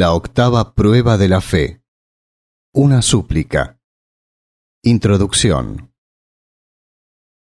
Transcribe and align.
La 0.00 0.12
octava 0.12 0.74
prueba 0.74 1.18
de 1.18 1.28
la 1.28 1.40
fe. 1.40 1.82
Una 2.72 3.02
súplica. 3.02 3.80
Introducción. 4.84 5.92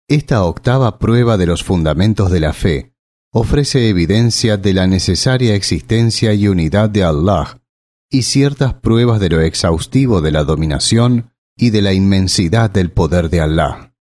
Esta 0.07 0.41
octava 0.45 0.97
prueba 0.97 1.35
de 1.35 1.47
los 1.47 1.65
fundamentos 1.65 2.31
de 2.31 2.39
la 2.39 2.53
fe 2.53 2.95
ofrece 3.33 3.89
evidencia 3.89 4.55
de 4.55 4.71
la 4.71 4.87
necesaria 4.87 5.53
existencia 5.53 6.33
y 6.33 6.47
unidad 6.47 6.89
de 6.89 7.03
Allah 7.03 7.61
y 8.09 8.21
ciertas 8.21 8.75
pruebas 8.75 9.19
de 9.19 9.27
lo 9.31 9.41
exhaustivo 9.41 10.21
de 10.21 10.31
la 10.31 10.45
dominación 10.45 11.33
y 11.57 11.71
de 11.71 11.81
la 11.81 11.91
inmensidad 11.91 12.71
del 12.71 12.89
poder 12.89 13.29
de 13.29 13.41
Allah. 13.41 13.93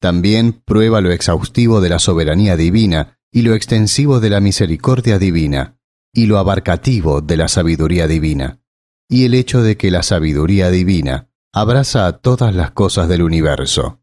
También 0.00 0.54
prueba 0.64 1.02
lo 1.02 1.12
exhaustivo 1.12 1.82
de 1.82 1.90
la 1.90 1.98
soberanía 1.98 2.56
divina 2.56 3.18
y 3.30 3.42
lo 3.42 3.54
extensivo 3.54 4.20
de 4.20 4.30
la 4.30 4.40
misericordia 4.40 5.18
divina 5.18 5.77
y 6.12 6.26
lo 6.26 6.38
abarcativo 6.38 7.20
de 7.20 7.36
la 7.36 7.48
sabiduría 7.48 8.06
divina, 8.06 8.60
y 9.08 9.24
el 9.24 9.34
hecho 9.34 9.62
de 9.62 9.76
que 9.76 9.90
la 9.90 10.02
sabiduría 10.02 10.70
divina 10.70 11.30
abraza 11.52 12.06
a 12.06 12.18
todas 12.18 12.54
las 12.54 12.72
cosas 12.72 13.08
del 13.08 13.22
universo. 13.22 14.02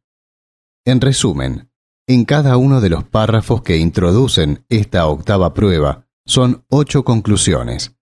En 0.85 1.01
resumen, 1.01 1.71
en 2.07 2.25
cada 2.25 2.57
uno 2.57 2.81
de 2.81 2.89
los 2.89 3.03
párrafos 3.03 3.63
que 3.63 3.77
introducen 3.77 4.65
esta 4.69 5.07
octava 5.07 5.53
prueba 5.53 6.07
son 6.25 6.65
ocho 6.69 7.03
conclusiones. 7.03 7.95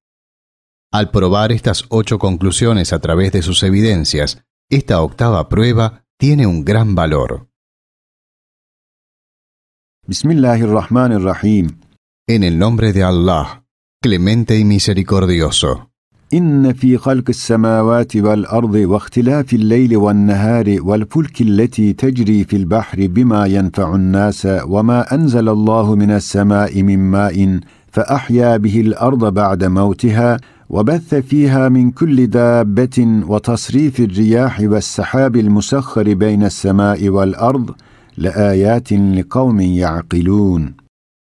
Al 0.91 1.09
probar 1.09 1.51
estas 1.51 1.85
ocho 1.89 2.19
conclusiones 2.19 2.93
a 2.93 2.99
través 2.99 3.31
de 3.31 3.41
sus 3.41 3.63
evidencias, 3.63 4.43
esta 4.69 5.01
octava 5.01 5.49
prueba 5.49 6.05
tiene 6.17 6.45
un 6.45 6.63
gran 6.63 6.95
valor. 6.95 7.49
Bismillahirrahmanirrahim. 10.05 11.79
En 12.27 12.43
el 12.43 12.59
nombre 12.59 12.93
de 12.93 13.03
Allah, 13.03 13.62
clemente 14.03 14.59
y 14.59 14.63
misericordioso. 14.65 15.87
إن 16.33 16.73
في 16.73 16.97
خلق 16.97 17.23
السماوات 17.29 18.15
والأرض 18.15 18.75
واختلاف 18.75 19.53
الليل 19.53 19.97
والنهار 19.97 20.77
والفلك 20.81 21.41
التي 21.41 21.93
تجري 21.93 22.43
في 22.43 22.55
البحر 22.55 23.07
بما 23.07 23.45
ينفع 23.45 23.95
الناس 23.95 24.47
وما 24.63 25.15
أنزل 25.15 25.49
الله 25.49 25.95
من 25.95 26.11
السماء 26.11 26.83
من 26.83 26.99
ماء 26.99 27.59
فأحيا 27.91 28.57
به 28.57 28.81
الأرض 28.81 29.33
بعد 29.33 29.63
موتها 29.63 30.37
وبث 30.69 31.15
فيها 31.15 31.69
من 31.69 31.91
كل 31.91 32.27
دابة 32.27 33.23
وتصريف 33.27 33.99
الرياح 33.99 34.59
والسحاب 34.61 35.35
المسخر 35.35 36.13
بين 36.13 36.43
السماء 36.43 37.09
والأرض 37.09 37.71
لآيات 38.17 38.93
لقوم 38.93 39.59
يعقلون. 39.61 40.73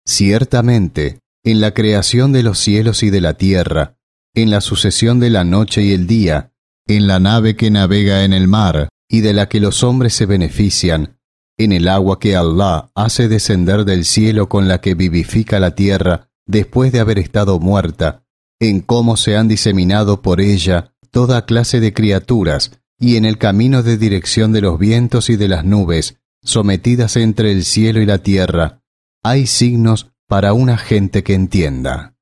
Ciertamente, 0.10 1.21
en 1.44 1.62
la 1.62 1.74
creación 1.74 2.32
de 2.32 2.44
los 2.44 2.60
cielos 2.60 3.04
y 3.04 3.10
de 3.10 3.22
la 3.22 3.34
tierra, 3.34 3.98
en 4.34 4.52
la 4.52 4.62
sucesión 4.62 5.20
de 5.20 5.30
la 5.30 5.44
noche 5.44 5.84
y 5.84 5.92
el 5.92 6.08
día, 6.08 6.54
en 6.88 7.08
la 7.08 7.20
nave 7.20 7.56
que 7.56 7.72
navega 7.72 8.24
en 8.24 8.34
el 8.34 8.48
mar 8.48 8.90
y 9.10 9.22
de 9.22 9.34
la 9.34 9.50
que 9.50 9.60
los 9.60 9.84
hombres 9.84 10.14
se 10.14 10.26
benefician, 10.26 11.18
en 11.58 11.72
el 11.72 11.88
agua 11.88 12.20
que 12.20 12.36
Allah 12.36 12.92
hace 12.96 13.28
descender 13.28 13.86
del 13.86 14.06
cielo 14.06 14.50
con 14.50 14.68
la 14.68 14.82
que 14.82 14.96
vivifica 14.96 15.60
la 15.60 15.76
tierra 15.76 16.30
después 16.46 16.92
de 16.92 17.00
haber 17.00 17.20
estado 17.20 17.60
muerta, 17.60 18.24
en 18.60 18.80
cómo 18.80 19.18
se 19.18 19.36
han 19.36 19.48
diseminado 19.48 20.22
por 20.22 20.42
ella 20.42 20.94
toda 21.12 21.46
clase 21.46 21.80
de 21.80 21.94
criaturas, 21.94 22.80
y 23.00 23.16
en 23.16 23.26
el 23.26 23.38
camino 23.38 23.84
de 23.84 23.98
dirección 23.98 24.54
de 24.54 24.62
los 24.62 24.80
vientos 24.80 25.30
y 25.30 25.36
de 25.36 25.48
las 25.48 25.66
nubes, 25.66 26.20
sometidas 26.44 27.18
entre 27.18 27.52
el 27.52 27.66
cielo 27.66 28.00
y 28.00 28.06
la 28.06 28.20
tierra, 28.20 28.82
hay 29.24 29.48
signos 29.48 30.12
para 30.32 30.54
una 30.54 30.78
gente 30.78 31.26
que 31.26 31.34
entienda. 31.34 32.16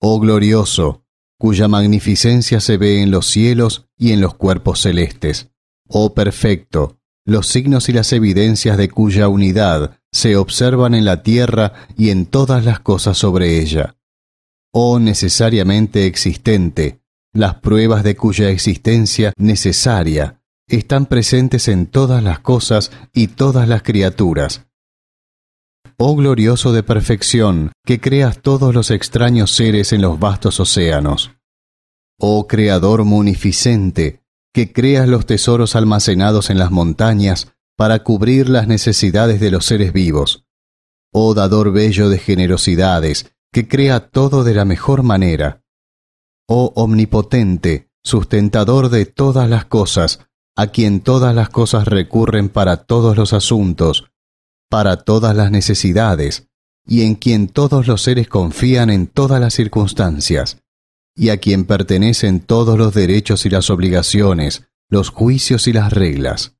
Oh 0.00 0.18
glorioso, 0.18 1.04
cuya 1.38 1.68
magnificencia 1.68 2.58
se 2.58 2.76
ve 2.76 3.00
en 3.00 3.12
los 3.12 3.28
cielos 3.28 3.86
y 3.96 4.10
en 4.10 4.20
los 4.20 4.34
cuerpos 4.34 4.80
celestes. 4.80 5.52
Oh 5.86 6.14
perfecto, 6.14 6.98
los 7.24 7.46
signos 7.46 7.88
y 7.88 7.92
las 7.92 8.12
evidencias 8.12 8.76
de 8.76 8.88
cuya 8.88 9.28
unidad 9.28 10.00
se 10.10 10.34
observan 10.34 10.94
en 10.94 11.04
la 11.04 11.22
tierra 11.22 11.74
y 11.96 12.10
en 12.10 12.26
todas 12.26 12.64
las 12.64 12.80
cosas 12.80 13.16
sobre 13.16 13.60
ella. 13.60 13.96
Oh 14.72 14.98
necesariamente 14.98 16.06
existente, 16.06 16.98
las 17.32 17.54
pruebas 17.60 18.02
de 18.02 18.16
cuya 18.16 18.50
existencia 18.50 19.32
necesaria 19.36 20.42
están 20.66 21.06
presentes 21.06 21.68
en 21.68 21.86
todas 21.86 22.20
las 22.20 22.40
cosas 22.40 22.90
y 23.14 23.28
todas 23.28 23.68
las 23.68 23.84
criaturas, 23.84 24.67
oh 25.98 26.14
glorioso 26.14 26.72
de 26.72 26.84
perfección, 26.84 27.72
que 27.84 28.00
creas 28.00 28.40
todos 28.40 28.72
los 28.72 28.90
extraños 28.90 29.50
seres 29.50 29.92
en 29.92 30.00
los 30.00 30.18
vastos 30.20 30.60
océanos. 30.60 31.32
Oh 32.20 32.46
Creador 32.46 33.04
munificente, 33.04 34.22
que 34.54 34.72
creas 34.72 35.08
los 35.08 35.26
tesoros 35.26 35.74
almacenados 35.74 36.50
en 36.50 36.58
las 36.58 36.70
montañas 36.70 37.52
para 37.76 38.04
cubrir 38.04 38.48
las 38.48 38.68
necesidades 38.68 39.40
de 39.40 39.50
los 39.50 39.64
seres 39.64 39.92
vivos. 39.92 40.44
Oh 41.12 41.34
Dador 41.34 41.72
bello 41.72 42.08
de 42.08 42.18
generosidades, 42.18 43.32
que 43.52 43.66
crea 43.66 44.10
todo 44.10 44.44
de 44.44 44.54
la 44.54 44.64
mejor 44.64 45.02
manera. 45.02 45.64
Oh 46.46 46.72
Omnipotente, 46.76 47.90
sustentador 48.04 48.88
de 48.88 49.04
todas 49.04 49.50
las 49.50 49.64
cosas, 49.64 50.20
a 50.56 50.68
quien 50.68 51.00
todas 51.00 51.34
las 51.34 51.48
cosas 51.48 51.88
recurren 51.88 52.48
para 52.48 52.78
todos 52.84 53.16
los 53.16 53.32
asuntos, 53.32 54.10
para 54.68 54.98
todas 54.98 55.34
las 55.34 55.50
necesidades, 55.50 56.48
y 56.86 57.02
en 57.02 57.14
quien 57.14 57.48
todos 57.48 57.86
los 57.86 58.02
seres 58.02 58.28
confían 58.28 58.90
en 58.90 59.06
todas 59.06 59.40
las 59.40 59.54
circunstancias, 59.54 60.58
y 61.16 61.30
a 61.30 61.38
quien 61.38 61.64
pertenecen 61.64 62.40
todos 62.40 62.78
los 62.78 62.94
derechos 62.94 63.44
y 63.46 63.50
las 63.50 63.70
obligaciones, 63.70 64.64
los 64.88 65.10
juicios 65.10 65.68
y 65.68 65.72
las 65.72 65.92
reglas. 65.92 66.56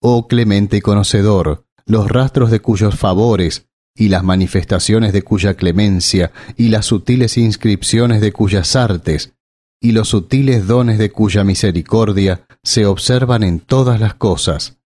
Oh 0.00 0.28
clemente 0.28 0.82
conocedor, 0.82 1.64
los 1.86 2.08
rastros 2.08 2.50
de 2.50 2.60
cuyos 2.60 2.96
favores, 2.96 3.66
y 3.94 4.08
las 4.10 4.22
manifestaciones 4.22 5.12
de 5.12 5.22
cuya 5.22 5.54
clemencia, 5.54 6.30
y 6.56 6.68
las 6.68 6.86
sutiles 6.86 7.36
inscripciones 7.36 8.20
de 8.20 8.32
cuyas 8.32 8.76
artes, 8.76 9.34
y 9.80 9.92
los 9.92 10.08
sutiles 10.08 10.66
dones 10.66 10.98
de 10.98 11.10
cuya 11.10 11.42
misericordia 11.44 12.46
se 12.62 12.86
observan 12.86 13.42
en 13.42 13.60
todas 13.60 14.00
las 14.00 14.14
cosas. 14.14 14.78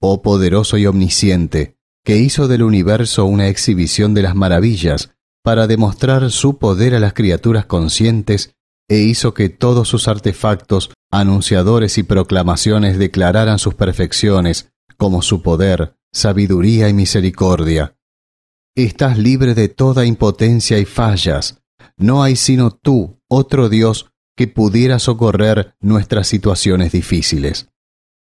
Oh 0.00 0.22
poderoso 0.22 0.76
y 0.76 0.86
omnisciente, 0.86 1.77
que 2.04 2.16
hizo 2.16 2.48
del 2.48 2.62
universo 2.62 3.24
una 3.24 3.48
exhibición 3.48 4.14
de 4.14 4.22
las 4.22 4.34
maravillas 4.34 5.14
para 5.42 5.66
demostrar 5.66 6.30
su 6.30 6.58
poder 6.58 6.94
a 6.94 7.00
las 7.00 7.12
criaturas 7.12 7.66
conscientes 7.66 8.54
e 8.88 8.98
hizo 8.98 9.34
que 9.34 9.48
todos 9.48 9.88
sus 9.88 10.08
artefactos, 10.08 10.90
anunciadores 11.10 11.98
y 11.98 12.02
proclamaciones 12.02 12.98
declararan 12.98 13.58
sus 13.58 13.74
perfecciones, 13.74 14.72
como 14.96 15.22
su 15.22 15.42
poder, 15.42 15.94
sabiduría 16.12 16.88
y 16.88 16.94
misericordia. 16.94 17.96
Estás 18.74 19.18
libre 19.18 19.54
de 19.54 19.68
toda 19.68 20.06
impotencia 20.06 20.78
y 20.78 20.84
fallas. 20.84 21.62
No 21.96 22.22
hay 22.22 22.36
sino 22.36 22.70
tú, 22.70 23.20
otro 23.28 23.68
Dios, 23.68 24.10
que 24.36 24.46
pudiera 24.46 24.98
socorrer 24.98 25.74
nuestras 25.80 26.28
situaciones 26.28 26.92
difíciles. 26.92 27.70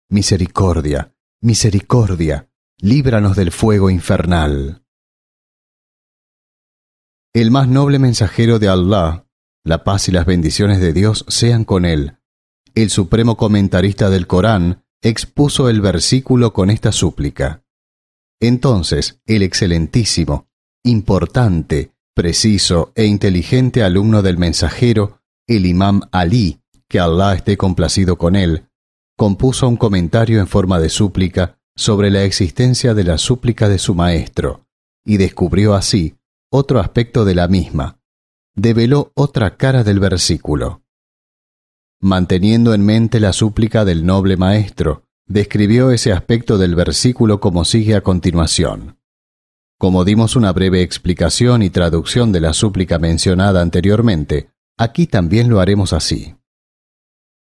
Misericordia, 0.09 1.15
misericordia, 1.41 2.49
líbranos 2.83 3.37
del 3.37 3.51
fuego 3.51 3.89
infernal. 3.89 4.83
El 7.33 7.49
más 7.49 7.69
noble 7.69 7.97
mensajero 7.97 8.59
de 8.59 8.67
Allah, 8.67 9.25
la 9.63 9.85
paz 9.85 10.09
y 10.09 10.11
las 10.11 10.25
bendiciones 10.25 10.81
de 10.81 10.91
Dios 10.91 11.23
sean 11.29 11.63
con 11.63 11.85
él, 11.85 12.17
el 12.75 12.89
supremo 12.89 13.37
comentarista 13.37 14.09
del 14.09 14.27
Corán, 14.27 14.83
expuso 15.01 15.69
el 15.69 15.79
versículo 15.79 16.51
con 16.51 16.69
esta 16.69 16.91
súplica. 16.91 17.63
Entonces, 18.41 19.21
el 19.25 19.43
excelentísimo, 19.43 20.49
importante, 20.83 21.93
preciso 22.13 22.91
e 22.95 23.05
inteligente 23.05 23.81
alumno 23.81 24.21
del 24.21 24.37
mensajero, 24.37 25.21
el 25.47 25.67
imam 25.67 26.01
Ali, 26.11 26.59
que 26.89 26.99
Allah 26.99 27.33
esté 27.33 27.55
complacido 27.55 28.17
con 28.17 28.35
él, 28.35 28.67
compuso 29.15 29.69
un 29.69 29.77
comentario 29.77 30.41
en 30.41 30.47
forma 30.47 30.81
de 30.81 30.89
súplica 30.89 31.62
sobre 31.75 32.11
la 32.11 32.23
existencia 32.23 32.93
de 32.93 33.03
la 33.03 33.17
súplica 33.17 33.69
de 33.69 33.79
su 33.79 33.95
maestro, 33.95 34.65
y 35.05 35.17
descubrió 35.17 35.73
así 35.73 36.15
otro 36.51 36.79
aspecto 36.79 37.25
de 37.25 37.35
la 37.35 37.47
misma, 37.47 37.99
develó 38.55 39.11
otra 39.15 39.57
cara 39.57 39.83
del 39.83 39.99
versículo. 39.99 40.83
Manteniendo 41.99 42.73
en 42.73 42.85
mente 42.85 43.19
la 43.19 43.33
súplica 43.33 43.85
del 43.85 44.05
noble 44.05 44.37
maestro, 44.37 45.05
describió 45.25 45.89
ese 45.91 46.11
aspecto 46.11 46.57
del 46.57 46.75
versículo 46.75 47.39
como 47.39 47.65
sigue 47.65 47.95
a 47.95 48.01
continuación. 48.01 48.99
Como 49.79 50.05
dimos 50.05 50.35
una 50.35 50.51
breve 50.51 50.81
explicación 50.81 51.63
y 51.63 51.69
traducción 51.69 52.31
de 52.31 52.41
la 52.41 52.53
súplica 52.53 52.99
mencionada 52.99 53.61
anteriormente, 53.61 54.51
aquí 54.77 55.07
también 55.07 55.49
lo 55.49 55.59
haremos 55.59 55.93
así. 55.93 56.35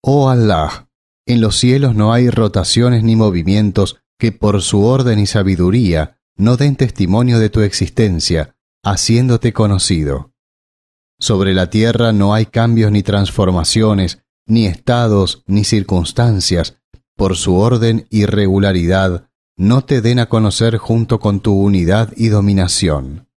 Oh 0.02 0.28
Allah, 0.28 0.88
en 1.26 1.40
los 1.40 1.56
cielos 1.56 1.94
no 1.94 2.12
hay 2.12 2.30
rotaciones 2.30 3.02
ni 3.02 3.16
movimientos 3.16 4.00
que 4.18 4.32
por 4.32 4.62
su 4.62 4.84
orden 4.84 5.18
y 5.18 5.26
sabiduría 5.26 6.18
no 6.36 6.56
den 6.56 6.76
testimonio 6.76 7.38
de 7.38 7.50
tu 7.50 7.60
existencia, 7.60 8.56
haciéndote 8.82 9.52
conocido. 9.52 10.32
Sobre 11.18 11.54
la 11.54 11.70
tierra 11.70 12.12
no 12.12 12.34
hay 12.34 12.46
cambios 12.46 12.92
ni 12.92 13.02
transformaciones, 13.02 14.22
ni 14.46 14.66
estados, 14.66 15.42
ni 15.46 15.64
circunstancias, 15.64 16.76
por 17.16 17.36
su 17.36 17.56
orden 17.56 18.06
y 18.10 18.26
regularidad, 18.26 19.28
no 19.56 19.84
te 19.84 20.02
den 20.02 20.18
a 20.18 20.26
conocer 20.26 20.76
junto 20.76 21.18
con 21.18 21.40
tu 21.40 21.58
unidad 21.58 22.12
y 22.16 22.28
dominación. 22.28 23.28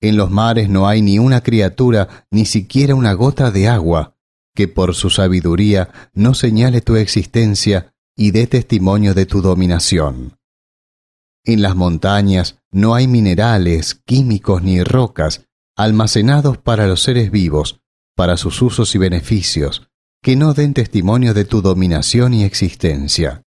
En 0.00 0.16
los 0.16 0.30
mares 0.30 0.68
no 0.68 0.86
hay 0.86 1.02
ni 1.02 1.18
una 1.18 1.40
criatura, 1.40 2.26
ni 2.30 2.46
siquiera 2.46 2.94
una 2.94 3.12
gota 3.14 3.50
de 3.50 3.66
agua, 3.66 4.16
que 4.54 4.68
por 4.68 4.94
su 4.94 5.10
sabiduría 5.10 5.90
no 6.14 6.34
señale 6.34 6.80
tu 6.80 6.96
existencia 6.96 7.95
y 8.16 8.30
dé 8.30 8.46
testimonio 8.46 9.14
de 9.14 9.26
tu 9.26 9.42
dominación. 9.42 10.38
En 11.44 11.62
las 11.62 11.76
montañas 11.76 12.58
no 12.72 12.94
hay 12.94 13.06
minerales, 13.06 14.00
químicos 14.04 14.62
ni 14.62 14.82
rocas 14.82 15.46
almacenados 15.76 16.56
para 16.56 16.86
los 16.86 17.02
seres 17.02 17.30
vivos, 17.30 17.80
para 18.16 18.38
sus 18.38 18.62
usos 18.62 18.94
y 18.94 18.98
beneficios, 18.98 19.88
que 20.22 20.34
no 20.34 20.54
den 20.54 20.72
testimonio 20.72 21.34
de 21.34 21.44
tu 21.44 21.60
dominación 21.60 22.32
y 22.32 22.44
existencia. 22.44 23.42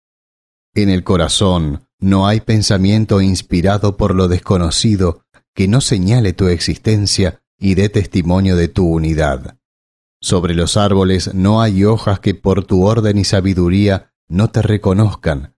En 0.73 0.89
el 0.89 1.03
corazón 1.03 1.87
no 1.99 2.27
hay 2.27 2.41
pensamiento 2.41 3.21
inspirado 3.21 3.95
por 3.95 4.15
lo 4.15 4.27
desconocido 4.27 5.21
que 5.53 5.67
no 5.67 5.79
señale 5.79 6.33
tu 6.33 6.47
existencia 6.47 7.41
y 7.57 7.75
dé 7.75 7.89
testimonio 7.89 8.57
de 8.57 8.67
tu 8.67 8.87
unidad. 8.87 9.57
Sobre 10.19 10.55
los 10.55 10.75
árboles 10.75 11.33
no 11.33 11.61
hay 11.61 11.85
hojas 11.85 12.19
que 12.19 12.33
por 12.33 12.65
tu 12.65 12.83
orden 12.83 13.17
y 13.19 13.23
sabiduría 13.23 14.11
no 14.27 14.49
te 14.49 14.61
reconozcan, 14.61 15.55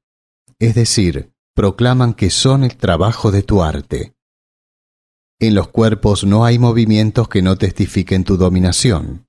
es 0.60 0.75
decir, 0.75 1.34
proclaman 1.54 2.14
que 2.14 2.30
son 2.30 2.64
el 2.64 2.78
trabajo 2.78 3.31
de 3.31 3.44
tu 3.44 3.64
arte. 3.64 4.16
En 5.40 5.56
los 5.56 5.68
cuerpos 5.69 6.24
no 6.24 6.46
hay 6.46 6.60
movimientos 6.60 7.30
que 7.30 7.42
no 7.42 7.58
testifiquen 7.58 8.24
tu 8.24 8.38
dominación. 8.38 9.28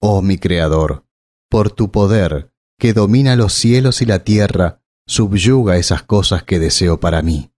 Oh 0.00 0.22
mi 0.22 0.38
Creador, 0.38 1.04
por 1.50 1.70
tu 1.70 1.90
poder, 1.90 2.52
que 2.78 2.92
domina 2.92 3.34
los 3.34 3.52
cielos 3.52 4.00
y 4.00 4.06
la 4.06 4.22
tierra, 4.22 4.82
subyuga 5.06 5.76
esas 5.76 6.02
cosas 6.02 6.44
que 6.44 6.58
deseo 6.58 7.00
para 7.00 7.22
mí. 7.22 7.50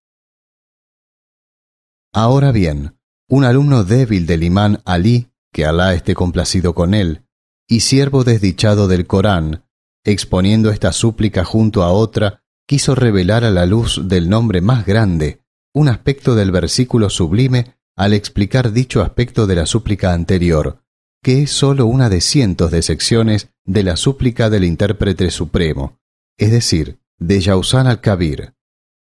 Ahora 2.12 2.50
bien, 2.50 2.98
un 3.28 3.44
alumno 3.44 3.84
débil 3.84 4.26
del 4.26 4.42
imán 4.42 4.82
Ali, 4.84 5.30
que 5.52 5.64
Alá 5.64 5.94
esté 5.94 6.14
complacido 6.14 6.74
con 6.74 6.94
él, 6.94 7.26
y 7.68 7.80
siervo 7.80 8.24
desdichado 8.24 8.88
del 8.88 9.06
Corán, 9.06 9.64
exponiendo 10.04 10.70
esta 10.70 10.92
súplica 10.92 11.44
junto 11.44 11.82
a 11.82 11.92
otra, 11.92 12.42
quiso 12.66 12.94
revelar 12.94 13.44
a 13.44 13.50
la 13.50 13.66
luz 13.66 14.08
del 14.08 14.28
nombre 14.28 14.60
más 14.60 14.86
grande 14.86 15.40
un 15.72 15.88
aspecto 15.88 16.34
del 16.34 16.50
versículo 16.50 17.10
sublime 17.10 17.76
al 17.96 18.12
explicar 18.12 18.72
dicho 18.72 19.02
aspecto 19.02 19.46
de 19.46 19.56
la 19.56 19.66
súplica 19.66 20.12
anterior, 20.12 20.82
que 21.22 21.42
es 21.42 21.50
sólo 21.50 21.86
una 21.86 22.08
de 22.08 22.20
cientos 22.20 22.70
de 22.70 22.82
secciones 22.82 23.50
de 23.64 23.82
la 23.82 23.96
súplica 23.96 24.50
del 24.50 24.64
intérprete 24.64 25.30
supremo, 25.30 25.98
es 26.38 26.50
decir, 26.50 27.00
de 27.18 27.40
Yausan 27.40 27.86
al-Kabir. 27.86 28.54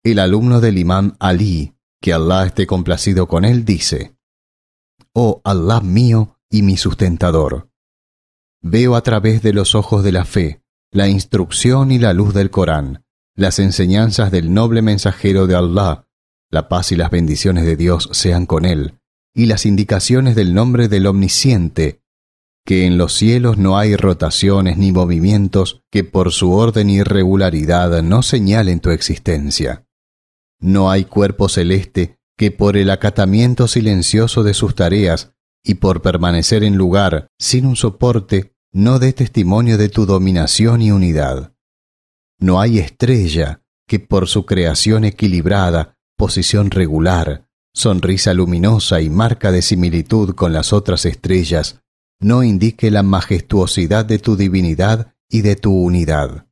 El 0.03 0.19
alumno 0.19 0.61
del 0.61 0.77
imán 0.77 1.17
Ali, 1.19 1.75
que 2.01 2.13
Allah 2.13 2.45
esté 2.45 2.67
complacido 2.67 3.27
con 3.27 3.43
él, 3.43 3.65
dice, 3.65 4.15
Oh 5.13 5.41
Allah 5.43 5.81
mío 5.81 6.39
y 6.49 6.61
mi 6.61 6.77
sustentador, 6.77 7.69
veo 8.61 8.95
a 8.95 9.01
través 9.01 9.41
de 9.41 9.53
los 9.53 9.75
ojos 9.75 10.03
de 10.03 10.11
la 10.11 10.25
fe 10.25 10.64
la 10.95 11.09
instrucción 11.09 11.91
y 11.91 11.99
la 11.99 12.13
luz 12.13 12.33
del 12.33 12.49
Corán, 12.49 13.03
las 13.35 13.59
enseñanzas 13.59 14.31
del 14.31 14.53
noble 14.53 14.81
mensajero 14.81 15.45
de 15.45 15.53
Allah, 15.53 16.07
la 16.49 16.69
paz 16.69 16.93
y 16.93 16.95
las 16.95 17.11
bendiciones 17.11 17.65
de 17.65 17.75
Dios 17.75 18.07
sean 18.13 18.45
con 18.45 18.63
él, 18.63 18.97
y 19.33 19.47
las 19.47 19.65
indicaciones 19.65 20.37
del 20.37 20.53
nombre 20.53 20.87
del 20.87 21.07
Omnisciente, 21.07 22.01
que 22.65 22.85
en 22.85 22.97
los 22.97 23.11
cielos 23.11 23.57
no 23.57 23.77
hay 23.77 23.97
rotaciones 23.97 24.77
ni 24.77 24.93
movimientos 24.93 25.83
que 25.91 26.05
por 26.05 26.31
su 26.31 26.53
orden 26.53 26.89
y 26.89 27.03
regularidad 27.03 28.01
no 28.01 28.23
señalen 28.23 28.79
tu 28.79 28.91
existencia. 28.91 29.85
No 30.61 30.89
hay 30.89 31.03
cuerpo 31.03 31.49
celeste 31.49 32.19
que 32.37 32.51
por 32.51 32.77
el 32.77 32.89
acatamiento 32.89 33.67
silencioso 33.67 34.43
de 34.43 34.53
sus 34.53 34.75
tareas 34.75 35.33
y 35.61 35.73
por 35.73 36.01
permanecer 36.01 36.63
en 36.63 36.77
lugar 36.77 37.27
sin 37.37 37.65
un 37.65 37.75
soporte 37.75 38.54
no 38.75 38.99
dé 38.99 39.13
testimonio 39.13 39.77
de 39.77 39.87
tu 39.87 40.05
dominación 40.05 40.81
y 40.81 40.91
unidad. 40.91 41.53
No 42.37 42.59
hay 42.59 42.79
estrella 42.79 43.61
que 43.87 44.01
por 44.01 44.27
su 44.27 44.45
creación 44.45 45.05
equilibrada, 45.05 45.97
posición 46.17 46.69
regular, 46.71 47.47
sonrisa 47.73 48.33
luminosa 48.33 48.99
y 48.99 49.09
marca 49.09 49.53
de 49.53 49.61
similitud 49.61 50.35
con 50.35 50.51
las 50.51 50.73
otras 50.73 51.05
estrellas, 51.05 51.83
no 52.19 52.43
indique 52.43 52.91
la 52.91 53.01
majestuosidad 53.01 54.03
de 54.03 54.19
tu 54.19 54.35
divinidad 54.35 55.13
y 55.29 55.41
de 55.41 55.55
tu 55.55 55.73
unidad. 55.73 56.47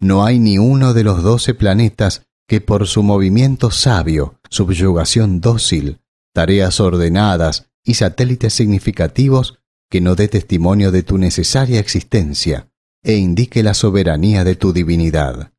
No 0.00 0.24
hay 0.24 0.38
ni 0.38 0.56
uno 0.56 0.94
de 0.94 1.04
los 1.04 1.22
doce 1.22 1.52
planetas 1.52 2.26
que 2.48 2.62
por 2.62 2.86
su 2.86 3.02
movimiento 3.02 3.70
sabio, 3.70 4.40
subyugación 4.48 5.42
dócil, 5.42 6.00
tareas 6.32 6.80
ordenadas 6.80 7.70
y 7.84 7.94
satélites 7.94 8.54
significativos 8.54 9.58
que 9.94 10.00
no 10.00 10.16
dé 10.16 10.26
testimonio 10.26 10.90
de 10.90 11.04
tu 11.04 11.18
necesaria 11.18 11.78
existencia 11.78 12.68
e 13.04 13.14
indique 13.14 13.62
la 13.62 13.74
soberanía 13.74 14.42
de 14.42 14.56
tu 14.56 14.72
divinidad. 14.72 15.52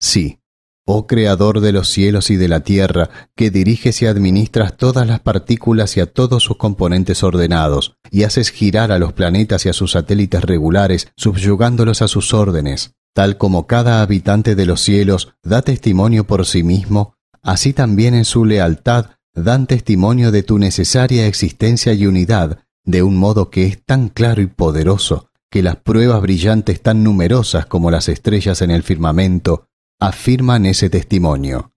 Sí, 0.00 0.40
oh 0.84 1.06
Creador 1.06 1.60
de 1.60 1.70
los 1.70 1.88
cielos 1.88 2.30
y 2.30 2.36
de 2.36 2.48
la 2.48 2.64
tierra, 2.64 3.08
que 3.36 3.52
diriges 3.52 4.02
y 4.02 4.06
administras 4.06 4.76
todas 4.76 5.06
las 5.06 5.20
partículas 5.20 5.96
y 5.96 6.00
a 6.00 6.06
todos 6.06 6.42
sus 6.42 6.56
componentes 6.56 7.22
ordenados, 7.22 7.94
y 8.10 8.24
haces 8.24 8.50
girar 8.50 8.90
a 8.90 8.98
los 8.98 9.12
planetas 9.12 9.64
y 9.64 9.68
a 9.68 9.74
sus 9.74 9.92
satélites 9.92 10.42
regulares, 10.42 11.12
subyugándolos 11.16 12.02
a 12.02 12.08
sus 12.08 12.34
órdenes, 12.34 12.96
tal 13.14 13.38
como 13.38 13.68
cada 13.68 14.02
habitante 14.02 14.56
de 14.56 14.66
los 14.66 14.80
cielos 14.80 15.34
da 15.44 15.62
testimonio 15.62 16.26
por 16.26 16.46
sí 16.46 16.64
mismo, 16.64 17.14
así 17.42 17.74
también 17.74 18.14
en 18.14 18.24
su 18.24 18.44
lealtad 18.44 19.10
dan 19.36 19.68
testimonio 19.68 20.32
de 20.32 20.42
tu 20.42 20.58
necesaria 20.58 21.28
existencia 21.28 21.92
y 21.92 22.06
unidad, 22.06 22.64
de 22.84 23.02
un 23.02 23.16
modo 23.16 23.50
que 23.50 23.66
es 23.66 23.82
tan 23.84 24.08
claro 24.08 24.42
y 24.42 24.46
poderoso, 24.46 25.30
que 25.50 25.62
las 25.62 25.76
pruebas 25.76 26.20
brillantes 26.22 26.80
tan 26.80 27.02
numerosas 27.02 27.66
como 27.66 27.90
las 27.90 28.08
estrellas 28.08 28.62
en 28.62 28.70
el 28.70 28.82
firmamento 28.82 29.66
afirman 29.98 30.64
ese 30.64 30.88
testimonio. 30.88 31.72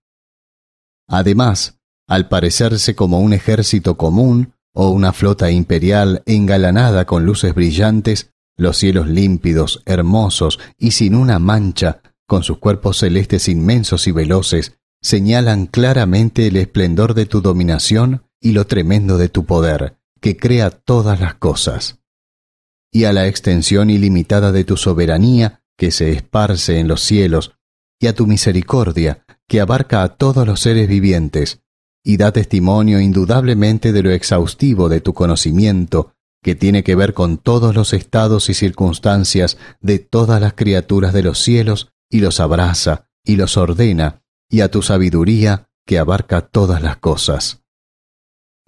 Además, 1.07 1.79
al 2.07 2.29
parecerse 2.29 2.95
como 2.95 3.19
un 3.19 3.33
ejército 3.33 3.97
común 3.97 4.53
o 4.73 4.89
una 4.89 5.13
flota 5.13 5.51
imperial 5.51 6.23
engalanada 6.25 7.05
con 7.05 7.25
luces 7.25 7.53
brillantes, 7.53 8.31
los 8.55 8.77
cielos 8.77 9.07
límpidos, 9.07 9.81
hermosos 9.85 10.59
y 10.77 10.91
sin 10.91 11.15
una 11.15 11.39
mancha, 11.39 12.01
con 12.27 12.43
sus 12.43 12.59
cuerpos 12.59 12.97
celestes 12.97 13.47
inmensos 13.49 14.07
y 14.07 14.11
veloces, 14.11 14.77
señalan 15.01 15.65
claramente 15.65 16.47
el 16.47 16.55
esplendor 16.55 17.13
de 17.13 17.25
tu 17.25 17.41
dominación 17.41 18.23
y 18.39 18.51
lo 18.51 18.65
tremendo 18.65 19.17
de 19.17 19.29
tu 19.29 19.45
poder, 19.45 19.97
que 20.23 20.37
crea 20.37 20.69
todas 20.69 21.19
las 21.19 21.35
cosas. 21.35 21.99
Y 22.93 23.03
a 23.03 23.11
la 23.11 23.27
extensión 23.27 23.89
ilimitada 23.89 24.53
de 24.53 24.63
tu 24.63 24.77
soberanía, 24.77 25.65
que 25.77 25.91
se 25.91 26.13
esparce 26.13 26.79
en 26.79 26.87
los 26.87 27.01
cielos, 27.01 27.57
y 27.99 28.07
a 28.07 28.15
tu 28.15 28.25
misericordia, 28.25 29.25
que 29.49 29.59
abarca 29.59 30.01
a 30.01 30.15
todos 30.15 30.47
los 30.47 30.61
seres 30.61 30.87
vivientes, 30.87 31.61
y 32.05 32.15
da 32.15 32.31
testimonio 32.31 33.01
indudablemente 33.01 33.91
de 33.91 34.01
lo 34.01 34.11
exhaustivo 34.11 34.87
de 34.87 35.01
tu 35.01 35.13
conocimiento, 35.13 36.13
que 36.41 36.55
tiene 36.55 36.85
que 36.85 36.95
ver 36.95 37.13
con 37.13 37.37
todos 37.37 37.75
los 37.75 37.91
estados 37.91 38.47
y 38.47 38.53
circunstancias 38.53 39.57
de 39.81 39.99
todas 39.99 40.39
las 40.39 40.53
criaturas 40.53 41.11
de 41.11 41.23
los 41.23 41.39
cielos, 41.39 41.91
y 42.09 42.21
los 42.21 42.39
abraza, 42.39 43.09
y 43.25 43.35
los 43.35 43.57
ordena, 43.57 44.23
y 44.49 44.61
a 44.61 44.71
tu 44.71 44.83
sabiduría, 44.83 45.67
que 45.85 45.99
abarca 45.99 46.39
todas 46.39 46.81
las 46.81 46.95
cosas. 46.95 47.62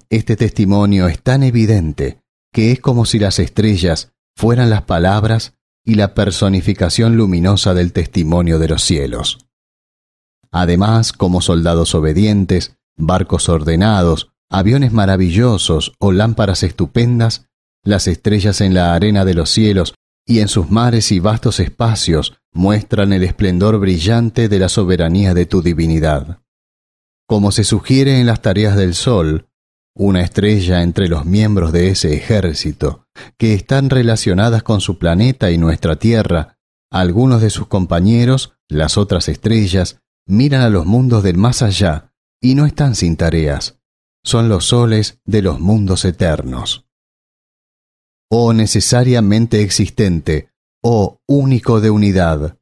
Este 0.09 0.35
testimonio 0.35 1.07
es 1.07 1.21
tan 1.21 1.43
evidente 1.43 2.21
que 2.53 2.71
es 2.71 2.79
como 2.79 3.05
si 3.05 3.19
las 3.19 3.39
estrellas 3.39 4.13
fueran 4.35 4.69
las 4.69 4.83
palabras 4.83 5.53
y 5.83 5.95
la 5.95 6.13
personificación 6.13 7.15
luminosa 7.15 7.74
del 7.74 7.93
testimonio 7.93 8.59
de 8.59 8.67
los 8.67 8.81
cielos. 8.81 9.39
Además, 10.51 11.12
como 11.12 11.41
soldados 11.41 11.95
obedientes, 11.95 12.77
barcos 12.97 13.50
ordenados, 13.50 14.31
aviones 14.50 14.93
maravillosos 14.93 15.93
o 16.00 16.12
lámparas 16.12 16.63
estupendas, 16.63 17.47
las 17.83 18.07
estrellas 18.07 18.62
en 18.62 18.74
la 18.74 18.95
arena 18.95 19.25
de 19.25 19.33
los 19.33 19.50
cielos 19.50 19.93
y 20.25 20.39
en 20.39 20.47
sus 20.47 20.71
mares 20.71 21.12
y 21.12 21.19
vastos 21.19 21.59
espacios 21.59 22.38
muestran 22.51 23.13
el 23.13 23.24
esplendor 23.24 23.79
brillante 23.79 24.50
de 24.50 24.59
la 24.59 24.69
soberanía 24.69 25.33
de 25.33 25.45
tu 25.45 25.62
divinidad. 25.62 26.39
Como 27.27 27.51
se 27.51 27.63
sugiere 27.63 28.19
en 28.19 28.25
las 28.25 28.41
tareas 28.41 28.75
del 28.75 28.95
sol, 28.95 29.47
una 29.95 30.21
estrella 30.21 30.83
entre 30.83 31.07
los 31.07 31.25
miembros 31.25 31.71
de 31.71 31.89
ese 31.89 32.13
ejército, 32.13 33.07
que 33.37 33.53
están 33.53 33.89
relacionadas 33.89 34.61
con 34.61 34.81
su 34.81 34.99
planeta 34.99 35.51
y 35.51 35.57
nuestra 35.57 35.95
Tierra, 35.95 36.59
algunos 36.91 37.41
de 37.41 37.49
sus 37.49 37.67
compañeros, 37.67 38.57
las 38.67 38.97
otras 38.97 39.29
estrellas, 39.29 40.01
miran 40.27 40.61
a 40.61 40.69
los 40.69 40.85
mundos 40.85 41.23
del 41.23 41.37
más 41.37 41.61
allá 41.61 42.13
y 42.41 42.55
no 42.55 42.65
están 42.65 42.95
sin 42.95 43.15
tareas. 43.15 43.79
son 44.23 44.49
los 44.49 44.65
soles 44.65 45.21
de 45.23 45.43
los 45.43 45.59
mundos 45.59 46.03
eternos. 46.03 46.87
Oh 48.27 48.53
necesariamente 48.53 49.61
existente, 49.61 50.49
oh 50.83 51.19
único 51.27 51.79
de 51.79 51.91
unidad. 51.91 52.57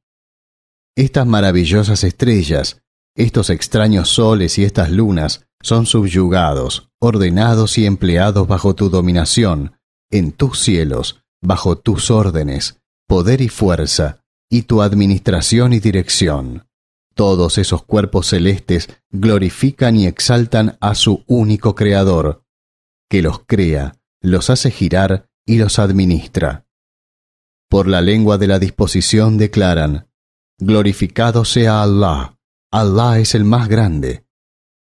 Estas 0.98 1.26
maravillosas 1.26 2.04
estrellas, 2.04 2.84
estos 3.16 3.50
extraños 3.50 4.10
soles 4.10 4.58
y 4.58 4.66
estas 4.66 4.92
lunas 4.92 5.48
son 5.62 5.86
subyugados, 5.86 6.92
ordenados 7.04 7.78
y 7.78 7.86
empleados 7.86 8.48
bajo 8.48 8.76
tu 8.76 8.90
dominación, 8.90 9.78
en 10.10 10.32
tus 10.32 10.60
cielos, 10.60 11.22
bajo 11.42 11.78
tus 11.78 12.10
órdenes, 12.10 12.80
poder 13.08 13.42
y 13.42 13.50
fuerza, 13.50 14.24
y 14.50 14.62
tu 14.64 14.82
administración 14.82 15.74
y 15.74 15.80
dirección. 15.80 16.66
Todos 17.14 17.58
esos 17.58 17.84
cuerpos 17.84 18.28
celestes 18.28 18.88
glorifican 19.12 19.98
y 19.98 20.08
exaltan 20.08 20.78
a 20.80 20.96
su 20.96 21.26
único 21.28 21.76
Creador, 21.76 22.46
que 23.10 23.22
los 23.22 23.40
crea, 23.46 23.98
los 24.22 24.50
hace 24.50 24.72
girar 24.72 25.30
y 25.46 25.58
los 25.58 25.80
administra. 25.80 26.66
Por 27.70 27.90
la 27.90 28.00
lengua 28.00 28.38
de 28.38 28.48
la 28.48 28.60
disposición 28.60 29.38
declaran, 29.38 30.08
Glorificado 30.58 31.44
sea 31.44 31.84
Allah, 31.84 32.38
Allah 32.72 33.20
es 33.20 33.36
el 33.36 33.44
más 33.44 33.68
grande. 33.68 34.26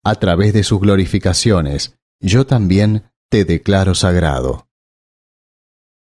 A 0.04 0.16
través 0.16 0.52
de 0.52 0.62
sus 0.62 0.81
glorificaciones, 0.81 1.99
yo 2.23 2.47
también 2.47 3.11
te 3.29 3.45
declaro 3.45 3.95
sagrado. 3.95 4.69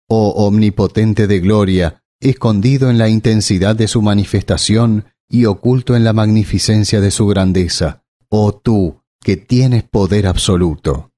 Oh 0.09 0.47
omnipotente 0.47 1.27
de 1.27 1.41
gloria, 1.41 2.03
escondido 2.21 2.91
en 2.91 2.99
la 2.99 3.09
intensidad 3.09 3.77
de 3.77 3.89
su 3.89 4.03
manifestación 4.03 5.07
y 5.29 5.47
oculto 5.47 5.97
en 5.97 6.05
la 6.05 6.13
magnificencia 6.13 7.01
de 7.01 7.11
su 7.11 7.27
grandeza, 7.27 8.05
oh 8.29 8.53
tú, 8.53 9.03
que 9.23 9.37
tienes 9.37 9.85
poder 9.85 10.27
absoluto. 10.27 11.13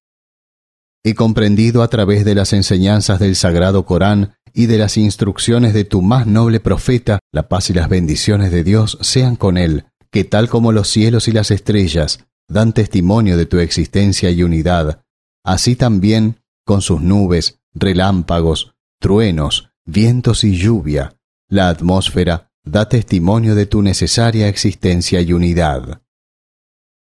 He 1.03 1.15
comprendido 1.15 1.83
a 1.83 1.89
través 1.89 2.25
de 2.25 2.35
las 2.35 2.53
enseñanzas 2.53 3.19
del 3.19 3.37
Sagrado 3.37 3.85
Corán 3.85 4.37
y 4.53 4.67
de 4.67 4.79
las 4.79 4.97
instrucciones 4.97 5.75
de 5.75 5.85
tu 5.85 6.01
más 6.01 6.27
noble 6.27 6.61
profeta, 6.61 7.19
la 7.33 7.49
paz 7.49 7.71
y 7.71 7.73
las 7.73 7.89
bendiciones 7.89 8.53
de 8.53 8.63
Dios 8.63 8.99
sean 9.01 9.37
con 9.37 9.59
él, 9.59 9.87
que 10.11 10.25
tal 10.25 10.49
como 10.49 10.71
los 10.71 10.89
cielos 10.89 11.27
y 11.27 11.33
las 11.33 11.51
estrellas 11.51 12.21
dan 12.49 12.73
testimonio 12.73 13.37
de 13.37 13.47
tu 13.47 13.59
existencia 13.59 14.31
y 14.31 14.43
unidad, 14.43 15.05
así 15.45 15.77
también 15.77 16.41
con 16.65 16.81
sus 16.81 17.01
nubes, 17.01 17.61
relámpagos, 17.75 18.75
truenos, 19.01 19.71
vientos 19.85 20.45
y 20.45 20.57
lluvia, 20.57 21.17
la 21.49 21.69
atmósfera 21.69 22.51
da 22.65 22.89
testimonio 22.89 23.55
de 23.55 23.67
tu 23.67 23.83
necesaria 23.83 24.49
existencia 24.49 25.21
y 25.21 25.33
unidad. 25.33 26.03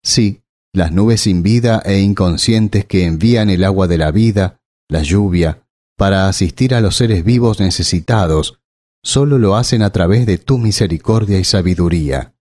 Sí, 0.04 0.44
las 0.74 0.92
nubes 0.92 1.22
sin 1.22 1.42
vida 1.42 1.82
e 1.84 2.00
inconscientes 2.00 2.86
que 2.86 3.06
envían 3.06 3.50
el 3.50 3.64
agua 3.64 3.88
de 3.88 3.98
la 3.98 4.12
vida, 4.12 4.62
la 4.88 5.02
lluvia, 5.02 5.68
para 5.98 6.28
asistir 6.28 6.76
a 6.76 6.82
los 6.82 6.96
seres 6.96 7.24
vivos 7.24 7.60
necesitados, 7.60 8.60
solo 9.04 9.40
lo 9.40 9.56
hacen 9.56 9.82
a 9.82 9.90
través 9.90 10.28
de 10.28 10.38
tu 10.38 10.60
misericordia 10.60 11.40
y 11.40 11.44
sabiduría. 11.44 12.36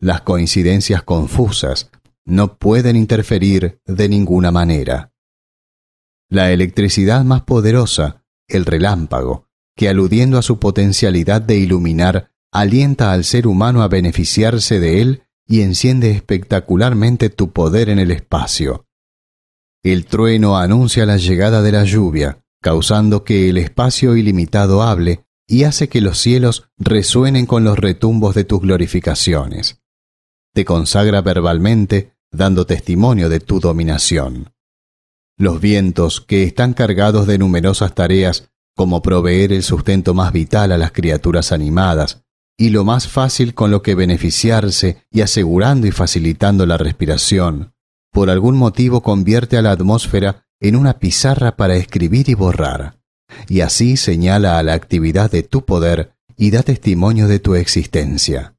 Las 0.00 0.22
coincidencias 0.22 1.02
confusas 1.02 1.90
no 2.24 2.56
pueden 2.56 2.96
interferir 2.96 3.80
de 3.86 4.08
ninguna 4.08 4.50
manera. 4.50 5.12
La 6.28 6.52
electricidad 6.52 7.24
más 7.24 7.42
poderosa 7.42 8.20
el 8.50 8.64
relámpago, 8.66 9.46
que 9.76 9.88
aludiendo 9.88 10.38
a 10.38 10.42
su 10.42 10.58
potencialidad 10.58 11.40
de 11.40 11.56
iluminar, 11.56 12.32
alienta 12.52 13.12
al 13.12 13.24
ser 13.24 13.46
humano 13.46 13.82
a 13.82 13.88
beneficiarse 13.88 14.80
de 14.80 15.00
él 15.00 15.22
y 15.46 15.62
enciende 15.62 16.10
espectacularmente 16.10 17.30
tu 17.30 17.52
poder 17.52 17.88
en 17.88 17.98
el 17.98 18.10
espacio. 18.10 18.86
El 19.82 20.04
trueno 20.04 20.58
anuncia 20.58 21.06
la 21.06 21.16
llegada 21.16 21.62
de 21.62 21.72
la 21.72 21.84
lluvia, 21.84 22.44
causando 22.60 23.24
que 23.24 23.48
el 23.48 23.56
espacio 23.56 24.16
ilimitado 24.16 24.82
hable 24.82 25.24
y 25.46 25.64
hace 25.64 25.88
que 25.88 26.00
los 26.00 26.18
cielos 26.18 26.68
resuenen 26.76 27.46
con 27.46 27.64
los 27.64 27.78
retumbos 27.78 28.34
de 28.34 28.44
tus 28.44 28.60
glorificaciones. 28.60 29.80
Te 30.52 30.64
consagra 30.64 31.22
verbalmente, 31.22 32.14
dando 32.32 32.66
testimonio 32.66 33.28
de 33.28 33.40
tu 33.40 33.60
dominación. 33.60 34.52
Los 35.36 35.60
vientos, 35.60 36.20
que 36.20 36.42
están 36.42 36.74
cargados 36.74 37.26
de 37.26 37.38
numerosas 37.38 37.94
tareas, 37.94 38.50
como 38.76 39.02
proveer 39.02 39.52
el 39.52 39.62
sustento 39.62 40.14
más 40.14 40.32
vital 40.32 40.72
a 40.72 40.78
las 40.78 40.92
criaturas 40.92 41.52
animadas, 41.52 42.24
y 42.58 42.70
lo 42.70 42.84
más 42.84 43.08
fácil 43.08 43.54
con 43.54 43.70
lo 43.70 43.82
que 43.82 43.94
beneficiarse 43.94 45.04
y 45.10 45.22
asegurando 45.22 45.86
y 45.86 45.92
facilitando 45.92 46.66
la 46.66 46.76
respiración, 46.76 47.72
por 48.12 48.28
algún 48.28 48.56
motivo 48.56 49.02
convierte 49.02 49.56
a 49.56 49.62
la 49.62 49.70
atmósfera 49.70 50.46
en 50.60 50.76
una 50.76 50.98
pizarra 50.98 51.56
para 51.56 51.76
escribir 51.76 52.28
y 52.28 52.34
borrar, 52.34 52.98
y 53.48 53.60
así 53.60 53.96
señala 53.96 54.58
a 54.58 54.62
la 54.62 54.74
actividad 54.74 55.30
de 55.30 55.42
tu 55.42 55.64
poder 55.64 56.12
y 56.36 56.50
da 56.50 56.62
testimonio 56.62 57.28
de 57.28 57.38
tu 57.38 57.54
existencia. 57.54 58.56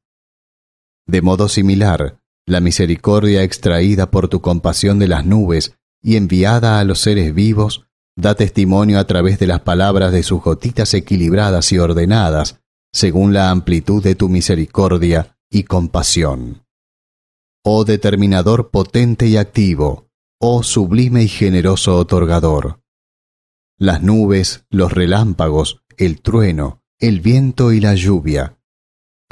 De 1.12 1.20
modo 1.20 1.50
similar, 1.50 2.22
la 2.46 2.60
misericordia 2.60 3.42
extraída 3.42 4.10
por 4.10 4.28
tu 4.28 4.40
compasión 4.40 4.98
de 4.98 5.08
las 5.08 5.26
nubes 5.26 5.76
y 6.00 6.16
enviada 6.16 6.80
a 6.80 6.84
los 6.84 7.00
seres 7.00 7.34
vivos, 7.34 7.84
da 8.16 8.34
testimonio 8.34 8.98
a 8.98 9.06
través 9.06 9.38
de 9.38 9.46
las 9.46 9.60
palabras 9.60 10.10
de 10.10 10.22
sus 10.22 10.42
gotitas 10.42 10.94
equilibradas 10.94 11.70
y 11.70 11.78
ordenadas, 11.78 12.60
según 12.94 13.34
la 13.34 13.50
amplitud 13.50 14.02
de 14.02 14.14
tu 14.14 14.30
misericordia 14.30 15.36
y 15.50 15.64
compasión. 15.64 16.64
Oh 17.62 17.84
determinador 17.84 18.70
potente 18.70 19.26
y 19.26 19.36
activo, 19.36 20.08
oh 20.40 20.62
sublime 20.62 21.24
y 21.24 21.28
generoso 21.28 21.98
otorgador. 21.98 22.80
Las 23.76 24.02
nubes, 24.02 24.64
los 24.70 24.90
relámpagos, 24.90 25.82
el 25.98 26.22
trueno, 26.22 26.80
el 26.98 27.20
viento 27.20 27.70
y 27.70 27.80
la 27.80 27.96
lluvia, 27.96 28.56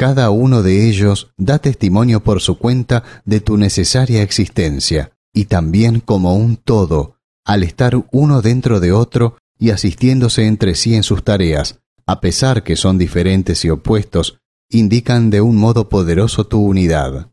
cada 0.01 0.31
uno 0.31 0.63
de 0.63 0.89
ellos 0.89 1.31
da 1.37 1.59
testimonio 1.59 2.25
por 2.25 2.41
su 2.41 2.57
cuenta 2.57 3.05
de 3.27 3.43
tu 3.43 3.59
necesaria 3.59 4.23
existencia, 4.23 5.13
y 5.35 5.45
también 5.45 6.01
como 6.01 6.37
un 6.37 6.57
todo, 6.57 7.17
al 7.45 7.65
estar 7.65 8.07
uno 8.11 8.41
dentro 8.41 8.81
de 8.81 8.93
otro 8.93 9.37
y 9.59 9.69
asistiéndose 9.69 10.47
entre 10.47 10.75
sí 10.75 10.95
en 10.95 11.03
sus 11.03 11.23
tareas, 11.23 11.81
a 12.07 12.23
pesar 12.23 12.63
que 12.63 12.77
son 12.77 12.97
diferentes 12.97 13.63
y 13.67 13.69
opuestos, 13.69 14.39
indican 14.71 15.29
de 15.29 15.43
un 15.43 15.59
modo 15.59 15.91
poderoso 15.91 16.47
tu 16.47 16.65
unidad. 16.65 17.29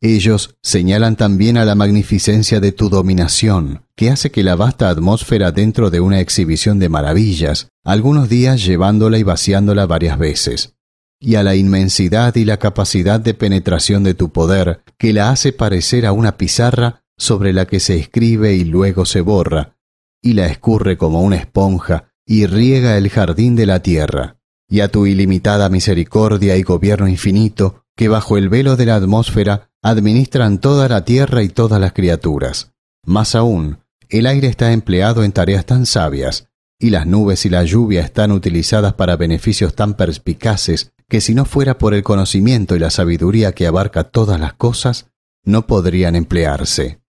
Ellos 0.00 0.56
señalan 0.60 1.14
también 1.14 1.56
a 1.56 1.64
la 1.64 1.76
magnificencia 1.76 2.58
de 2.58 2.72
tu 2.72 2.88
dominación, 2.88 3.86
que 3.94 4.10
hace 4.10 4.32
que 4.32 4.42
la 4.42 4.56
vasta 4.56 4.88
atmósfera 4.88 5.52
dentro 5.52 5.88
de 5.88 6.00
una 6.00 6.18
exhibición 6.18 6.80
de 6.80 6.88
maravillas, 6.88 7.68
algunos 7.84 8.28
días 8.28 8.64
llevándola 8.64 9.18
y 9.18 9.22
vaciándola 9.22 9.86
varias 9.86 10.18
veces, 10.18 10.74
y 11.24 11.36
a 11.36 11.44
la 11.44 11.54
inmensidad 11.54 12.34
y 12.34 12.44
la 12.44 12.58
capacidad 12.58 13.20
de 13.20 13.32
penetración 13.32 14.02
de 14.02 14.14
tu 14.14 14.32
poder, 14.32 14.82
que 14.98 15.12
la 15.12 15.30
hace 15.30 15.52
parecer 15.52 16.04
a 16.04 16.10
una 16.10 16.36
pizarra 16.36 17.04
sobre 17.16 17.52
la 17.52 17.66
que 17.66 17.78
se 17.78 17.96
escribe 17.96 18.54
y 18.54 18.64
luego 18.64 19.04
se 19.04 19.20
borra, 19.20 19.76
y 20.20 20.32
la 20.32 20.46
escurre 20.46 20.98
como 20.98 21.22
una 21.22 21.36
esponja 21.36 22.12
y 22.26 22.46
riega 22.46 22.98
el 22.98 23.08
jardín 23.08 23.54
de 23.54 23.66
la 23.66 23.82
tierra, 23.82 24.38
y 24.68 24.80
a 24.80 24.88
tu 24.88 25.06
ilimitada 25.06 25.68
misericordia 25.68 26.56
y 26.56 26.64
gobierno 26.64 27.06
infinito, 27.06 27.84
que 27.94 28.08
bajo 28.08 28.36
el 28.36 28.48
velo 28.48 28.74
de 28.76 28.86
la 28.86 28.96
atmósfera 28.96 29.70
administran 29.80 30.58
toda 30.58 30.88
la 30.88 31.04
tierra 31.04 31.44
y 31.44 31.48
todas 31.48 31.80
las 31.80 31.92
criaturas. 31.92 32.72
Más 33.06 33.36
aún, 33.36 33.78
el 34.08 34.26
aire 34.26 34.48
está 34.48 34.72
empleado 34.72 35.22
en 35.22 35.30
tareas 35.30 35.66
tan 35.66 35.86
sabias, 35.86 36.48
y 36.80 36.90
las 36.90 37.06
nubes 37.06 37.46
y 37.46 37.48
la 37.48 37.62
lluvia 37.62 38.00
están 38.00 38.32
utilizadas 38.32 38.94
para 38.94 39.16
beneficios 39.16 39.76
tan 39.76 39.94
perspicaces 39.94 40.91
que 41.12 41.20
si 41.20 41.34
no 41.34 41.44
fuera 41.44 41.78
por 41.78 41.94
el 41.94 42.02
conocimiento 42.02 42.74
y 42.74 42.80
la 42.80 42.90
sabiduría 42.90 43.52
que 43.52 43.68
abarca 43.68 44.02
todas 44.10 44.40
las 44.40 44.54
cosas, 44.54 45.12
no 45.44 45.68
podrían 45.68 46.16
emplearse 46.16 47.02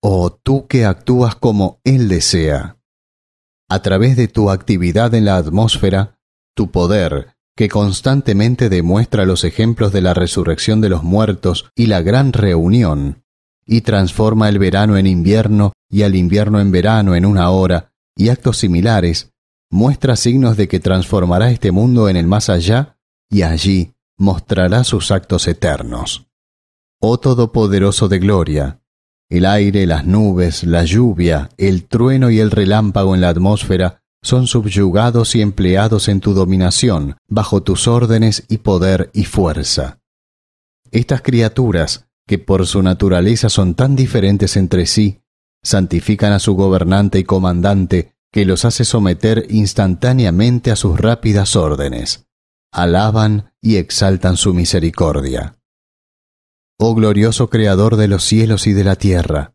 o 0.00 0.30
tú 0.32 0.66
que 0.66 0.84
actúas 0.84 1.34
como 1.34 1.80
Él 1.84 2.08
desea. 2.08 2.78
A 3.68 3.82
través 3.82 4.16
de 4.16 4.28
tu 4.28 4.50
actividad 4.50 5.14
en 5.14 5.24
la 5.24 5.36
atmósfera, 5.36 6.18
tu 6.54 6.70
poder, 6.70 7.36
que 7.56 7.68
constantemente 7.68 8.68
demuestra 8.68 9.26
los 9.26 9.44
ejemplos 9.44 9.92
de 9.92 10.00
la 10.00 10.14
resurrección 10.14 10.80
de 10.80 10.88
los 10.88 11.02
muertos 11.02 11.70
y 11.76 11.86
la 11.86 12.02
gran 12.02 12.32
reunión, 12.32 13.24
y 13.66 13.82
transforma 13.82 14.48
el 14.48 14.58
verano 14.58 14.96
en 14.96 15.06
invierno 15.06 15.72
y 15.88 16.02
al 16.02 16.16
invierno 16.16 16.60
en 16.60 16.72
verano 16.72 17.14
en 17.14 17.26
una 17.26 17.50
hora, 17.50 17.92
y 18.16 18.30
actos 18.30 18.58
similares, 18.58 19.32
muestra 19.70 20.16
signos 20.16 20.56
de 20.56 20.68
que 20.68 20.80
transformará 20.80 21.50
este 21.50 21.70
mundo 21.70 22.08
en 22.08 22.16
el 22.16 22.26
más 22.26 22.50
allá, 22.50 22.98
y 23.30 23.42
allí 23.42 23.94
mostrará 24.18 24.84
sus 24.84 25.10
actos 25.10 25.46
eternos. 25.48 26.26
Oh 27.00 27.18
Todopoderoso 27.18 28.08
de 28.08 28.18
Gloria, 28.18 28.80
el 29.30 29.46
aire, 29.46 29.86
las 29.86 30.04
nubes, 30.04 30.64
la 30.64 30.84
lluvia, 30.84 31.50
el 31.56 31.84
trueno 31.84 32.30
y 32.30 32.40
el 32.40 32.50
relámpago 32.50 33.14
en 33.14 33.20
la 33.20 33.28
atmósfera 33.28 34.02
son 34.22 34.48
subyugados 34.48 35.34
y 35.36 35.40
empleados 35.40 36.08
en 36.08 36.20
tu 36.20 36.34
dominación, 36.34 37.16
bajo 37.28 37.62
tus 37.62 37.86
órdenes 37.86 38.44
y 38.48 38.58
poder 38.58 39.08
y 39.14 39.24
fuerza. 39.24 40.00
Estas 40.90 41.22
criaturas, 41.22 42.08
que 42.26 42.38
por 42.38 42.66
su 42.66 42.82
naturaleza 42.82 43.48
son 43.48 43.74
tan 43.74 43.94
diferentes 43.94 44.56
entre 44.56 44.86
sí, 44.86 45.20
santifican 45.62 46.32
a 46.32 46.40
su 46.40 46.54
gobernante 46.54 47.20
y 47.20 47.24
comandante, 47.24 48.14
que 48.32 48.44
los 48.44 48.64
hace 48.64 48.84
someter 48.84 49.46
instantáneamente 49.50 50.70
a 50.70 50.76
sus 50.76 50.98
rápidas 50.98 51.56
órdenes. 51.56 52.26
Alaban 52.72 53.52
y 53.60 53.76
exaltan 53.76 54.36
su 54.36 54.54
misericordia. 54.54 55.56
Oh 56.78 56.94
glorioso 56.94 57.50
Creador 57.50 57.96
de 57.96 58.08
los 58.08 58.24
cielos 58.24 58.66
y 58.66 58.72
de 58.72 58.84
la 58.84 58.96
tierra, 58.96 59.54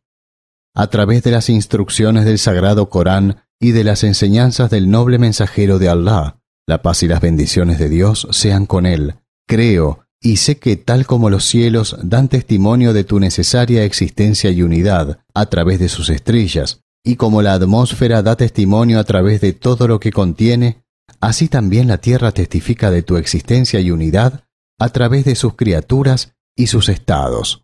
a 0.76 0.88
través 0.88 1.24
de 1.24 1.32
las 1.32 1.50
instrucciones 1.50 2.26
del 2.26 2.38
Sagrado 2.38 2.90
Corán 2.90 3.44
y 3.60 3.72
de 3.72 3.84
las 3.84 4.04
enseñanzas 4.04 4.70
del 4.70 4.92
noble 4.92 5.18
mensajero 5.18 5.80
de 5.80 5.90
Allah, 5.90 6.42
la 6.68 6.82
paz 6.82 7.02
y 7.04 7.08
las 7.08 7.22
bendiciones 7.22 7.80
de 7.80 7.90
Dios 7.90 8.28
sean 8.32 8.66
con 8.66 8.86
él. 8.86 9.16
Creo 9.48 10.06
y 10.22 10.38
sé 10.38 10.58
que 10.58 10.76
tal 10.76 11.06
como 11.06 11.30
los 11.30 11.46
cielos 11.46 11.98
dan 12.02 12.28
testimonio 12.28 12.94
de 12.94 13.04
tu 13.04 13.20
necesaria 13.20 13.84
existencia 13.86 14.52
y 14.52 14.64
unidad 14.64 15.20
a 15.34 15.46
través 15.46 15.80
de 15.80 15.88
sus 15.88 16.10
estrellas, 16.10 16.84
y 17.06 17.18
como 17.18 17.44
la 17.44 17.54
atmósfera 17.54 18.24
da 18.24 18.36
testimonio 18.36 19.00
a 19.00 19.04
través 19.04 19.40
de 19.40 19.54
todo 19.54 19.88
lo 19.88 20.00
que 20.00 20.12
contiene, 20.12 20.84
así 21.22 21.48
también 21.48 21.88
la 21.88 22.00
tierra 22.00 22.32
testifica 22.32 22.90
de 22.90 23.04
tu 23.04 23.18
existencia 23.18 23.80
y 23.80 23.92
unidad 23.92 24.44
a 24.80 24.90
través 24.90 25.24
de 25.24 25.36
sus 25.36 25.56
criaturas 25.56 26.34
y 26.56 26.68
sus 26.68 26.90
estados. 26.90 27.64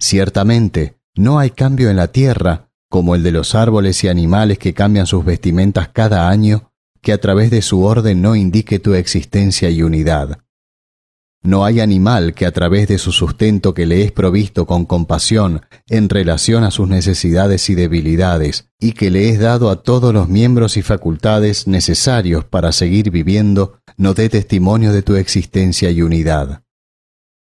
Ciertamente, 0.00 0.98
no 1.14 1.38
hay 1.38 1.50
cambio 1.50 1.90
en 1.90 1.96
la 1.96 2.08
tierra, 2.08 2.72
como 2.88 3.14
el 3.14 3.22
de 3.22 3.30
los 3.30 3.54
árboles 3.54 4.02
y 4.02 4.08
animales 4.08 4.58
que 4.58 4.74
cambian 4.74 5.06
sus 5.06 5.24
vestimentas 5.24 5.88
cada 5.88 6.28
año, 6.28 6.72
que 7.00 7.12
a 7.12 7.20
través 7.20 7.52
de 7.52 7.62
su 7.62 7.84
orden 7.84 8.20
no 8.20 8.34
indique 8.34 8.80
tu 8.80 8.94
existencia 8.94 9.70
y 9.70 9.82
unidad. 9.82 10.40
No 11.42 11.64
hay 11.64 11.80
animal 11.80 12.34
que 12.34 12.44
a 12.44 12.52
través 12.52 12.86
de 12.86 12.98
su 12.98 13.12
sustento 13.12 13.72
que 13.72 13.86
le 13.86 14.02
es 14.02 14.12
provisto 14.12 14.66
con 14.66 14.84
compasión 14.84 15.62
en 15.88 16.10
relación 16.10 16.64
a 16.64 16.70
sus 16.70 16.86
necesidades 16.88 17.70
y 17.70 17.74
debilidades, 17.74 18.68
y 18.78 18.92
que 18.92 19.10
le 19.10 19.30
es 19.30 19.40
dado 19.40 19.70
a 19.70 19.82
todos 19.82 20.12
los 20.12 20.28
miembros 20.28 20.76
y 20.76 20.82
facultades 20.82 21.66
necesarios 21.66 22.44
para 22.44 22.72
seguir 22.72 23.10
viviendo, 23.10 23.80
no 23.96 24.12
dé 24.12 24.28
testimonio 24.28 24.92
de 24.92 25.00
tu 25.00 25.16
existencia 25.16 25.90
y 25.90 26.02
unidad. 26.02 26.62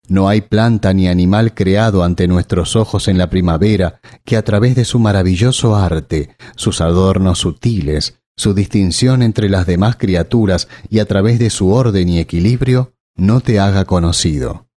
No 0.06 0.28
hay 0.28 0.42
planta 0.42 0.94
ni 0.94 1.08
animal 1.08 1.52
creado 1.52 2.04
ante 2.04 2.28
nuestros 2.28 2.76
ojos 2.76 3.08
en 3.08 3.18
la 3.18 3.28
primavera 3.28 4.00
que 4.24 4.36
a 4.36 4.42
través 4.42 4.76
de 4.76 4.84
su 4.84 5.00
maravilloso 5.00 5.74
arte, 5.74 6.36
sus 6.54 6.80
adornos 6.80 7.40
sutiles, 7.40 8.20
su 8.36 8.54
distinción 8.54 9.22
entre 9.22 9.50
las 9.50 9.66
demás 9.66 9.96
criaturas 9.96 10.68
y 10.88 11.00
a 11.00 11.04
través 11.04 11.40
de 11.40 11.50
su 11.50 11.72
orden 11.72 12.08
y 12.08 12.20
equilibrio, 12.20 12.94
no 13.18 13.40
te 13.40 13.58
haga 13.58 13.84
conocido. 13.84 14.68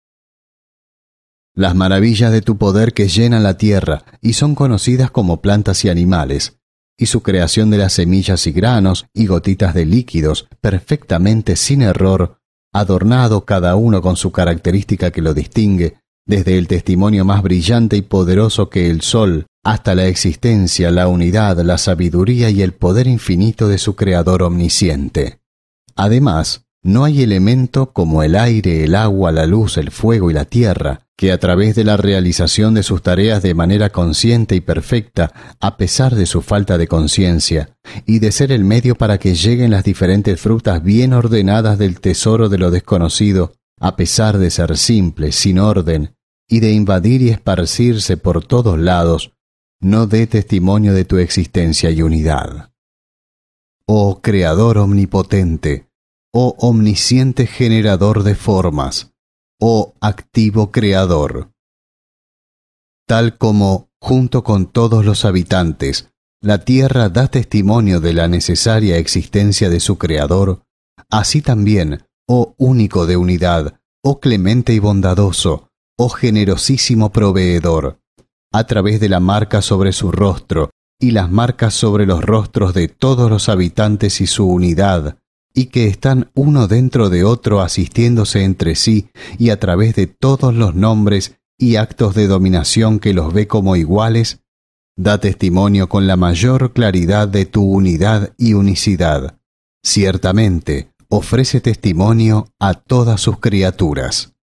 Las 1.53 1.75
maravillas 1.75 2.31
de 2.31 2.41
tu 2.41 2.57
poder 2.57 2.93
que 2.93 3.07
llenan 3.07 3.43
la 3.43 3.57
tierra 3.57 4.03
y 4.19 4.33
son 4.33 4.55
conocidas 4.55 5.12
como 5.12 5.41
plantas 5.41 5.86
y 5.86 5.89
animales, 5.89 6.57
y 6.98 7.05
su 7.05 7.21
creación 7.21 7.69
de 7.69 7.77
las 7.77 7.93
semillas 7.93 8.48
y 8.48 8.51
granos 8.51 9.05
y 9.13 9.27
gotitas 9.27 9.74
de 9.74 9.86
líquidos, 9.86 10.48
perfectamente 10.60 11.55
sin 11.55 11.83
error, 11.83 12.39
adornado 12.74 13.45
cada 13.45 13.75
uno 13.75 14.01
con 14.01 14.15
su 14.15 14.31
característica 14.31 15.12
que 15.12 15.21
lo 15.21 15.33
distingue, 15.33 16.00
desde 16.25 16.57
el 16.57 16.67
testimonio 16.67 17.25
más 17.25 17.43
brillante 17.43 17.98
y 17.98 18.01
poderoso 18.01 18.69
que 18.69 18.89
el 18.89 19.01
sol, 19.01 19.45
hasta 19.63 19.93
la 19.93 20.07
existencia, 20.07 20.89
la 20.89 21.07
unidad, 21.07 21.60
la 21.60 21.77
sabiduría 21.77 22.50
y 22.50 22.63
el 22.63 22.74
poder 22.74 23.05
infinito 23.05 23.67
de 23.67 23.77
su 23.77 23.95
Creador 23.95 24.41
omnisciente. 24.41 25.41
Además, 25.95 26.65
no 26.84 27.04
hay 27.04 27.22
elemento 27.22 27.94
como 27.94 28.24
el 28.24 28.36
aire, 28.36 28.84
el 28.84 28.96
agua, 28.96 29.32
la 29.32 29.46
luz, 29.46 29.78
el 29.78 29.92
fuego 29.92 30.32
y 30.32 30.34
la 30.34 30.46
tierra, 30.46 31.08
que 31.16 31.32
a 31.32 31.40
través 31.40 31.76
de 31.76 31.84
la 31.84 31.98
realización 31.98 32.74
de 32.74 32.82
sus 32.82 33.04
tareas 33.04 33.44
de 33.44 33.54
manera 33.54 33.92
consciente 33.92 34.56
y 34.56 34.62
perfecta, 34.62 35.32
a 35.60 35.78
pesar 35.78 36.16
de 36.16 36.26
su 36.26 36.42
falta 36.42 36.80
de 36.80 36.88
conciencia, 36.88 37.78
y 38.08 38.18
de 38.18 38.32
ser 38.32 38.52
el 38.52 38.63
medio 38.63 38.96
para 38.96 39.20
que 39.20 39.36
lleguen 39.36 39.70
las 39.70 39.84
diferentes 39.84 40.41
frutas 40.41 40.84
bien 40.84 41.13
ordenadas 41.13 41.78
del 41.78 42.00
tesoro 42.00 42.50
de 42.50 42.58
lo 42.58 42.72
desconocido, 42.72 43.54
a 43.80 43.96
pesar 43.96 44.39
de 44.39 44.50
ser 44.50 44.78
simples, 44.78 45.36
sin 45.36 45.60
orden, 45.60 46.15
y 46.50 46.60
de 46.60 46.72
invadir 46.72 47.22
y 47.22 47.30
esparcirse 47.30 48.17
por 48.17 48.44
todos 48.44 48.80
lados, 48.80 49.34
no 49.80 50.08
dé 50.08 50.26
testimonio 50.26 50.94
de 50.94 51.06
tu 51.06 51.17
existencia 51.17 51.91
y 51.91 52.02
unidad. 52.02 52.72
Oh 53.86 54.22
Creador 54.22 54.80
omnipotente, 54.80 55.90
oh 56.34 56.56
omnisciente 56.60 57.46
generador 57.46 58.24
de 58.24 58.36
formas, 58.36 59.12
oh 59.60 59.94
activo 60.00 60.72
creador. 60.72 61.52
Tal 63.06 63.38
como, 63.38 63.89
junto 64.00 64.44
con 64.44 64.67
todos 64.67 65.04
los 65.04 65.26
habitantes, 65.26 66.10
la 66.41 66.60
tierra 66.60 67.10
da 67.10 67.28
testimonio 67.28 68.00
de 68.00 68.13
la 68.13 68.28
necesaria 68.28 68.98
existencia 68.98 69.70
de 69.70 69.80
su 69.80 69.98
creador, 69.98 70.63
así 71.10 71.41
también, 71.41 72.06
oh 72.28 72.56
único 72.58 73.06
de 73.06 73.17
unidad, 73.17 73.80
oh 74.02 74.20
clemente 74.20 74.74
y 74.74 74.80
bondadoso, 74.80 75.70
oh 75.98 76.10
generosísimo 76.10 77.12
proveedor, 77.12 78.00
a 78.54 78.63
través 78.63 79.00
de 79.02 79.10
la 79.10 79.20
marca 79.20 79.62
sobre 79.62 79.91
su 79.91 80.12
rostro 80.12 80.72
y 81.00 81.12
las 81.12 81.30
marcas 81.30 81.74
sobre 81.74 82.06
los 82.06 82.24
rostros 82.24 82.74
de 82.74 82.88
todos 82.88 83.30
los 83.30 83.50
habitantes 83.50 84.22
y 84.22 84.28
su 84.28 84.48
unidad, 84.48 85.17
y 85.54 85.66
que 85.66 85.88
están 85.88 86.32
uno 86.34 86.68
dentro 86.68 87.10
de 87.10 87.24
otro 87.24 87.62
asistiéndose 87.62 88.44
entre 88.44 88.76
sí 88.76 89.10
y 89.38 89.50
a 89.50 89.60
través 89.60 89.96
de 89.96 90.08
todos 90.08 90.54
los 90.54 90.76
nombres 90.76 91.38
y 91.58 91.76
actos 91.76 92.16
de 92.16 92.28
dominación 92.28 93.00
que 93.00 93.14
los 93.14 93.34
ve 93.34 93.48
como 93.48 93.76
iguales, 93.76 94.42
da 94.98 95.20
testimonio 95.20 95.90
con 95.90 96.08
la 96.08 96.16
mayor 96.16 96.74
claridad 96.74 97.28
de 97.28 97.46
tu 97.46 97.64
unidad 97.64 98.34
y 98.38 98.54
unicidad. 98.54 99.40
Ciertamente, 99.84 100.92
ofrece 101.10 101.60
testimonio 101.62 102.48
a 102.60 102.74
todas 102.74 103.22
sus 103.22 103.40
criaturas. 103.40 104.34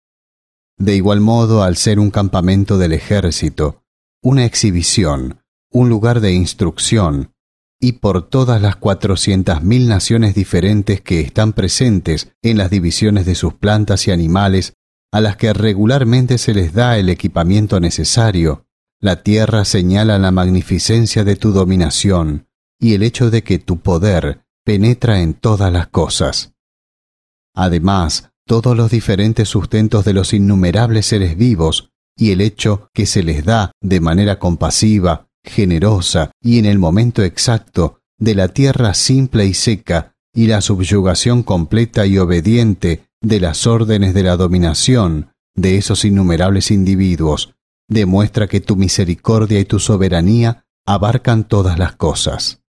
De 0.76 0.94
igual 0.94 1.20
modo, 1.20 1.62
al 1.62 1.76
ser 1.76 1.98
un 1.98 2.10
campamento 2.10 2.78
del 2.78 2.92
ejército, 2.92 3.82
una 4.22 4.44
exhibición, 4.44 5.40
un 5.70 5.88
lugar 5.88 6.20
de 6.20 6.32
instrucción, 6.32 7.32
y 7.80 7.92
por 7.92 8.28
todas 8.28 8.60
las 8.60 8.76
cuatrocientas 8.76 9.62
mil 9.62 9.88
naciones 9.88 10.34
diferentes 10.34 11.00
que 11.00 11.20
están 11.20 11.52
presentes 11.52 12.32
en 12.42 12.58
las 12.58 12.70
divisiones 12.70 13.26
de 13.26 13.34
sus 13.34 13.54
plantas 13.54 14.08
y 14.08 14.10
animales, 14.10 14.74
a 15.12 15.20
las 15.20 15.36
que 15.36 15.52
regularmente 15.52 16.38
se 16.38 16.54
les 16.54 16.72
da 16.72 16.98
el 16.98 17.08
equipamiento 17.08 17.80
necesario, 17.80 18.66
la 19.00 19.22
tierra 19.22 19.64
señala 19.64 20.18
la 20.18 20.32
magnificencia 20.32 21.22
de 21.24 21.36
tu 21.36 21.52
dominación 21.52 22.48
y 22.80 22.94
el 22.94 23.02
hecho 23.02 23.30
de 23.30 23.42
que 23.42 23.58
tu 23.58 23.78
poder 23.78 24.44
penetra 24.64 25.20
en 25.20 25.34
todas 25.34 25.72
las 25.72 25.86
cosas. 25.86 26.54
Además, 27.54 28.30
todos 28.44 28.76
los 28.76 28.90
diferentes 28.90 29.48
sustentos 29.48 30.04
de 30.04 30.14
los 30.14 30.34
innumerables 30.34 31.06
seres 31.06 31.36
vivos 31.36 31.90
y 32.16 32.32
el 32.32 32.40
hecho 32.40 32.90
que 32.92 33.06
se 33.06 33.22
les 33.22 33.44
da 33.44 33.70
de 33.80 34.00
manera 34.00 34.38
compasiva 34.38 35.27
generosa 35.44 36.30
y 36.40 36.58
en 36.58 36.66
el 36.66 36.78
momento 36.78 37.22
exacto 37.22 38.00
de 38.18 38.34
la 38.34 38.48
tierra 38.48 38.94
simple 38.94 39.46
y 39.46 39.54
seca 39.54 40.14
y 40.34 40.46
la 40.46 40.60
subyugación 40.60 41.42
completa 41.42 42.06
y 42.06 42.18
obediente 42.18 43.08
de 43.20 43.40
las 43.40 43.66
órdenes 43.66 44.14
de 44.14 44.22
la 44.22 44.36
dominación 44.36 45.32
de 45.54 45.76
esos 45.76 46.04
innumerables 46.04 46.70
individuos, 46.70 47.54
demuestra 47.88 48.46
que 48.46 48.60
tu 48.60 48.76
misericordia 48.76 49.58
y 49.58 49.64
tu 49.64 49.80
soberanía 49.80 50.64
abarcan 50.86 51.44
todas 51.44 51.78
las 51.78 51.96
cosas. 51.96 52.62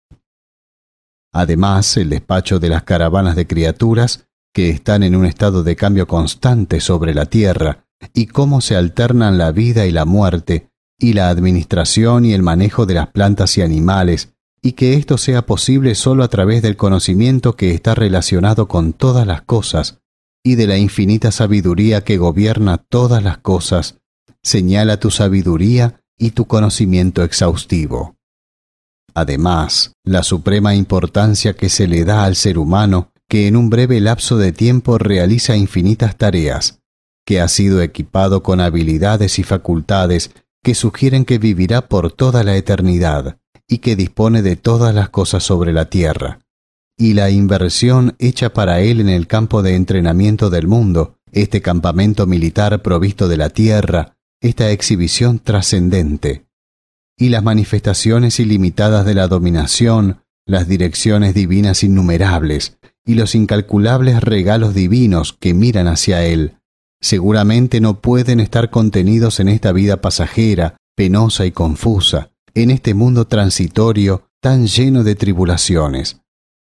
Además, 1.34 1.98
el 1.98 2.10
despacho 2.10 2.60
de 2.60 2.70
las 2.70 2.84
caravanas 2.84 3.36
de 3.36 3.46
criaturas, 3.46 4.28
que 4.54 4.70
están 4.70 5.04
en 5.04 5.16
un 5.16 5.26
estado 5.26 5.64
de 5.64 5.76
cambio 5.76 6.08
constante 6.08 6.80
sobre 6.80 7.14
la 7.14 7.26
tierra, 7.26 7.86
y 8.14 8.28
cómo 8.28 8.62
se 8.62 8.76
alternan 8.76 9.38
la 9.38 9.52
vida 9.52 9.86
y 9.86 9.92
la 9.92 10.06
muerte, 10.06 10.67
y 11.00 11.14
la 11.14 11.30
administración 11.30 12.26
y 12.26 12.34
el 12.34 12.42
manejo 12.42 12.86
de 12.86 12.96
las 12.96 13.08
plantas 13.08 13.58
y 13.58 13.62
animales, 13.62 14.34
y 14.62 14.74
que 14.74 14.96
esto 14.96 15.18
sea 15.18 15.46
posible 15.46 15.96
solo 15.96 16.24
a 16.24 16.28
través 16.28 16.62
del 16.62 16.76
conocimiento 16.76 17.56
que 17.56 17.72
está 17.72 17.96
relacionado 17.96 18.68
con 18.68 18.94
todas 18.94 19.28
las 19.28 19.42
cosas, 19.42 20.00
y 20.44 20.56
de 20.56 20.68
la 20.68 20.78
infinita 20.78 21.32
sabiduría 21.32 22.04
que 22.04 22.18
gobierna 22.18 22.78
todas 22.78 23.24
las 23.24 23.38
cosas, 23.38 24.00
señala 24.42 25.00
tu 25.00 25.12
sabiduría 25.12 26.02
y 26.18 26.32
tu 26.32 26.46
conocimiento 26.46 27.24
exhaustivo. 27.24 28.16
Además, 29.14 29.94
la 30.04 30.24
suprema 30.24 30.76
importancia 30.76 31.54
que 31.54 31.70
se 31.70 31.88
le 31.88 32.06
da 32.06 32.24
al 32.24 32.36
ser 32.36 32.58
humano, 32.58 33.12
que 33.28 33.48
en 33.48 33.56
un 33.56 33.70
breve 33.70 34.00
lapso 34.00 34.38
de 34.38 34.52
tiempo 34.52 34.98
realiza 34.98 35.58
infinitas 35.58 36.16
tareas, 36.18 36.80
que 37.26 37.42
ha 37.42 37.48
sido 37.48 37.82
equipado 37.82 38.42
con 38.42 38.62
habilidades 38.62 39.38
y 39.38 39.44
facultades 39.44 40.32
que 40.64 40.76
sugieren 40.76 41.26
que 41.26 41.38
vivirá 41.38 41.88
por 41.88 42.12
toda 42.12 42.44
la 42.44 42.56
eternidad 42.56 43.38
y 43.68 43.80
que 43.80 43.96
dispone 43.96 44.42
de 44.42 44.56
todas 44.56 44.94
las 44.94 45.10
cosas 45.10 45.44
sobre 45.44 45.74
la 45.74 45.90
tierra. 45.90 46.40
Y 46.98 47.14
la 47.14 47.30
inversión 47.30 48.16
hecha 48.20 48.54
para 48.54 48.82
él 48.82 49.00
en 49.02 49.10
el 49.10 49.28
campo 49.28 49.62
de 49.62 49.76
entrenamiento 49.76 50.50
del 50.50 50.68
mundo, 50.68 51.18
este 51.32 51.62
campamento 51.62 52.26
militar 52.26 52.82
provisto 52.82 53.28
de 53.28 53.38
la 53.38 53.50
tierra, 53.50 54.18
esta 54.42 54.72
exhibición 54.72 55.40
trascendente, 55.40 56.46
y 57.18 57.30
las 57.30 57.44
manifestaciones 57.44 58.40
ilimitadas 58.40 59.06
de 59.06 59.16
la 59.16 59.28
dominación, 59.28 60.22
las 60.46 60.68
direcciones 60.68 61.34
divinas 61.34 61.84
innumerables 61.84 62.78
y 63.06 63.16
los 63.16 63.36
incalculables 63.36 64.22
regalos 64.22 64.74
divinos 64.74 65.34
que 65.34 65.54
miran 65.54 65.88
hacia 65.88 66.26
Él, 66.26 66.58
seguramente 67.02 67.82
no 67.82 68.02
pueden 68.02 68.40
estar 68.40 68.70
contenidos 68.70 69.40
en 69.40 69.50
esta 69.50 69.72
vida 69.72 70.02
pasajera, 70.02 70.78
penosa 70.96 71.46
y 71.46 71.52
confusa, 71.52 72.32
en 72.54 72.72
este 72.72 72.94
mundo 72.94 73.26
transitorio 73.28 74.30
tan 74.42 74.68
lleno 74.68 75.04
de 75.04 75.16
tribulaciones, 75.16 76.22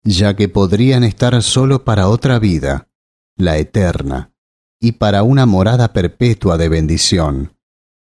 ya 0.05 0.37
que 0.37 0.49
podrían 0.49 1.05
estar 1.05 1.43
solo 1.43 1.85
para 1.85 2.09
otra 2.09 2.39
vida, 2.39 2.89
la 3.37 3.59
eterna, 3.59 4.33
y 4.81 4.93
para 4.93 5.23
una 5.23 5.47
morada 5.47 5.93
perpetua 5.93 6.59
de 6.59 6.69
bendición. 6.69 7.57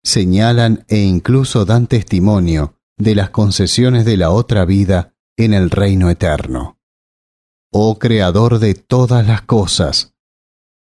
Señalan 0.02 0.84
e 0.88 0.98
incluso 0.98 1.64
dan 1.64 1.86
testimonio 1.86 2.78
de 2.96 3.14
las 3.14 3.30
concesiones 3.30 4.04
de 4.04 4.16
la 4.16 4.30
otra 4.30 4.64
vida 4.64 5.14
en 5.36 5.54
el 5.54 5.70
reino 5.70 6.10
eterno. 6.10 6.78
Oh 7.72 7.98
Creador 7.98 8.58
de 8.58 8.74
todas 8.74 9.26
las 9.26 9.42
cosas, 9.42 10.15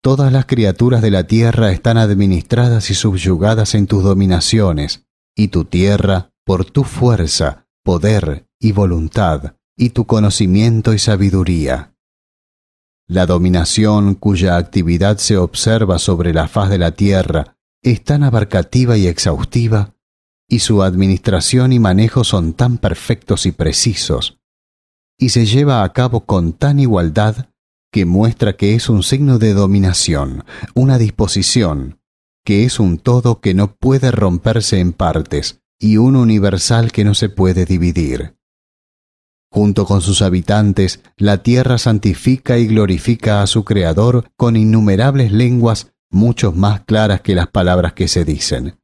todas 0.07 0.31
las 0.33 0.47
criaturas 0.47 1.03
de 1.03 1.11
la 1.11 1.27
tierra 1.27 1.73
están 1.73 1.99
administradas 1.99 2.90
y 2.90 2.95
subyugadas 2.95 3.75
en 3.75 3.88
tus 3.88 4.05
dominaciones, 4.05 5.05
y 5.35 5.49
tu 5.49 5.64
tierra, 5.64 6.31
por 6.45 6.64
tu 6.64 6.85
fuerza, 6.85 7.66
poder 7.83 8.47
y 8.61 8.71
voluntad, 8.71 9.57
y 9.77 9.90
tu 9.90 10.07
conocimiento 10.07 10.95
y 10.95 11.01
sabiduría. 11.01 11.97
La 13.09 13.27
dominación 13.27 14.14
cuya 14.14 14.59
actividad 14.59 15.19
se 15.19 15.38
observa 15.38 15.99
sobre 15.99 16.33
la 16.33 16.47
faz 16.47 16.71
de 16.71 16.79
la 16.79 16.92
tierra 16.92 17.57
es 17.83 18.05
tan 18.05 18.23
abarcativa 18.23 18.97
y 18.97 19.09
exhaustiva, 19.09 19.97
y 20.49 20.61
su 20.61 20.85
administración 20.85 21.73
y 21.73 21.81
manejo 21.81 22.23
son 22.23 22.53
tan 22.53 22.79
perfectos 22.79 23.45
y 23.45 23.51
precisos, 23.51 24.38
y 25.19 25.31
se 25.31 25.47
lleva 25.47 25.83
a 25.83 25.92
cabo 25.92 26.27
con 26.27 26.53
tan 26.53 26.79
igualdad 26.79 27.49
que 27.97 28.05
muestra 28.05 28.59
que 28.59 28.75
es 28.75 28.91
un 28.91 29.03
signo 29.03 29.39
de 29.39 29.55
dominación, 29.55 30.45
una 30.75 30.99
disposición, 30.99 31.99
que 32.45 32.65
es 32.65 32.79
un 32.79 32.99
todo 32.99 33.41
que 33.41 33.55
no 33.55 33.75
puede 33.75 34.11
romperse 34.11 34.81
en 34.81 34.93
partes 34.93 35.63
y 35.79 35.97
un 35.97 36.15
universal 36.15 36.93
que 36.93 37.07
no 37.07 37.15
se 37.15 37.31
puede 37.31 37.65
dividir. 37.65 38.37
Junto 39.51 39.87
con 39.87 40.03
sus 40.03 40.21
habitantes, 40.21 41.01
la 41.17 41.43
tierra 41.43 41.79
santifica 41.79 42.59
y 42.59 42.67
glorifica 42.67 43.41
a 43.41 43.47
su 43.47 43.65
Creador 43.65 44.29
con 44.37 44.57
innumerables 44.57 45.33
lenguas 45.33 45.95
mucho 46.11 46.53
más 46.53 46.83
claras 46.83 47.23
que 47.23 47.35
las 47.35 47.47
palabras 47.47 47.95
que 47.95 48.09
se 48.09 48.27
dicen. 48.27 48.79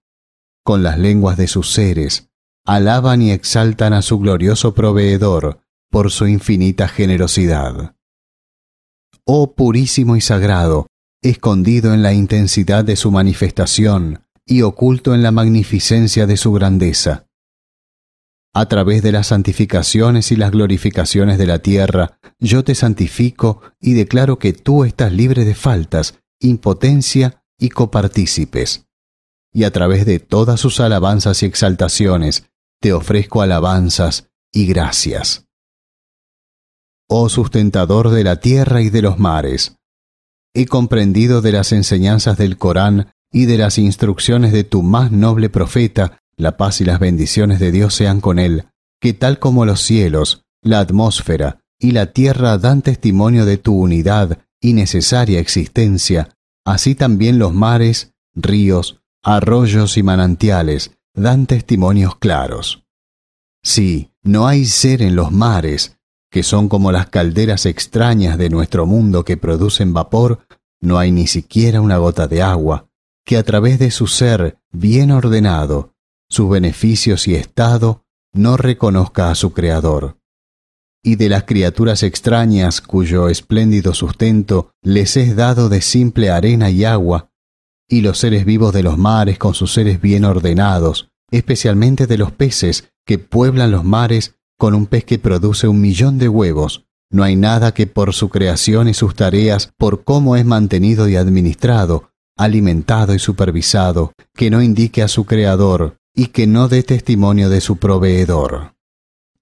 Con 0.65 0.83
las 0.83 0.99
lenguas 0.99 1.37
de 1.37 1.49
sus 1.49 1.71
seres, 1.71 2.31
alaban 2.65 3.21
y 3.21 3.31
exaltan 3.31 3.93
a 3.93 4.01
su 4.01 4.19
glorioso 4.19 4.73
proveedor 4.73 5.61
por 5.91 6.11
su 6.11 6.27
infinita 6.29 6.89
generosidad 6.89 7.95
oh 9.25 9.55
purísimo 9.55 10.17
y 10.17 10.21
sagrado, 10.21 10.87
escondido 11.23 11.95
en 11.95 12.03
la 12.03 12.13
intensidad 12.13 12.85
de 12.85 12.97
su 12.97 13.11
manifestación 13.11 14.25
y 14.45 14.63
oculto 14.63 15.15
en 15.15 15.23
la 15.23 15.31
magnificencia 15.31 16.27
de 16.27 16.37
su 16.37 16.53
grandeza. 16.53 17.27
A 18.55 18.67
través 18.67 19.03
de 19.03 19.13
las 19.13 19.29
santificaciones 19.29 20.31
y 20.31 20.37
las 20.37 20.51
glorificaciones 20.51 21.39
de 21.39 21.47
la 21.47 21.61
tierra, 21.61 22.19
yo 22.39 22.65
te 22.65 22.75
santifico 22.75 23.63
y 23.81 23.95
declaro 23.95 24.39
que 24.39 24.53
tú 24.53 24.85
estás 24.85 25.13
libre 25.13 25.45
de 25.45 25.55
faltas, 25.55 26.19
impotencia 26.39 27.45
y 27.59 27.71
copartícipes. 27.71 28.87
Y 29.55 29.65
a 29.65 29.71
través 29.71 30.05
de 30.05 30.19
todas 30.19 30.61
sus 30.61 30.81
alabanzas 30.81 31.43
y 31.43 31.47
exaltaciones, 31.47 32.51
te 32.81 32.93
ofrezco 32.93 33.41
alabanzas 33.41 34.29
y 34.53 34.67
gracias 34.67 35.47
oh 37.15 37.29
sustentador 37.29 38.11
de 38.11 38.25
la 38.25 38.37
tierra 38.37 38.81
y 38.81 38.91
de 38.91 39.03
los 39.03 39.19
mares. 39.19 39.77
He 40.55 40.67
comprendido 40.67 41.43
de 41.43 41.53
las 41.53 41.73
enseñanzas 41.73 42.39
del 42.39 42.57
Corán 42.57 43.13
y 43.31 43.47
de 43.47 43.59
las 43.59 43.79
instrucciones 43.79 44.53
de 44.53 44.65
tu 44.65 44.83
más 44.83 45.13
noble 45.13 45.51
profeta, 45.51 46.21
la 46.37 46.57
paz 46.57 46.81
y 46.81 46.85
las 46.85 47.01
bendiciones 47.01 47.61
de 47.61 47.71
Dios 47.71 47.95
sean 47.95 48.21
con 48.21 48.39
él, 48.39 48.65
que 49.01 49.13
tal 49.13 49.39
como 49.39 49.67
los 49.67 49.81
cielos, 49.81 50.45
la 50.63 50.81
atmósfera 50.81 51.61
y 51.79 51.93
la 51.93 52.13
tierra 52.13 52.59
dan 52.59 52.83
testimonio 52.83 53.45
de 53.45 53.59
tu 53.59 53.75
unidad 53.75 54.39
y 54.61 54.73
necesaria 54.73 55.41
existencia, 55.41 56.31
así 56.65 56.95
también 56.95 57.39
los 57.39 57.53
mares, 57.53 58.13
ríos, 58.35 59.01
arroyos 59.23 59.97
y 59.97 60.03
manantiales 60.03 60.93
dan 61.15 61.47
testimonios 61.47 62.17
claros. 62.17 62.85
Sí, 63.63 64.13
no 64.23 64.47
hay 64.47 64.65
ser 64.65 65.03
en 65.03 65.15
los 65.15 65.31
mares, 65.31 65.99
que 66.33 66.43
son 66.43 66.71
como 66.71 66.93
las 66.93 67.11
calderas 67.11 67.67
extrañas 67.67 68.39
de 68.39 68.49
nuestro 68.49 68.87
mundo 68.87 69.23
que 69.23 69.37
producen 69.37 69.93
vapor, 69.93 70.47
no 70.81 70.99
hay 70.99 71.13
ni 71.13 71.27
siquiera 71.27 71.83
una 71.83 71.99
gota 71.99 72.27
de 72.27 72.41
agua, 72.41 72.89
que 73.27 73.37
a 73.37 73.43
través 73.43 73.79
de 73.79 73.91
su 73.91 74.07
ser 74.07 74.59
bien 74.73 75.11
ordenado, 75.11 75.93
sus 76.31 76.49
beneficios 76.49 77.29
y 77.29 77.35
estado, 77.35 78.07
no 78.33 78.57
reconozca 78.57 79.31
a 79.31 79.35
su 79.35 79.53
Creador. 79.53 80.17
Y 81.05 81.17
de 81.17 81.29
las 81.29 81.45
criaturas 81.45 82.03
extrañas 82.03 82.81
cuyo 82.81 83.29
espléndido 83.29 83.93
sustento 83.93 84.71
les 84.81 85.19
es 85.19 85.37
dado 85.37 85.69
de 85.69 85.83
simple 85.83 86.31
arena 86.31 86.71
y 86.71 86.85
agua, 86.85 87.31
y 87.87 88.01
los 88.01 88.17
seres 88.17 88.47
vivos 88.47 88.73
de 88.73 88.83
los 88.83 88.97
mares 88.97 89.37
con 89.37 89.53
sus 89.53 89.75
seres 89.75 90.01
bien 90.01 90.25
ordenados, 90.25 91.11
especialmente 91.31 92.07
de 92.07 92.17
los 92.17 92.33
peces 92.33 92.91
que 93.05 93.19
pueblan 93.19 93.71
los 93.71 93.85
mares 93.85 94.37
con 94.63 94.75
un 94.75 94.87
pez 94.87 95.05
que 95.05 95.19
produce 95.19 95.67
un 95.67 95.81
millón 95.81 96.19
de 96.19 96.29
huevos, 96.29 96.85
no 97.11 97.25
hay 97.25 97.35
nada 97.35 97.75
que 97.75 97.89
por 97.89 98.15
su 98.15 98.29
creación 98.29 98.89
y 98.89 98.95
sus 98.95 99.17
tareas, 99.17 99.73
por 99.77 100.05
cómo 100.05 100.37
es 100.37 100.45
mantenido 100.45 101.09
y 101.09 101.17
administrado, 101.17 102.13
alimentado 102.39 103.13
y 103.13 103.19
supervisado, 103.19 104.13
que 104.37 104.51
no 104.51 104.63
indique 104.63 105.03
a 105.03 105.09
su 105.09 105.25
creador 105.25 105.97
y 106.15 106.27
que 106.27 106.47
no 106.47 106.69
dé 106.69 106.85
testimonio 106.85 107.51
de 107.51 107.61
su 107.61 107.79
proveedor. 107.79 108.77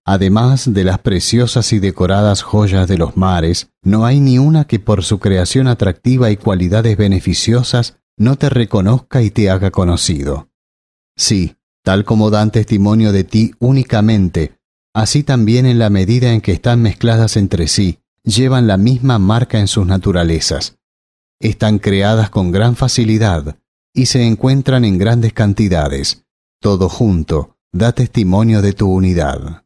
Además 0.07 0.73
de 0.73 0.85
las 0.85 1.01
preciosas 1.01 1.71
y 1.75 1.81
decoradas 1.81 2.41
joyas 2.41 2.89
de 2.89 2.97
los 2.97 3.19
mares, 3.19 3.69
no 3.83 4.07
hay 4.07 4.21
ni 4.21 4.39
una 4.39 4.65
que 4.65 4.79
por 4.79 5.05
su 5.05 5.19
creación 5.19 5.69
atractiva 5.69 6.31
y 6.31 6.39
cualidades 6.39 6.97
beneficiosas 6.97 7.99
no 8.17 8.37
te 8.37 8.49
reconozca 8.49 9.21
y 9.21 9.31
te 9.31 9.51
haga 9.51 9.71
conocido. 9.71 10.49
Sí, 11.15 11.57
tal 11.85 12.07
como 12.07 12.31
dan 12.31 12.51
testimonio 12.51 13.13
de 13.13 13.25
ti 13.25 13.53
únicamente 13.59 14.60
así 15.01 15.23
también 15.23 15.65
en 15.65 15.79
la 15.79 15.89
medida 15.89 16.33
en 16.33 16.43
que 16.43 16.53
están 16.53 16.83
mezcladas 16.83 17.39
entre 17.39 17.69
sí, 17.69 18.01
llevan 18.23 18.67
la 18.67 18.77
misma 18.77 19.19
marca 19.19 19.59
en 19.59 19.67
sus 19.67 19.87
naturalezas. 19.87 20.77
Están 21.41 21.79
creadas 21.79 22.29
con 22.29 22.53
gran 22.53 22.77
facilidad 22.77 23.57
y 23.95 24.07
se 24.07 24.27
encuentran 24.27 24.85
en 24.85 24.99
grandes 24.99 25.33
cantidades. 25.33 26.25
Todo 26.61 26.91
junto 26.91 27.57
da 27.73 27.93
testimonio 27.93 28.61
de 28.61 28.75
tu 28.75 28.93
unidad. 28.93 29.65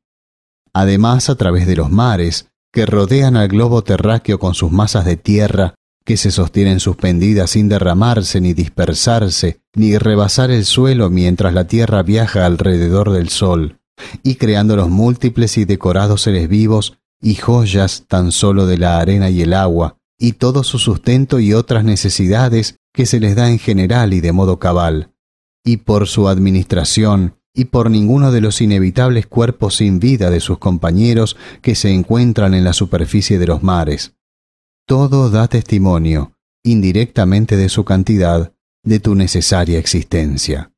Además, 0.73 1.29
a 1.29 1.35
través 1.35 1.67
de 1.67 1.77
los 1.77 1.91
mares, 1.91 2.49
que 2.73 2.87
rodean 2.87 3.37
al 3.37 3.49
globo 3.49 3.83
terráqueo 3.83 4.39
con 4.39 4.55
sus 4.55 4.71
masas 4.71 5.05
de 5.05 5.17
tierra, 5.17 5.75
que 6.05 6.17
se 6.17 6.31
sostienen 6.31 6.79
suspendidas 6.79 7.51
sin 7.51 7.69
derramarse 7.69 8.41
ni 8.41 8.53
dispersarse, 8.53 9.61
ni 9.75 9.99
rebasar 9.99 10.53
el 10.53 10.65
suelo 10.65 11.11
mientras 11.11 11.55
la 11.55 11.67
tierra 11.67 12.05
viaja 12.05 12.47
alrededor 12.47 13.11
del 13.11 13.31
sol, 13.31 13.81
y 14.23 14.37
creando 14.37 14.77
los 14.77 14.91
múltiples 14.91 15.59
y 15.59 15.65
decorados 15.65 16.23
seres 16.23 16.49
vivos 16.49 16.99
y 17.21 17.37
joyas 17.37 18.05
tan 18.09 18.33
solo 18.33 18.67
de 18.67 18.79
la 18.79 18.99
arena 18.99 19.31
y 19.31 19.43
el 19.43 19.55
agua, 19.55 19.99
y 20.19 20.33
todo 20.33 20.63
su 20.63 20.79
sustento 20.79 21.41
y 21.41 21.55
otras 21.55 21.85
necesidades 21.85 22.79
que 22.93 23.07
se 23.07 23.21
les 23.21 23.35
da 23.35 23.51
en 23.51 23.59
general 23.59 24.13
y 24.13 24.21
de 24.21 24.33
modo 24.33 24.59
cabal, 24.59 25.13
y 25.65 25.79
por 25.79 26.07
su 26.07 26.29
administración, 26.29 27.37
y 27.55 27.67
por 27.67 27.91
ninguno 27.91 28.33
de 28.33 28.41
los 28.41 28.61
inevitables 28.61 29.27
cuerpos 29.27 29.77
sin 29.77 30.01
vida 30.01 30.31
de 30.31 30.41
sus 30.41 30.59
compañeros 30.59 31.37
que 31.63 31.75
se 31.75 31.93
encuentran 31.93 32.53
en 32.53 32.65
la 32.65 32.73
superficie 32.73 33.39
de 33.39 33.47
los 33.47 33.63
mares. 33.63 34.15
Todo 34.87 35.31
da 35.31 35.49
testimonio, 35.49 36.37
indirectamente 36.65 37.57
de 37.57 37.69
su 37.69 37.85
cantidad, 37.85 38.53
de 38.83 39.01
tu 39.01 39.15
necesaria 39.15 39.79
existencia. 39.79 40.74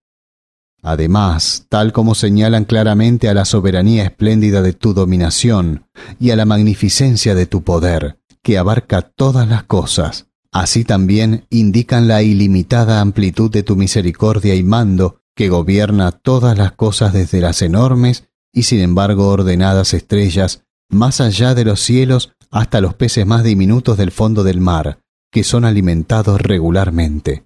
Además, 0.87 1.67
tal 1.69 1.93
como 1.93 2.15
señalan 2.15 2.65
claramente 2.65 3.29
a 3.29 3.35
la 3.35 3.45
soberanía 3.45 4.05
espléndida 4.05 4.63
de 4.63 4.73
tu 4.73 4.95
dominación 4.95 5.85
y 6.21 6.31
a 6.31 6.37
la 6.37 6.45
magnificencia 6.45 7.35
de 7.35 7.47
tu 7.47 7.65
poder, 7.65 8.21
que 8.41 8.57
abarca 8.57 9.03
todas 9.03 9.49
las 9.49 9.65
cosas, 9.65 10.29
así 10.53 10.85
también 10.85 11.45
indican 11.51 12.07
la 12.07 12.23
ilimitada 12.23 13.01
amplitud 13.01 13.51
de 13.51 13.65
tu 13.65 13.75
misericordia 13.75 14.55
y 14.55 14.63
mando, 14.63 15.19
que 15.35 15.49
gobierna 15.49 16.13
todas 16.13 16.57
las 16.57 16.71
cosas 16.71 17.13
desde 17.13 17.41
las 17.41 17.63
enormes 17.63 18.29
y 18.53 18.63
sin 18.63 18.79
embargo 18.79 19.27
ordenadas 19.27 19.93
estrellas, 19.93 20.63
más 20.89 21.21
allá 21.21 21.57
de 21.57 21.65
los 21.65 21.81
cielos 21.81 22.35
hasta 22.53 22.81
los 22.81 22.95
peces 22.95 23.27
más 23.27 23.43
diminutos 23.43 23.97
del 23.97 24.13
fondo 24.13 24.45
del 24.45 24.61
mar, 24.61 25.01
que 25.33 25.43
son 25.43 25.65
alimentados 25.65 26.41
regularmente. 26.41 27.45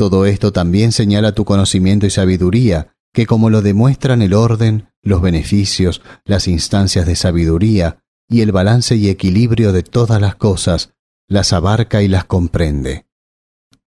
Todo 0.00 0.24
esto 0.24 0.50
también 0.50 0.92
señala 0.92 1.32
tu 1.32 1.44
conocimiento 1.44 2.06
y 2.06 2.10
sabiduría, 2.10 2.96
que 3.12 3.26
como 3.26 3.50
lo 3.50 3.60
demuestran 3.60 4.22
el 4.22 4.32
orden, 4.32 4.88
los 5.02 5.20
beneficios, 5.20 6.00
las 6.24 6.48
instancias 6.48 7.04
de 7.04 7.16
sabiduría 7.16 8.02
y 8.26 8.40
el 8.40 8.50
balance 8.50 8.96
y 8.96 9.10
equilibrio 9.10 9.72
de 9.72 9.82
todas 9.82 10.18
las 10.18 10.36
cosas, 10.36 10.94
las 11.28 11.52
abarca 11.52 12.02
y 12.02 12.08
las 12.08 12.24
comprende. 12.24 13.04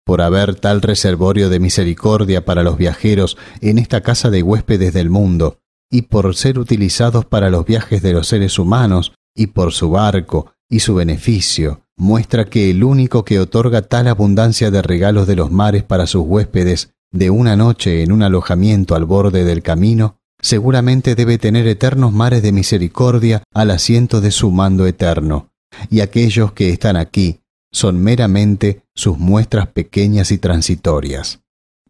Por 0.03 0.21
haber 0.21 0.53
tal 0.53 0.83
reservorio 0.83 1.49
de 1.49 1.59
misericordia 1.59 2.45
para 2.45 2.61
los 2.61 2.77
viajeros 2.77 3.35
en 3.61 3.79
esta 3.79 4.01
casa 4.01 4.29
de 4.29 4.43
huéspedes 4.43 4.93
del 4.93 5.09
mundo, 5.09 5.59
y 5.89 6.03
por 6.03 6.35
ser 6.35 6.59
utilizados 6.59 7.25
para 7.25 7.49
los 7.49 7.65
viajes 7.65 8.03
de 8.03 8.13
los 8.13 8.27
seres 8.27 8.59
humanos, 8.59 9.13
y 9.33 9.47
por 9.47 9.73
su 9.73 9.89
barco 9.89 10.53
y 10.69 10.81
su 10.81 10.93
beneficio, 10.93 11.84
muestra 11.97 12.45
que 12.45 12.71
el 12.71 12.83
único 12.83 13.23
que 13.23 13.39
otorga 13.39 13.81
tal 13.81 14.07
abundancia 14.07 14.71
de 14.71 14.81
regalos 14.81 15.27
de 15.27 15.35
los 15.35 15.51
mares 15.51 15.83
para 15.83 16.07
sus 16.07 16.23
huéspedes 16.25 16.91
de 17.11 17.29
una 17.29 17.55
noche 17.55 18.03
en 18.03 18.11
un 18.11 18.23
alojamiento 18.23 18.95
al 18.95 19.05
borde 19.05 19.43
del 19.43 19.63
camino, 19.63 20.17
seguramente 20.41 21.15
debe 21.15 21.37
tener 21.37 21.67
eternos 21.67 22.11
mares 22.11 22.43
de 22.43 22.51
misericordia 22.51 23.43
al 23.53 23.71
asiento 23.71 24.21
de 24.21 24.31
su 24.31 24.51
mando 24.51 24.85
eterno, 24.85 25.49
y 25.89 26.01
aquellos 26.01 26.51
que 26.51 26.69
están 26.69 26.97
aquí 26.97 27.39
son 27.71 28.01
meramente 28.01 28.83
sus 28.93 29.17
muestras 29.17 29.67
pequeñas 29.67 30.31
y 30.31 30.37
transitorias. 30.37 31.41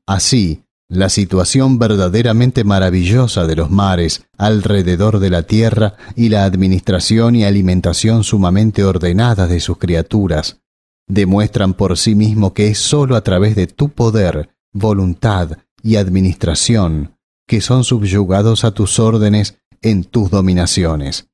Así, 0.05 0.64
la 0.87 1.09
situación 1.09 1.79
verdaderamente 1.79 2.63
maravillosa 2.63 3.47
de 3.47 3.55
los 3.55 3.71
mares 3.71 4.25
alrededor 4.37 5.19
de 5.19 5.29
la 5.29 5.43
tierra 5.43 5.95
y 6.15 6.29
la 6.29 6.45
administración 6.45 7.35
y 7.35 7.43
alimentación 7.43 8.23
sumamente 8.23 8.83
ordenadas 8.83 9.49
de 9.49 9.59
sus 9.59 9.77
criaturas 9.77 10.61
demuestran 11.07 11.73
por 11.73 11.97
sí 11.97 12.15
mismo 12.15 12.53
que 12.53 12.67
es 12.67 12.77
sólo 12.77 13.15
a 13.15 13.21
través 13.21 13.55
de 13.55 13.67
tu 13.67 13.89
poder, 13.89 14.49
voluntad 14.73 15.57
y 15.81 15.97
administración 15.97 17.15
que 17.47 17.61
son 17.61 17.83
subyugados 17.83 18.63
a 18.63 18.71
tus 18.71 18.99
órdenes 18.99 19.59
en 19.81 20.03
tus 20.03 20.31
dominaciones, 20.31 21.29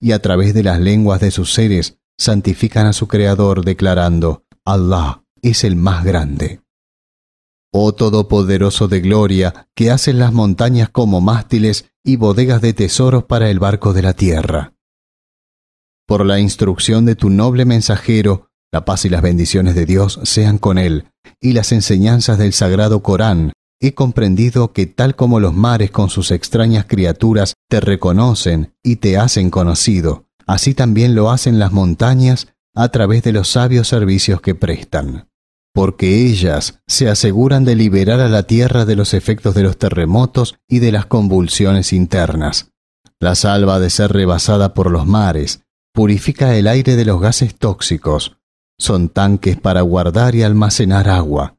y 0.00 0.12
a 0.12 0.20
través 0.20 0.54
de 0.54 0.64
las 0.64 0.80
lenguas 0.80 1.20
de 1.20 1.30
sus 1.30 1.52
seres 1.52 1.98
santifican 2.18 2.86
a 2.86 2.92
su 2.92 3.06
Creador 3.06 3.64
declarando, 3.64 4.44
Allah 4.64 5.22
es 5.42 5.62
el 5.62 5.76
más 5.76 6.04
grande. 6.04 6.60
Oh 7.72 7.92
Todopoderoso 7.92 8.88
de 8.88 9.00
gloria, 9.00 9.68
que 9.74 9.90
haces 9.90 10.14
las 10.14 10.32
montañas 10.32 10.88
como 10.88 11.20
mástiles 11.20 11.90
y 12.04 12.16
bodegas 12.16 12.60
de 12.62 12.72
tesoros 12.72 13.24
para 13.24 13.50
el 13.50 13.58
barco 13.58 13.92
de 13.92 14.02
la 14.02 14.14
tierra. 14.14 14.74
Por 16.06 16.24
la 16.24 16.38
instrucción 16.38 17.04
de 17.04 17.16
tu 17.16 17.30
noble 17.30 17.64
mensajero, 17.64 18.50
la 18.72 18.84
paz 18.84 19.04
y 19.04 19.08
las 19.08 19.22
bendiciones 19.22 19.74
de 19.74 19.86
Dios 19.86 20.20
sean 20.22 20.58
con 20.58 20.78
él, 20.78 21.06
y 21.40 21.52
las 21.52 21.72
enseñanzas 21.72 22.38
del 22.38 22.52
sagrado 22.52 23.02
Corán, 23.02 23.52
he 23.80 23.94
comprendido 23.94 24.72
que 24.72 24.86
tal 24.86 25.16
como 25.16 25.40
los 25.40 25.54
mares 25.54 25.90
con 25.90 26.08
sus 26.08 26.30
extrañas 26.30 26.86
criaturas 26.86 27.54
te 27.68 27.80
reconocen 27.80 28.72
y 28.82 28.96
te 28.96 29.18
hacen 29.18 29.50
conocido, 29.50 30.26
así 30.46 30.74
también 30.74 31.14
lo 31.14 31.30
hacen 31.30 31.58
las 31.58 31.72
montañas 31.72 32.48
a 32.74 32.88
través 32.90 33.22
de 33.22 33.32
los 33.32 33.48
sabios 33.48 33.88
servicios 33.88 34.40
que 34.40 34.54
prestan 34.54 35.28
porque 35.76 36.26
ellas 36.26 36.80
se 36.86 37.10
aseguran 37.10 37.66
de 37.66 37.76
liberar 37.76 38.20
a 38.20 38.30
la 38.30 38.44
Tierra 38.44 38.86
de 38.86 38.96
los 38.96 39.12
efectos 39.12 39.54
de 39.54 39.62
los 39.62 39.76
terremotos 39.76 40.56
y 40.66 40.78
de 40.78 40.90
las 40.90 41.04
convulsiones 41.04 41.92
internas. 41.92 42.72
La 43.20 43.34
salva 43.34 43.78
de 43.78 43.90
ser 43.90 44.10
rebasada 44.10 44.72
por 44.72 44.90
los 44.90 45.06
mares, 45.06 45.66
purifica 45.92 46.56
el 46.56 46.66
aire 46.66 46.96
de 46.96 47.04
los 47.04 47.20
gases 47.20 47.56
tóxicos, 47.56 48.38
son 48.78 49.10
tanques 49.10 49.60
para 49.60 49.82
guardar 49.82 50.34
y 50.34 50.44
almacenar 50.44 51.10
agua, 51.10 51.58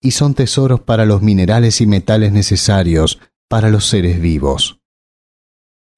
y 0.00 0.12
son 0.12 0.32
tesoros 0.32 0.80
para 0.80 1.04
los 1.04 1.20
minerales 1.20 1.82
y 1.82 1.86
metales 1.86 2.32
necesarios 2.32 3.18
para 3.46 3.68
los 3.68 3.84
seres 3.84 4.22
vivos. 4.22 4.80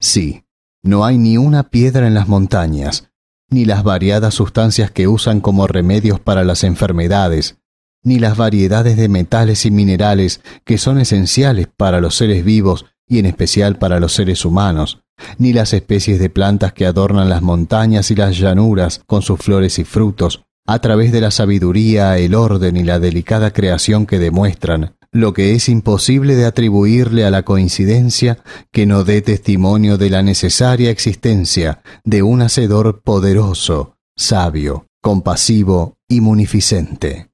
Sí, 0.01 0.47
no 0.83 1.05
hay 1.05 1.17
ni 1.17 1.37
una 1.37 1.71
piedra 1.71 2.09
en 2.09 2.15
las 2.15 2.27
montañas, 2.27 3.12
ni 3.53 3.65
las 3.65 3.85
variadas 3.85 4.35
sustancias 4.35 4.91
que 4.91 5.07
usan 5.07 5.41
como 5.41 5.67
remedios 5.67 6.19
para 6.19 6.43
las 6.43 6.65
enfermedades, 6.65 7.59
ni 8.03 8.19
las 8.19 8.37
variedades 8.37 8.97
de 8.97 9.09
metales 9.09 9.65
y 9.67 9.71
minerales 9.71 10.41
que 10.65 10.79
son 10.79 10.99
esenciales 10.99 11.69
para 11.77 12.01
los 12.01 12.17
seres 12.17 12.45
vivos 12.45 12.87
y 13.07 13.19
en 13.19 13.27
especial 13.27 13.77
para 13.77 14.01
los 14.01 14.13
seres 14.15 14.45
humanos, 14.45 15.03
ni 15.39 15.53
las 15.53 15.73
especies 15.73 16.19
de 16.19 16.31
plantas 16.31 16.73
que 16.73 16.87
adornan 16.87 17.29
las 17.29 17.43
montañas 17.43 18.11
y 18.11 18.15
las 18.15 18.39
llanuras 18.39 19.03
con 19.07 19.23
sus 19.23 19.39
flores 19.39 19.79
y 19.79 19.85
frutos, 19.85 20.45
a 20.67 20.79
través 20.79 21.13
de 21.13 21.21
la 21.21 21.31
sabiduría, 21.31 22.17
el 22.19 22.35
orden 22.35 22.77
y 22.77 22.85
la 22.85 22.99
delicada 22.99 23.53
creación 23.53 24.07
que 24.07 24.19
demuestran, 24.19 24.97
lo 25.13 25.35
que 25.35 25.55
es 25.55 25.69
imposible 25.69 26.35
de 26.35 26.47
atribuirle 26.47 27.27
a 27.27 27.31
la 27.31 27.43
coincidencia 27.43 28.43
que 28.71 28.87
no 28.87 29.05
dé 29.05 29.21
testimonio 29.21 29.99
de 29.99 30.09
la 30.09 30.23
necesaria 30.23 30.91
existencia 30.91 31.83
de 32.03 32.23
un 32.23 32.41
Hacedor 32.41 33.03
poderoso, 33.03 33.99
sabio, 34.17 34.87
compasivo 35.03 35.99
y 36.09 36.23
munificente. 36.23 37.31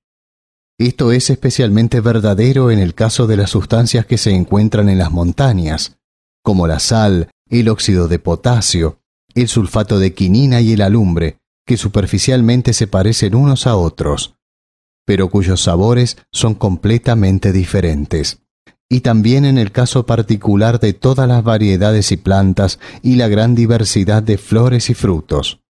Esto 0.77 1.13
es 1.13 1.31
especialmente 1.31 2.01
verdadero 2.01 2.71
en 2.73 2.81
el 2.81 2.95
caso 2.95 3.29
de 3.29 3.37
las 3.37 3.51
sustancias 3.51 4.07
que 4.07 4.19
se 4.19 4.33
encuentran 4.33 4.89
en 4.89 4.99
las 4.99 5.13
montañas, 5.13 5.99
como 6.43 6.67
la 6.67 6.81
sal, 6.81 7.31
el 7.49 7.69
óxido 7.69 8.09
de 8.09 8.19
potasio, 8.19 8.99
el 9.35 9.49
sulfato 9.49 10.01
de 10.01 10.15
quinina 10.15 10.61
y 10.61 10.73
el 10.73 10.83
alumbre, 10.83 11.39
que 11.65 11.77
superficialmente 11.77 12.73
se 12.73 12.87
parecen 12.87 13.35
unos 13.35 13.67
a 13.67 13.77
otros, 13.77 14.38
pero 15.09 15.31
cuyos 15.31 15.63
sabores 15.63 16.19
son 16.31 16.55
completamente 16.55 17.51
diferentes. 17.51 18.43
Y 18.91 19.01
también 19.01 19.47
en 19.47 19.57
el 19.57 19.73
caso 19.73 20.05
particular 20.05 20.81
de 20.81 20.93
todas 20.93 21.27
las 21.27 21.43
variedades 21.43 22.13
y 22.13 22.19
plantas 22.19 22.79
y 23.01 23.17
la 23.17 23.27
gran 23.27 23.55
diversidad 23.55 24.23
de 24.23 24.37
flores 24.37 24.91
y 24.91 24.95
frutos. 24.95 25.63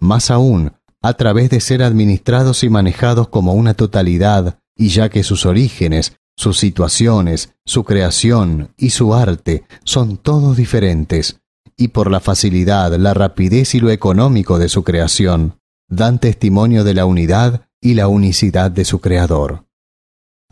Más 0.00 0.32
aún, 0.32 0.72
a 1.02 1.12
través 1.14 1.50
de 1.50 1.60
ser 1.60 1.84
administrados 1.84 2.64
y 2.64 2.68
manejados 2.68 3.28
como 3.28 3.54
una 3.54 3.74
totalidad, 3.74 4.58
y 4.76 4.88
ya 4.88 5.08
que 5.08 5.22
sus 5.22 5.46
orígenes, 5.46 6.16
sus 6.36 6.58
situaciones, 6.58 7.54
su 7.64 7.84
creación 7.84 8.74
y 8.76 8.90
su 8.90 9.14
arte 9.14 9.62
son 9.84 10.16
todos 10.16 10.56
diferentes, 10.56 11.42
y 11.76 11.88
por 11.88 12.10
la 12.10 12.18
facilidad, 12.18 12.92
la 12.96 13.14
rapidez 13.14 13.76
y 13.76 13.78
lo 13.78 13.90
económico 13.90 14.58
de 14.58 14.68
su 14.68 14.82
creación, 14.82 15.60
dan 15.88 16.18
testimonio 16.18 16.82
de 16.82 16.94
la 16.94 17.06
unidad 17.06 17.69
y 17.80 17.94
la 17.94 18.08
unicidad 18.08 18.70
de 18.70 18.84
su 18.84 19.00
Creador. 19.00 19.64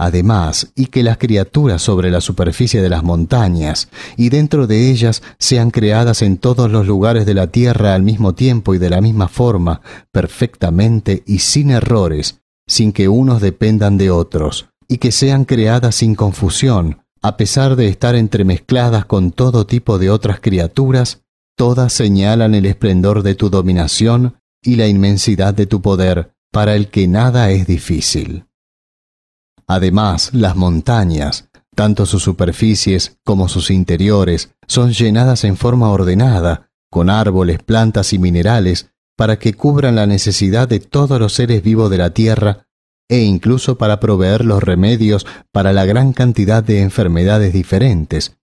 Además, 0.00 0.70
y 0.76 0.86
que 0.86 1.02
las 1.02 1.18
criaturas 1.18 1.82
sobre 1.82 2.10
la 2.10 2.20
superficie 2.20 2.80
de 2.80 2.88
las 2.88 3.02
montañas 3.02 3.88
y 4.16 4.28
dentro 4.28 4.68
de 4.68 4.90
ellas 4.90 5.22
sean 5.40 5.72
creadas 5.72 6.22
en 6.22 6.38
todos 6.38 6.70
los 6.70 6.86
lugares 6.86 7.26
de 7.26 7.34
la 7.34 7.48
tierra 7.48 7.94
al 7.94 8.04
mismo 8.04 8.32
tiempo 8.34 8.74
y 8.74 8.78
de 8.78 8.90
la 8.90 9.00
misma 9.00 9.26
forma, 9.26 9.80
perfectamente 10.12 11.24
y 11.26 11.40
sin 11.40 11.70
errores, 11.70 12.40
sin 12.68 12.92
que 12.92 13.08
unos 13.08 13.40
dependan 13.40 13.98
de 13.98 14.12
otros, 14.12 14.68
y 14.86 14.98
que 14.98 15.10
sean 15.10 15.44
creadas 15.44 15.96
sin 15.96 16.14
confusión, 16.14 17.02
a 17.20 17.36
pesar 17.36 17.74
de 17.74 17.88
estar 17.88 18.14
entremezcladas 18.14 19.04
con 19.04 19.32
todo 19.32 19.66
tipo 19.66 19.98
de 19.98 20.10
otras 20.10 20.38
criaturas, 20.38 21.22
todas 21.56 21.92
señalan 21.92 22.54
el 22.54 22.66
esplendor 22.66 23.24
de 23.24 23.34
tu 23.34 23.50
dominación 23.50 24.36
y 24.62 24.76
la 24.76 24.86
inmensidad 24.86 25.54
de 25.54 25.66
tu 25.66 25.82
poder, 25.82 26.34
para 26.52 26.74
el 26.74 26.88
que 26.88 27.08
nada 27.08 27.50
es 27.50 27.66
difícil. 27.66 28.46
Además, 29.66 30.30
las 30.32 30.56
montañas, 30.56 31.48
tanto 31.74 32.06
sus 32.06 32.22
superficies 32.22 33.18
como 33.24 33.48
sus 33.48 33.70
interiores, 33.70 34.54
son 34.66 34.92
llenadas 34.92 35.44
en 35.44 35.56
forma 35.56 35.90
ordenada, 35.90 36.70
con 36.90 37.10
árboles, 37.10 37.62
plantas 37.62 38.12
y 38.12 38.18
minerales, 38.18 38.90
para 39.16 39.38
que 39.38 39.54
cubran 39.54 39.96
la 39.96 40.06
necesidad 40.06 40.68
de 40.68 40.80
todos 40.80 41.20
los 41.20 41.34
seres 41.34 41.62
vivos 41.62 41.90
de 41.90 41.98
la 41.98 42.10
tierra 42.10 42.68
e 43.08 43.22
incluso 43.22 43.78
para 43.78 44.00
proveer 44.00 44.44
los 44.44 44.62
remedios 44.62 45.26
para 45.50 45.72
la 45.72 45.86
gran 45.86 46.12
cantidad 46.12 46.62
de 46.62 46.82
enfermedades 46.82 47.52
diferentes, 47.52 48.36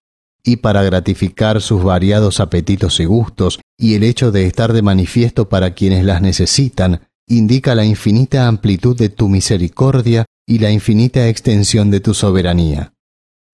y 0.43 0.57
para 0.57 0.83
gratificar 0.83 1.61
sus 1.61 1.83
variados 1.83 2.39
apetitos 2.39 2.99
y 2.99 3.05
gustos, 3.05 3.59
y 3.77 3.95
el 3.95 4.03
hecho 4.03 4.31
de 4.31 4.45
estar 4.45 4.73
de 4.73 4.81
manifiesto 4.81 5.49
para 5.49 5.73
quienes 5.73 6.03
las 6.03 6.21
necesitan, 6.21 7.01
indica 7.27 7.75
la 7.75 7.85
infinita 7.85 8.47
amplitud 8.47 8.95
de 8.97 9.09
tu 9.09 9.29
misericordia 9.29 10.25
y 10.47 10.59
la 10.59 10.71
infinita 10.71 11.27
extensión 11.27 11.91
de 11.91 11.99
tu 11.99 12.13
soberanía. 12.13 12.93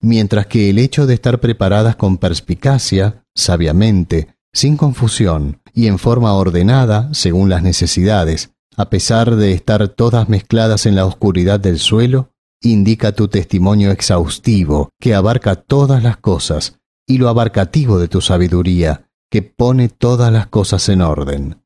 Mientras 0.02 0.48
que 0.48 0.70
el 0.70 0.80
hecho 0.80 1.06
de 1.06 1.14
estar 1.14 1.40
preparadas 1.40 1.96
con 1.96 2.18
perspicacia, 2.18 3.24
sabiamente, 3.36 4.36
sin 4.54 4.76
confusión 4.76 5.62
y 5.74 5.88
en 5.88 6.00
forma 6.00 6.34
ordenada 6.34 7.14
según 7.14 7.50
las 7.50 7.64
necesidades, 7.64 8.52
a 8.76 8.90
pesar 8.90 9.36
de 9.36 9.54
estar 9.54 9.88
todas 9.90 10.28
mezcladas 10.28 10.86
en 10.86 10.96
la 10.96 11.06
oscuridad 11.06 11.60
del 11.60 11.80
suelo, 11.80 12.32
indica 12.62 13.12
tu 13.12 13.28
testimonio 13.28 13.92
exhaustivo 13.92 14.90
que 15.00 15.14
abarca 15.14 15.56
todas 15.56 16.04
las 16.04 16.18
cosas 16.18 16.80
y 17.08 17.18
lo 17.18 17.30
abarcativo 17.30 18.00
de 18.00 18.08
tu 18.08 18.22
sabiduría 18.22 19.08
que 19.30 19.42
pone 19.42 19.90
todas 19.90 20.32
las 20.32 20.48
cosas 20.48 20.90
en 20.90 21.02
orden. 21.02 21.64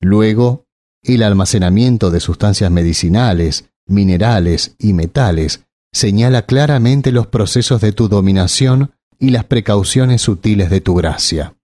Luego, 0.00 0.66
el 1.02 1.22
almacenamiento 1.22 2.10
de 2.10 2.20
sustancias 2.20 2.70
medicinales, 2.70 3.70
minerales 3.86 4.74
y 4.78 4.92
metales, 4.92 5.64
señala 5.92 6.42
claramente 6.42 7.12
los 7.12 7.26
procesos 7.26 7.80
de 7.80 7.92
tu 7.92 8.08
dominación 8.08 8.92
y 9.18 9.30
las 9.30 9.44
precauciones 9.44 10.22
sutiles 10.22 10.70
de 10.70 10.80
tu 10.80 10.94
gracia. 10.94 11.54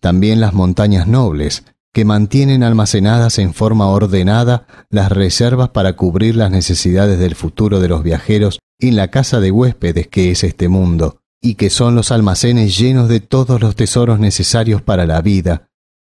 También 0.00 0.40
las 0.40 0.54
montañas 0.54 1.06
nobles, 1.06 1.64
que 1.92 2.04
mantienen 2.04 2.62
almacenadas 2.62 3.38
en 3.38 3.52
forma 3.52 3.86
ordenada 3.88 4.66
las 4.88 5.12
reservas 5.12 5.70
para 5.70 5.94
cubrir 5.94 6.36
las 6.36 6.50
necesidades 6.50 7.18
del 7.18 7.34
futuro 7.34 7.80
de 7.80 7.88
los 7.88 8.02
viajeros 8.02 8.60
en 8.80 8.96
la 8.96 9.08
casa 9.08 9.40
de 9.40 9.50
huéspedes 9.50 10.08
que 10.08 10.30
es 10.30 10.42
este 10.42 10.68
mundo, 10.68 11.20
y 11.40 11.54
que 11.56 11.70
son 11.70 11.94
los 11.94 12.10
almacenes 12.10 12.78
llenos 12.78 13.08
de 13.08 13.20
todos 13.20 13.60
los 13.60 13.76
tesoros 13.76 14.18
necesarios 14.18 14.80
para 14.80 15.06
la 15.06 15.20
vida, 15.20 15.68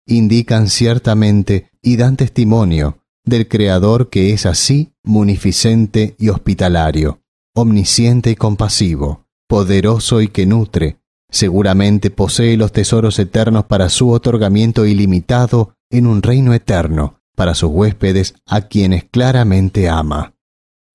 indican 0.06 0.68
ciertamente 0.68 1.70
y 1.82 1.96
dan 1.96 2.16
testimonio 2.16 3.02
del 3.24 3.48
Creador 3.48 4.08
que 4.08 4.32
es 4.32 4.46
así 4.46 4.92
munificente 5.02 6.14
y 6.18 6.28
hospitalario, 6.28 7.20
omnisciente 7.54 8.30
y 8.30 8.36
compasivo, 8.36 9.26
poderoso 9.48 10.22
y 10.22 10.28
que 10.28 10.46
nutre, 10.46 10.98
seguramente 11.28 12.10
posee 12.10 12.56
los 12.56 12.72
tesoros 12.72 13.18
eternos 13.18 13.64
para 13.64 13.88
su 13.88 14.10
otorgamiento 14.10 14.86
ilimitado 14.86 15.74
en 15.90 16.06
un 16.06 16.22
reino 16.22 16.54
eterno 16.54 17.20
para 17.34 17.54
sus 17.54 17.70
huéspedes 17.70 18.34
a 18.46 18.62
quienes 18.62 19.04
claramente 19.04 19.88
ama. 19.88 20.34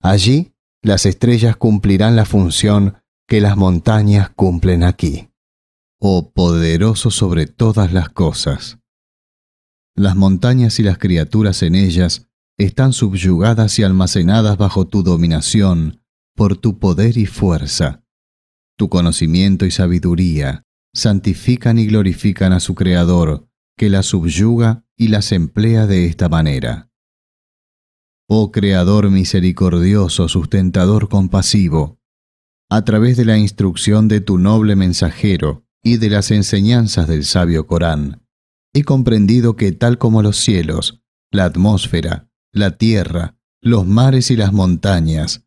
Allí 0.01 0.53
las 0.81 1.05
estrellas 1.05 1.55
cumplirán 1.55 2.15
la 2.15 2.25
función 2.25 2.97
que 3.27 3.39
las 3.39 3.55
montañas 3.55 4.31
cumplen 4.31 4.83
aquí. 4.83 5.29
Oh 5.99 6.31
poderoso 6.31 7.11
sobre 7.11 7.45
todas 7.45 7.93
las 7.93 8.09
cosas. 8.09 8.80
Las 9.95 10.15
montañas 10.15 10.79
y 10.79 10.83
las 10.83 10.97
criaturas 10.97 11.63
en 11.63 11.75
ellas 11.75 12.27
están 12.57 12.93
subyugadas 12.93 13.77
y 13.79 13.83
almacenadas 13.83 14.57
bajo 14.57 14.87
tu 14.87 15.03
dominación 15.03 16.01
por 16.35 16.57
tu 16.57 16.79
poder 16.79 17.17
y 17.17 17.25
fuerza. 17.25 18.03
Tu 18.77 18.89
conocimiento 18.89 19.65
y 19.65 19.71
sabiduría 19.71 20.65
santifican 20.93 21.77
y 21.79 21.87
glorifican 21.87 22.53
a 22.53 22.59
su 22.59 22.75
Creador, 22.75 23.47
que 23.77 23.89
las 23.89 24.07
subyuga 24.07 24.85
y 24.95 25.07
las 25.09 25.31
emplea 25.31 25.87
de 25.87 26.05
esta 26.05 26.29
manera. 26.29 26.89
Oh 28.27 28.51
Creador 28.51 29.09
misericordioso, 29.09 30.27
sustentador 30.27 31.09
compasivo, 31.09 31.99
a 32.69 32.83
través 32.85 33.17
de 33.17 33.25
la 33.25 33.37
instrucción 33.37 34.07
de 34.07 34.21
tu 34.21 34.37
noble 34.37 34.75
mensajero 34.75 35.65
y 35.83 35.97
de 35.97 36.09
las 36.09 36.31
enseñanzas 36.31 37.07
del 37.07 37.25
sabio 37.25 37.67
Corán, 37.67 38.20
he 38.73 38.83
comprendido 38.83 39.55
que 39.55 39.71
tal 39.71 39.97
como 39.97 40.21
los 40.21 40.37
cielos, 40.37 41.01
la 41.31 41.45
atmósfera, 41.45 42.29
la 42.51 42.77
tierra, 42.77 43.37
los 43.61 43.85
mares 43.85 44.31
y 44.31 44.35
las 44.35 44.53
montañas, 44.53 45.45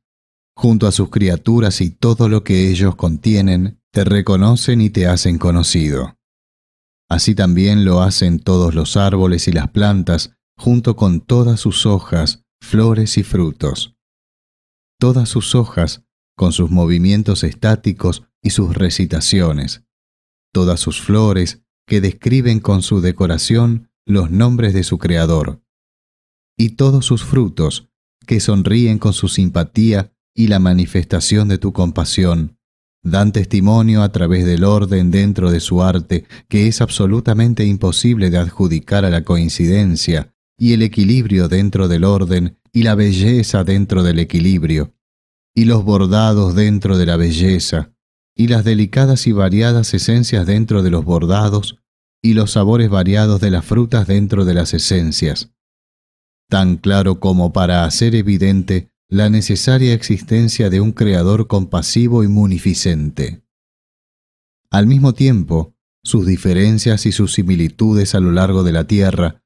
junto 0.57 0.87
a 0.87 0.93
sus 0.93 1.11
criaturas 1.11 1.81
y 1.81 1.91
todo 1.91 2.29
lo 2.29 2.45
que 2.45 2.71
ellos 2.71 2.97
contienen, 2.97 3.81
te 3.93 4.05
reconocen 4.05 4.81
y 4.81 4.91
te 4.91 5.07
hacen 5.07 5.39
conocido. 5.39 6.19
Así 7.09 7.35
también 7.35 7.85
lo 7.85 8.01
hacen 8.01 8.39
todos 8.39 8.75
los 8.75 8.97
árboles 8.97 9.47
y 9.49 9.53
las 9.53 9.71
plantas, 9.71 10.37
junto 10.57 10.97
con 10.97 11.21
todas 11.21 11.61
sus 11.61 11.87
hojas, 11.87 12.45
flores 12.61 13.19
y 13.19 13.23
frutos. 13.23 13.97
Todas 14.99 15.29
sus 15.29 15.55
hojas, 15.55 16.05
con 16.37 16.53
sus 16.53 16.71
movimientos 16.71 17.45
estáticos 17.45 18.25
y 18.43 18.51
sus 18.51 18.75
recitaciones. 18.75 19.85
Todas 20.53 20.81
sus 20.81 21.01
flores, 21.01 21.64
que 21.87 22.01
describen 22.01 22.61
con 22.61 22.83
su 22.83 23.01
decoración 23.01 23.91
los 24.07 24.31
nombres 24.31 24.75
de 24.75 24.85
su 24.85 24.99
Creador. 24.99 25.63
Y 26.57 26.71
todos 26.71 27.05
sus 27.07 27.25
frutos, 27.25 27.89
que 28.27 28.41
sonríen 28.41 28.99
con 28.99 29.13
su 29.13 29.29
simpatía 29.29 30.13
y 30.35 30.49
la 30.49 30.59
manifestación 30.59 31.49
de 31.49 31.59
tu 31.59 31.73
compasión, 31.73 32.59
dan 33.03 33.33
testimonio 33.33 34.03
a 34.03 34.11
través 34.11 34.47
del 34.47 34.65
orden 34.65 35.11
dentro 35.11 35.51
de 35.51 35.61
su 35.61 35.83
arte 35.83 36.25
que 36.49 36.67
es 36.67 36.81
absolutamente 36.81 37.65
imposible 37.65 38.31
de 38.31 38.39
adjudicar 38.39 39.05
a 39.05 39.11
la 39.11 39.23
coincidencia, 39.23 40.35
y 40.59 40.73
el 40.73 40.83
equilibrio 40.83 41.49
dentro 41.49 41.89
del 41.89 42.05
orden 42.05 42.59
y 42.73 42.83
la 42.83 42.95
belleza 42.95 43.65
dentro 43.65 44.03
del 44.03 44.19
equilibrio, 44.19 44.95
y 45.55 45.67
los 45.67 45.85
bordados 45.85 46.55
dentro 46.55 46.97
de 46.97 47.07
la 47.07 47.17
belleza, 47.17 47.94
y 48.37 48.49
las 48.49 48.65
delicadas 48.65 49.27
y 49.27 49.33
variadas 49.33 49.95
esencias 49.95 50.47
dentro 50.47 50.83
de 50.83 50.91
los 50.91 51.05
bordados, 51.05 51.79
y 52.23 52.33
los 52.33 52.53
sabores 52.53 52.89
variados 52.89 53.41
de 53.41 53.51
las 53.51 53.65
frutas 53.65 54.07
dentro 54.07 54.47
de 54.47 54.55
las 54.55 54.73
esencias, 54.73 55.53
tan 56.49 56.77
claro 56.77 57.21
como 57.21 57.53
para 57.53 57.85
hacer 57.85 58.15
evidente 58.15 58.91
la 59.11 59.29
necesaria 59.29 59.93
existencia 59.93 60.71
de 60.71 60.81
un 60.81 60.93
Creador 60.93 61.47
compasivo 61.47 62.25
y 62.25 62.29
munificente. 62.29 63.45
Al 64.71 64.87
mismo 64.87 65.13
tiempo, 65.13 65.77
sus 66.03 66.27
diferencias 66.27 67.07
y 67.07 67.13
sus 67.13 67.35
similitudes 67.35 68.15
a 68.15 68.21
lo 68.21 68.33
largo 68.33 68.63
de 68.63 68.73
la 68.73 68.87
tierra, 68.87 69.43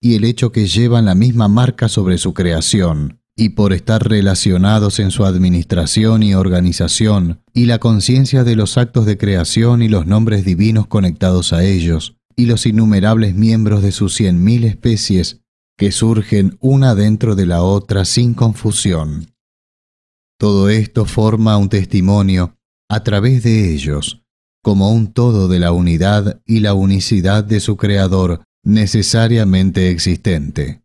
y 0.00 0.16
el 0.16 0.24
hecho 0.24 0.50
que 0.50 0.66
llevan 0.66 1.04
la 1.04 1.14
misma 1.14 1.48
marca 1.48 1.88
sobre 1.88 2.18
su 2.18 2.34
creación, 2.34 3.21
y 3.36 3.50
por 3.50 3.72
estar 3.72 4.06
relacionados 4.06 5.00
en 5.00 5.10
su 5.10 5.24
administración 5.24 6.22
y 6.22 6.34
organización, 6.34 7.42
y 7.54 7.64
la 7.64 7.78
conciencia 7.78 8.44
de 8.44 8.56
los 8.56 8.76
actos 8.76 9.06
de 9.06 9.16
creación 9.16 9.82
y 9.82 9.88
los 9.88 10.06
nombres 10.06 10.44
divinos 10.44 10.86
conectados 10.86 11.52
a 11.52 11.64
ellos, 11.64 12.16
y 12.36 12.46
los 12.46 12.66
innumerables 12.66 13.34
miembros 13.34 13.82
de 13.82 13.92
sus 13.92 14.14
cien 14.14 14.42
mil 14.42 14.64
especies 14.64 15.40
que 15.76 15.92
surgen 15.92 16.58
una 16.60 16.94
dentro 16.94 17.34
de 17.34 17.46
la 17.46 17.62
otra 17.62 18.04
sin 18.04 18.34
confusión. 18.34 19.34
Todo 20.38 20.68
esto 20.68 21.04
forma 21.04 21.56
un 21.56 21.68
testimonio 21.68 22.56
a 22.88 23.02
través 23.02 23.42
de 23.42 23.72
ellos, 23.72 24.22
como 24.62 24.92
un 24.92 25.12
todo 25.12 25.48
de 25.48 25.58
la 25.58 25.72
unidad 25.72 26.40
y 26.46 26.60
la 26.60 26.74
unicidad 26.74 27.44
de 27.44 27.60
su 27.60 27.76
Creador 27.76 28.42
necesariamente 28.64 29.90
existente. 29.90 30.81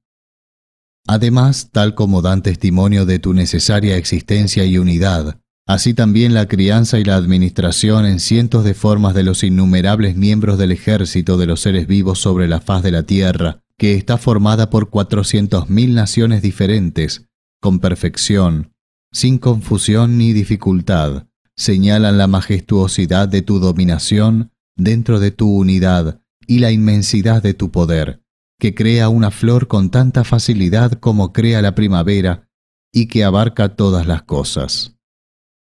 Además, 1.08 1.70
tal 1.72 1.96
como 1.96 2.22
dan 2.22 2.44
testimonio 2.44 3.06
de 3.06 3.20
tu 3.20 3.34
necesaria 3.34 3.96
existencia 3.96 4.66
y 4.66 4.78
unidad, 4.78 5.40
así 5.66 5.94
también 5.94 6.34
la 6.34 6.48
crianza 6.48 7.00
y 7.00 7.06
la 7.06 7.16
administración 7.16 8.06
en 8.06 8.20
cientos 8.20 8.66
de 8.66 8.74
formas 8.74 9.16
de 9.16 9.24
los 9.24 9.44
innumerables 9.44 10.18
miembros 10.18 10.58
del 10.58 10.74
ejército 10.74 11.38
de 11.38 11.46
los 11.46 11.62
seres 11.62 11.88
vivos 11.88 12.20
sobre 12.20 12.50
la 12.50 12.60
faz 12.60 12.84
de 12.84 12.92
la 12.92 13.04
tierra, 13.04 13.62
que 13.78 13.96
está 13.96 14.18
formada 14.18 14.70
por 14.70 14.90
cuatrocientos 14.90 15.70
mil 15.70 15.96
naciones 15.96 16.42
diferentes, 16.42 17.26
con 17.62 17.80
perfección, 17.80 18.74
sin 19.14 19.38
confusión 19.38 20.18
ni 20.18 20.34
dificultad, 20.34 21.28
señalan 21.56 22.18
la 22.18 22.28
majestuosidad 22.28 23.30
de 23.30 23.42
tu 23.42 23.60
dominación 23.60 24.52
dentro 24.76 25.22
de 25.22 25.32
tu 25.32 25.50
unidad 25.50 26.22
y 26.46 26.60
la 26.60 26.72
inmensidad 26.72 27.42
de 27.42 27.54
tu 27.54 27.72
poder, 27.72 28.22
que 28.60 28.74
crea 28.74 29.10
una 29.10 29.32
flor 29.32 29.68
con 29.68 29.92
tanta 29.92 30.24
facilidad 30.24 30.94
como 30.94 31.32
crea 31.32 31.62
la 31.62 31.76
primavera 31.76 32.50
y 32.92 33.08
que 33.08 33.24
abarca 33.24 33.76
todas 33.76 34.08
las 34.08 34.24
cosas. 34.24 34.98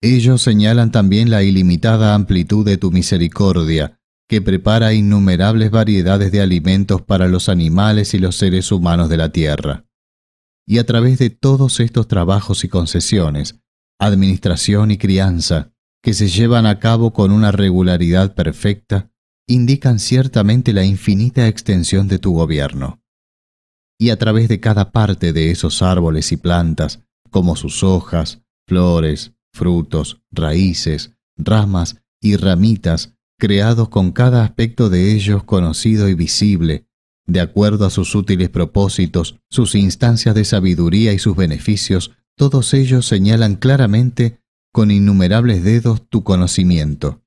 Ellos 0.02 0.41
señalan 0.41 0.91
también 0.91 1.30
la 1.30 1.44
ilimitada 1.44 2.15
amplitud 2.15 2.65
de 2.65 2.78
tu 2.78 2.91
misericordia, 2.91 4.00
que 4.28 4.41
prepara 4.41 4.94
innumerables 4.94 5.70
variedades 5.70 6.32
de 6.32 6.41
alimentos 6.41 7.02
para 7.02 7.28
los 7.28 7.50
animales 7.50 8.13
y 8.13 8.17
los 8.17 8.38
seres 8.38 8.72
humanos 8.72 9.10
de 9.10 9.17
la 9.17 9.32
tierra. 9.32 9.86
Y 10.65 10.80
a 10.80 10.86
través 10.86 11.20
de 11.20 11.30
todos 11.30 11.80
estos 11.80 12.08
trabajos 12.08 12.63
y 12.63 12.70
concesiones, 12.70 13.60
administración 14.00 14.89
y 14.89 14.98
crianza, 14.98 15.74
que 16.02 16.13
se 16.13 16.30
llevan 16.30 16.65
a 16.65 16.80
cabo 16.80 17.13
con 17.13 17.32
una 17.32 17.52
regularidad 17.52 18.34
perfecta, 18.34 19.11
indican 19.52 20.00
ciertamente 20.00 20.72
la 20.72 20.86
infinita 20.86 21.48
extensión 21.48 22.08
de 22.08 22.20
tu 22.20 22.34
gobierno. 22.34 23.02
Y 24.00 24.10
a 24.10 24.18
través 24.18 24.48
de 24.48 24.62
cada 24.62 24.92
parte 24.92 25.34
de 25.34 25.52
esos 25.52 25.82
árboles 25.82 26.32
y 26.32 26.38
plantas, 26.38 27.02
como 27.30 27.58
sus 27.58 27.84
hojas, 27.84 28.41
flores, 28.66 29.34
frutos, 29.54 30.22
raíces, 30.32 31.12
ramas 31.36 31.97
y 32.22 32.38
ramitas, 32.38 33.14
creados 33.38 33.89
con 33.89 34.12
cada 34.12 34.45
aspecto 34.45 34.89
de 34.89 35.14
ellos 35.14 35.43
conocido 35.43 36.08
y 36.08 36.14
visible, 36.14 36.88
de 37.28 37.41
acuerdo 37.41 37.86
a 37.86 37.89
sus 37.89 38.16
útiles 38.16 38.49
propósitos, 38.49 39.38
sus 39.49 39.76
instancias 39.76 40.34
de 40.34 40.45
sabiduría 40.45 41.12
y 41.12 41.20
sus 41.20 41.36
beneficios, 41.36 42.12
todos 42.38 42.74
ellos 42.74 43.06
señalan 43.06 43.56
claramente 43.56 44.39
con 44.72 44.91
innumerables 44.91 45.64
dedos 45.64 46.08
tu 46.08 46.24
conocimiento, 46.24 47.20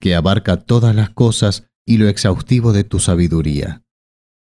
que 0.00 0.14
abarca 0.14 0.56
todas 0.56 0.94
las 0.94 1.10
cosas 1.10 1.68
y 1.86 1.98
lo 1.98 2.08
exhaustivo 2.08 2.72
de 2.72 2.84
tu 2.84 2.98
sabiduría. 2.98 3.84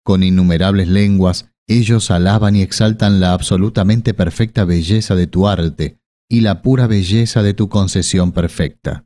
Con 0.04 0.24
innumerables 0.24 0.88
lenguas, 0.88 1.52
ellos 1.68 2.12
alaban 2.12 2.56
y 2.56 2.62
exaltan 2.62 3.20
la 3.20 3.34
absolutamente 3.34 4.14
perfecta 4.14 4.66
belleza 4.66 5.16
de 5.16 5.28
tu 5.28 5.48
arte 5.48 6.00
y 6.30 6.41
la 6.41 6.62
pura 6.62 6.88
belleza 6.88 7.44
de 7.44 7.54
tu 7.54 7.70
concesión 7.70 8.32
perfecta. 8.32 9.06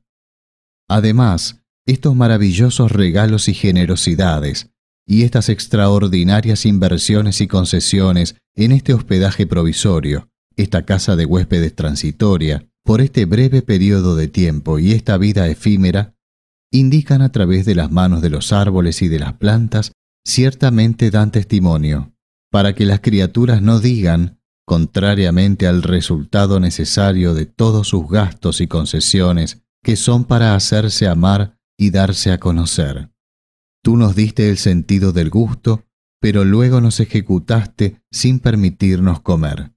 Además, 0.87 1.63
estos 1.85 2.15
maravillosos 2.15 2.91
regalos 2.91 3.47
y 3.47 3.53
generosidades, 3.53 4.71
y 5.05 5.23
estas 5.23 5.49
extraordinarias 5.49 6.65
inversiones 6.65 7.41
y 7.41 7.47
concesiones 7.47 8.35
en 8.55 8.71
este 8.71 8.93
hospedaje 8.93 9.47
provisorio, 9.47 10.29
esta 10.57 10.85
casa 10.85 11.15
de 11.15 11.25
huéspedes 11.25 11.75
transitoria, 11.75 12.67
por 12.83 13.01
este 13.01 13.25
breve 13.25 13.61
periodo 13.61 14.15
de 14.15 14.27
tiempo 14.27 14.79
y 14.79 14.93
esta 14.93 15.17
vida 15.17 15.47
efímera, 15.47 16.15
indican 16.71 17.21
a 17.21 17.31
través 17.31 17.65
de 17.65 17.75
las 17.75 17.91
manos 17.91 18.21
de 18.21 18.29
los 18.29 18.51
árboles 18.51 19.01
y 19.01 19.07
de 19.07 19.19
las 19.19 19.33
plantas, 19.33 19.91
ciertamente 20.25 21.11
dan 21.11 21.31
testimonio, 21.31 22.13
para 22.51 22.75
que 22.75 22.85
las 22.85 22.99
criaturas 22.99 23.61
no 23.61 23.79
digan, 23.79 24.39
contrariamente 24.65 25.67
al 25.67 25.81
resultado 25.81 26.59
necesario 26.59 27.33
de 27.33 27.45
todos 27.45 27.87
sus 27.87 28.09
gastos 28.09 28.59
y 28.59 28.67
concesiones, 28.67 29.63
que 29.81 29.95
son 29.95 30.25
para 30.25 30.55
hacerse 30.55 31.07
amar 31.07 31.57
y 31.77 31.91
darse 31.91 32.31
a 32.31 32.39
conocer. 32.39 33.09
Tú 33.81 33.95
nos 33.95 34.15
diste 34.15 34.49
el 34.49 34.57
sentido 34.57 35.13
del 35.13 35.29
gusto, 35.29 35.85
pero 36.19 36.43
luego 36.43 36.81
nos 36.81 36.99
ejecutaste 36.99 38.01
sin 38.11 38.39
permitirnos 38.39 39.21
comer. 39.21 39.71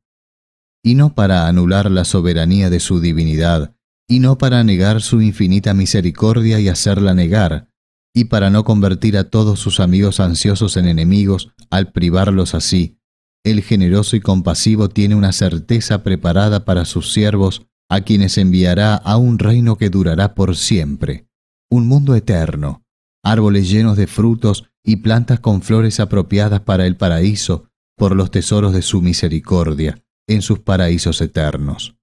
Y 0.82 0.95
no 0.95 1.14
para 1.14 1.47
anular 1.47 1.91
la 1.91 2.05
soberanía 2.05 2.70
de 2.70 2.80
su 2.80 3.01
divinidad, 3.01 3.76
y 4.11 4.18
no 4.18 4.38
para 4.38 4.64
negar 4.64 5.02
su 5.02 5.22
infinita 5.22 5.72
misericordia 5.72 6.58
y 6.58 6.68
hacerla 6.68 7.14
negar, 7.14 7.68
y 8.12 8.24
para 8.24 8.50
no 8.50 8.64
convertir 8.64 9.16
a 9.16 9.30
todos 9.30 9.61
sus 9.61 9.78
amigos 9.78 10.18
ansiosos 10.18 10.76
en 10.76 10.88
enemigos 10.88 11.52
al 11.70 11.92
privarlos 11.92 12.56
así. 12.56 12.98
El 13.44 13.62
generoso 13.62 14.16
y 14.16 14.20
compasivo 14.20 14.88
tiene 14.88 15.14
una 15.14 15.30
certeza 15.30 16.02
preparada 16.02 16.64
para 16.64 16.86
sus 16.86 17.12
siervos, 17.12 17.68
a 17.88 18.00
quienes 18.00 18.36
enviará 18.36 18.96
a 18.96 19.16
un 19.16 19.38
reino 19.38 19.76
que 19.76 19.90
durará 19.90 20.34
por 20.34 20.56
siempre, 20.56 21.28
un 21.70 21.86
mundo 21.86 22.16
eterno, 22.16 22.82
árboles 23.22 23.70
llenos 23.70 23.96
de 23.96 24.08
frutos 24.08 24.64
y 24.82 24.96
plantas 24.96 25.38
con 25.38 25.62
flores 25.62 26.00
apropiadas 26.00 26.62
para 26.62 26.84
el 26.84 26.96
paraíso 26.96 27.68
por 27.96 28.16
los 28.16 28.32
tesoros 28.32 28.72
de 28.72 28.82
su 28.82 29.02
misericordia 29.02 30.02
en 30.26 30.42
sus 30.42 30.58
paraísos 30.58 31.20
eternos. 31.20 31.99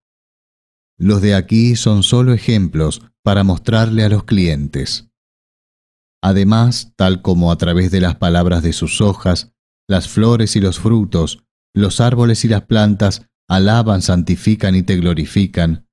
Los 1.00 1.22
de 1.22 1.36
aquí 1.36 1.76
son 1.76 2.04
solo 2.04 2.34
ejemplos 2.34 3.02
para 3.24 3.44
mostrarle 3.44 4.04
a 4.04 4.10
los 4.10 4.24
clientes. 4.24 5.10
Además, 6.24 6.94
tal 6.96 7.22
como 7.22 7.52
a 7.52 7.58
través 7.58 7.92
de 7.92 8.02
las 8.02 8.16
palabras 8.16 8.64
de 8.64 8.74
sus 8.74 9.02
hojas, 9.02 9.54
las 9.88 10.08
flores 10.08 10.56
y 10.56 10.60
los 10.60 10.80
frutos, 10.80 11.44
los 11.76 12.02
árboles 12.02 12.44
y 12.44 12.48
las 12.48 12.64
plantas 12.64 13.28
alaban, 13.48 14.02
santifican 14.02 14.76
y 14.76 14.82
te 14.82 14.98
glorifican, 14.98 15.88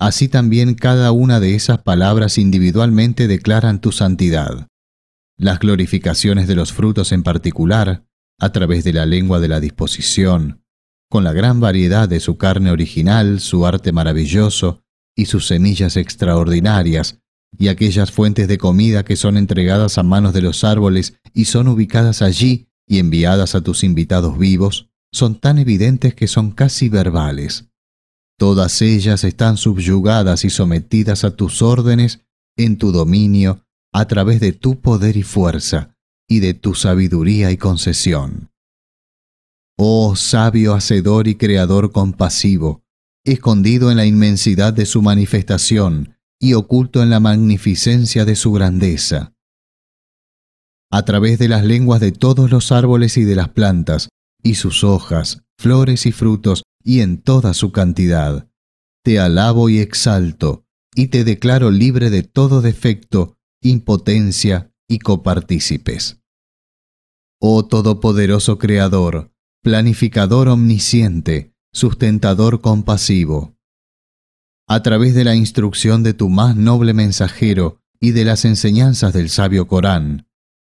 así 0.00 0.28
también 0.28 0.74
cada 0.74 1.12
una 1.12 1.40
de 1.40 1.54
esas 1.54 1.78
palabras 1.78 2.38
individualmente 2.38 3.26
declaran 3.26 3.80
tu 3.80 3.92
santidad. 3.92 4.68
Las 5.36 5.58
glorificaciones 5.58 6.46
de 6.46 6.54
los 6.54 6.72
frutos 6.72 7.10
en 7.10 7.24
particular, 7.24 8.06
a 8.38 8.52
través 8.52 8.84
de 8.84 8.92
la 8.92 9.04
lengua 9.04 9.40
de 9.40 9.48
la 9.48 9.60
disposición, 9.60 10.63
con 11.14 11.22
la 11.22 11.32
gran 11.32 11.60
variedad 11.60 12.08
de 12.08 12.18
su 12.18 12.38
carne 12.38 12.72
original, 12.72 13.38
su 13.38 13.64
arte 13.66 13.92
maravilloso 13.92 14.82
y 15.14 15.26
sus 15.26 15.46
semillas 15.46 15.96
extraordinarias, 15.96 17.20
y 17.56 17.68
aquellas 17.68 18.10
fuentes 18.10 18.48
de 18.48 18.58
comida 18.58 19.04
que 19.04 19.14
son 19.14 19.36
entregadas 19.36 19.96
a 19.96 20.02
manos 20.02 20.32
de 20.32 20.42
los 20.42 20.64
árboles 20.64 21.20
y 21.32 21.44
son 21.44 21.68
ubicadas 21.68 22.20
allí 22.20 22.66
y 22.88 22.98
enviadas 22.98 23.54
a 23.54 23.60
tus 23.60 23.84
invitados 23.84 24.36
vivos, 24.36 24.90
son 25.12 25.36
tan 25.36 25.60
evidentes 25.60 26.16
que 26.16 26.26
son 26.26 26.50
casi 26.50 26.88
verbales. 26.88 27.68
Todas 28.36 28.82
ellas 28.82 29.22
están 29.22 29.56
subyugadas 29.56 30.44
y 30.44 30.50
sometidas 30.50 31.22
a 31.22 31.36
tus 31.36 31.62
órdenes 31.62 32.22
en 32.56 32.76
tu 32.76 32.90
dominio 32.90 33.64
a 33.92 34.08
través 34.08 34.40
de 34.40 34.50
tu 34.50 34.80
poder 34.80 35.16
y 35.16 35.22
fuerza 35.22 35.94
y 36.28 36.40
de 36.40 36.54
tu 36.54 36.74
sabiduría 36.74 37.52
y 37.52 37.56
concesión. 37.56 38.50
Oh 39.76 40.14
sabio 40.14 40.74
hacedor 40.74 41.26
y 41.26 41.34
creador 41.34 41.90
compasivo, 41.90 42.84
escondido 43.24 43.90
en 43.90 43.96
la 43.96 44.06
inmensidad 44.06 44.72
de 44.72 44.86
su 44.86 45.02
manifestación 45.02 46.16
y 46.38 46.54
oculto 46.54 47.02
en 47.02 47.10
la 47.10 47.20
magnificencia 47.20 48.24
de 48.24 48.36
su 48.36 48.52
grandeza. 48.52 49.34
A 50.92 51.04
través 51.04 51.38
de 51.38 51.48
las 51.48 51.64
lenguas 51.64 52.00
de 52.00 52.12
todos 52.12 52.50
los 52.52 52.70
árboles 52.70 53.16
y 53.16 53.24
de 53.24 53.34
las 53.34 53.48
plantas, 53.48 54.10
y 54.42 54.54
sus 54.54 54.84
hojas, 54.84 55.42
flores 55.58 56.06
y 56.06 56.12
frutos, 56.12 56.62
y 56.84 57.00
en 57.00 57.20
toda 57.20 57.54
su 57.54 57.72
cantidad, 57.72 58.48
te 59.02 59.18
alabo 59.18 59.68
y 59.68 59.78
exalto, 59.78 60.66
y 60.94 61.08
te 61.08 61.24
declaro 61.24 61.70
libre 61.70 62.10
de 62.10 62.22
todo 62.22 62.60
defecto, 62.60 63.38
impotencia 63.60 64.72
y 64.88 64.98
copartícipes. 65.00 66.20
Oh 67.40 67.66
Todopoderoso 67.66 68.58
Creador, 68.58 69.33
planificador 69.64 70.48
omnisciente, 70.50 71.54
sustentador 71.72 72.60
compasivo. 72.60 73.56
A 74.68 74.82
través 74.82 75.14
de 75.14 75.24
la 75.24 75.36
instrucción 75.36 76.02
de 76.02 76.12
tu 76.12 76.28
más 76.28 76.54
noble 76.54 76.92
mensajero 76.92 77.80
y 77.98 78.10
de 78.10 78.26
las 78.26 78.44
enseñanzas 78.44 79.14
del 79.14 79.30
sabio 79.30 79.66
Corán, 79.66 80.28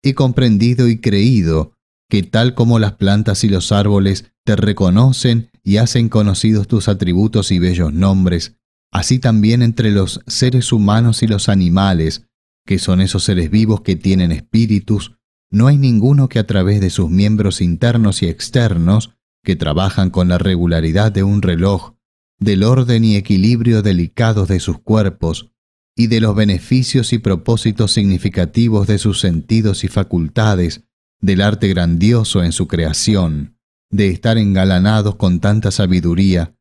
he 0.03 0.13
comprendido 0.13 0.87
y 0.87 1.01
creído 1.01 1.73
que 2.11 2.25
tal 2.25 2.55
como 2.55 2.79
las 2.79 2.93
plantas 2.93 3.43
y 3.43 3.49
los 3.49 3.73
árboles 3.73 4.35
te 4.45 4.55
reconocen 4.55 5.51
y 5.63 5.79
hacen 5.79 6.11
conocidos 6.11 6.69
tus 6.69 6.87
atributos 6.89 7.53
y 7.53 7.59
bellos 7.59 7.95
nombres, 7.95 8.59
así 8.93 9.19
también 9.19 9.63
entre 9.63 9.93
los 9.93 10.21
seres 10.27 10.73
humanos 10.73 11.23
y 11.23 11.27
los 11.27 11.49
animales, 11.49 12.27
que 12.67 12.79
son 12.79 13.01
esos 13.01 13.25
seres 13.25 13.51
vivos 13.51 13.81
que 13.81 13.97
tienen 13.97 14.31
espíritus, 14.31 15.17
no 15.55 15.69
hay 15.69 15.79
ninguno 15.79 16.29
que 16.29 16.41
a 16.41 16.47
través 16.49 16.81
de 16.81 16.91
sus 16.91 17.09
miembros 17.11 17.61
internos 17.61 18.25
y 18.25 18.27
externos, 18.27 19.15
que 19.45 19.55
trabajan 19.55 20.11
con 20.11 20.29
la 20.29 20.37
regularidad 20.37 21.13
de 21.13 21.23
un 21.23 21.43
reloj, 21.43 21.95
del 22.41 22.65
orden 22.65 23.05
y 23.05 23.15
equilibrio 23.15 23.81
delicados 23.81 24.49
de 24.49 24.59
sus 24.59 24.81
cuerpos, 24.81 25.53
y 25.97 26.09
de 26.09 26.21
los 26.21 26.35
beneficios 26.35 27.13
y 27.13 27.19
propósitos 27.19 27.93
significativos 27.93 28.89
de 28.89 28.99
sus 28.99 29.21
sentidos 29.21 29.85
y 29.85 29.89
facultades, 29.89 30.89
del 31.21 31.41
arte 31.41 31.69
grandioso 31.69 32.43
en 32.43 32.51
su 32.51 32.67
creación, 32.67 33.57
de 33.93 34.09
estar 34.09 34.39
engalanados 34.39 35.15
con 35.15 35.39
tanta 35.39 35.71
sabiduría, 35.71 36.57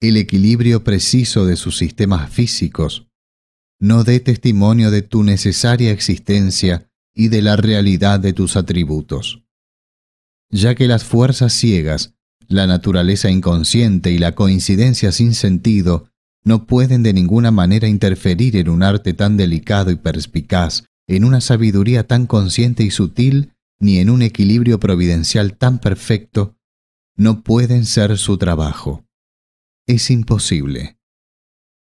el 0.00 0.16
equilibrio 0.16 0.84
preciso 0.84 1.44
de 1.44 1.56
sus 1.56 1.76
sistemas 1.76 2.30
físicos, 2.30 3.10
no 3.78 4.04
dé 4.04 4.20
testimonio 4.20 4.90
de 4.90 5.02
tu 5.02 5.22
necesaria 5.22 5.92
existencia 5.92 6.87
y 7.18 7.28
de 7.28 7.42
la 7.42 7.56
realidad 7.56 8.20
de 8.20 8.32
tus 8.32 8.56
atributos. 8.56 9.42
Ya 10.50 10.76
que 10.76 10.86
las 10.86 11.02
fuerzas 11.02 11.52
ciegas, 11.52 12.14
la 12.46 12.68
naturaleza 12.68 13.28
inconsciente 13.28 14.12
y 14.12 14.18
la 14.18 14.36
coincidencia 14.36 15.10
sin 15.10 15.34
sentido 15.34 16.08
no 16.44 16.64
pueden 16.68 17.02
de 17.02 17.12
ninguna 17.12 17.50
manera 17.50 17.88
interferir 17.88 18.56
en 18.56 18.68
un 18.68 18.84
arte 18.84 19.14
tan 19.14 19.36
delicado 19.36 19.90
y 19.90 19.96
perspicaz, 19.96 20.84
en 21.08 21.24
una 21.24 21.40
sabiduría 21.40 22.06
tan 22.06 22.28
consciente 22.28 22.84
y 22.84 22.92
sutil, 22.92 23.52
ni 23.80 23.98
en 23.98 24.10
un 24.10 24.22
equilibrio 24.22 24.78
providencial 24.78 25.56
tan 25.56 25.80
perfecto, 25.80 26.56
no 27.16 27.42
pueden 27.42 27.84
ser 27.84 28.16
su 28.16 28.38
trabajo. 28.38 29.04
Es 29.88 30.08
imposible. 30.12 31.00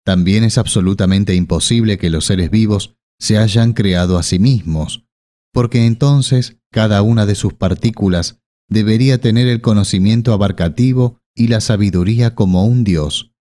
También 0.03 0.43
es 0.43 0.57
absolutamente 0.57 1.35
imposible 1.35 1.99
que 1.99 2.09
los 2.09 2.25
seres 2.25 2.49
vivos 2.49 2.95
se 3.19 3.37
hayan 3.37 3.73
creado 3.73 4.17
a 4.17 4.23
sí 4.23 4.39
mismos, 4.39 5.05
porque 5.51 5.85
entonces 5.85 6.57
cada 6.71 7.01
una 7.01 7.25
de 7.25 7.35
sus 7.35 7.53
partículas 7.53 8.39
debería 8.67 9.19
tener 9.19 9.47
el 9.47 9.61
conocimiento 9.61 10.33
abarcativo 10.33 11.19
y 11.35 11.47
la 11.47 11.61
sabiduría 11.61 12.35
como 12.35 12.65
un 12.65 12.83
Dios. 12.83 13.33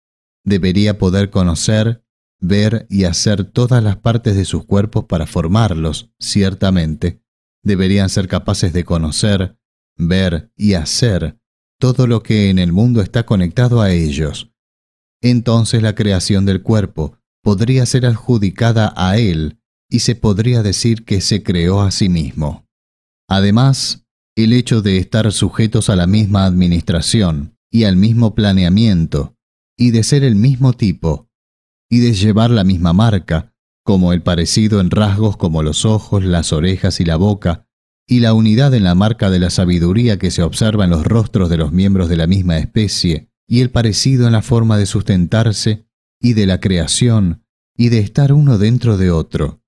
Debería 0.43 0.97
poder 0.97 1.29
conocer, 1.29 2.05
ver 2.39 2.87
y 2.89 3.03
hacer 3.03 3.43
todas 3.43 3.83
las 3.83 3.97
partes 3.97 4.35
de 4.35 4.45
sus 4.45 4.65
cuerpos 4.65 5.05
para 5.05 5.25
formarlos, 5.25 6.11
ciertamente. 6.19 7.21
Deberían 7.63 8.09
ser 8.09 8.27
capaces 8.27 8.71
de 8.71 8.85
conocer, 8.85 9.57
ver 9.97 10.51
y 10.55 10.75
hacer 10.75 11.39
todo 11.79 12.07
lo 12.07 12.23
que 12.23 12.49
en 12.49 12.59
el 12.59 12.71
mundo 12.71 13.01
está 13.01 13.25
conectado 13.25 13.81
a 13.81 13.91
ellos. 13.91 14.51
Entonces 15.21 15.81
la 15.81 15.95
creación 15.95 16.45
del 16.45 16.61
cuerpo 16.61 17.17
podría 17.41 17.85
ser 17.85 18.05
adjudicada 18.05 18.93
a 18.95 19.17
Él 19.17 19.56
y 19.89 19.99
se 19.99 20.15
podría 20.15 20.63
decir 20.63 21.05
que 21.05 21.21
se 21.21 21.43
creó 21.43 21.81
a 21.81 21.91
sí 21.91 22.09
mismo. 22.09 22.65
Además, 23.29 24.05
el 24.35 24.53
hecho 24.53 24.81
de 24.81 24.97
estar 24.97 25.31
sujetos 25.31 25.89
a 25.89 25.95
la 25.95 26.07
misma 26.07 26.45
administración 26.45 27.57
y 27.71 27.83
al 27.85 27.95
mismo 27.95 28.35
planeamiento, 28.35 29.35
y 29.77 29.91
de 29.91 30.03
ser 30.03 30.23
el 30.23 30.35
mismo 30.35 30.73
tipo, 30.73 31.29
y 31.89 31.99
de 31.99 32.13
llevar 32.13 32.51
la 32.51 32.63
misma 32.63 32.93
marca, 32.93 33.53
como 33.83 34.13
el 34.13 34.21
parecido 34.21 34.81
en 34.81 34.91
rasgos 34.91 35.37
como 35.37 35.63
los 35.63 35.85
ojos, 35.85 36.23
las 36.23 36.51
orejas 36.51 36.99
y 36.99 37.05
la 37.05 37.15
boca, 37.15 37.67
y 38.07 38.19
la 38.19 38.33
unidad 38.33 38.73
en 38.73 38.83
la 38.83 38.95
marca 38.95 39.29
de 39.29 39.39
la 39.39 39.49
sabiduría 39.49 40.17
que 40.17 40.31
se 40.31 40.43
observa 40.43 40.85
en 40.85 40.91
los 40.91 41.05
rostros 41.05 41.49
de 41.49 41.57
los 41.57 41.71
miembros 41.71 42.09
de 42.09 42.17
la 42.17 42.27
misma 42.27 42.57
especie, 42.57 43.29
y 43.47 43.61
el 43.61 43.69
parecido 43.69 44.27
en 44.27 44.33
la 44.33 44.41
forma 44.41 44.77
de 44.77 44.85
sustentarse, 44.85 45.87
y 46.21 46.33
de 46.33 46.45
la 46.45 46.59
creación, 46.59 47.43
y 47.75 47.89
de 47.89 47.99
estar 47.99 48.33
uno 48.33 48.57
dentro 48.57 48.97
de 48.97 49.11
otro, 49.11 49.61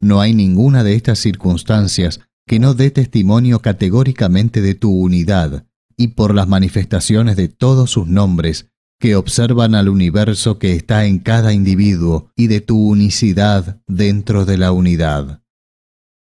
no 0.00 0.20
hay 0.20 0.34
ninguna 0.34 0.82
de 0.82 0.94
estas 0.94 1.18
circunstancias 1.18 2.20
que 2.46 2.58
no 2.58 2.74
dé 2.74 2.90
testimonio 2.90 3.60
categóricamente 3.60 4.60
de 4.60 4.74
tu 4.74 4.90
unidad, 4.90 5.66
y 5.96 6.08
por 6.08 6.34
las 6.34 6.48
manifestaciones 6.48 7.36
de 7.36 7.48
todos 7.48 7.90
sus 7.90 8.08
nombres, 8.08 8.70
que 8.98 9.16
observan 9.16 9.74
al 9.74 9.88
universo 9.88 10.58
que 10.58 10.74
está 10.74 11.06
en 11.06 11.20
cada 11.20 11.52
individuo 11.52 12.30
y 12.36 12.48
de 12.48 12.60
tu 12.60 12.78
unicidad 12.78 13.80
dentro 13.86 14.44
de 14.44 14.58
la 14.58 14.72
unidad. 14.72 15.42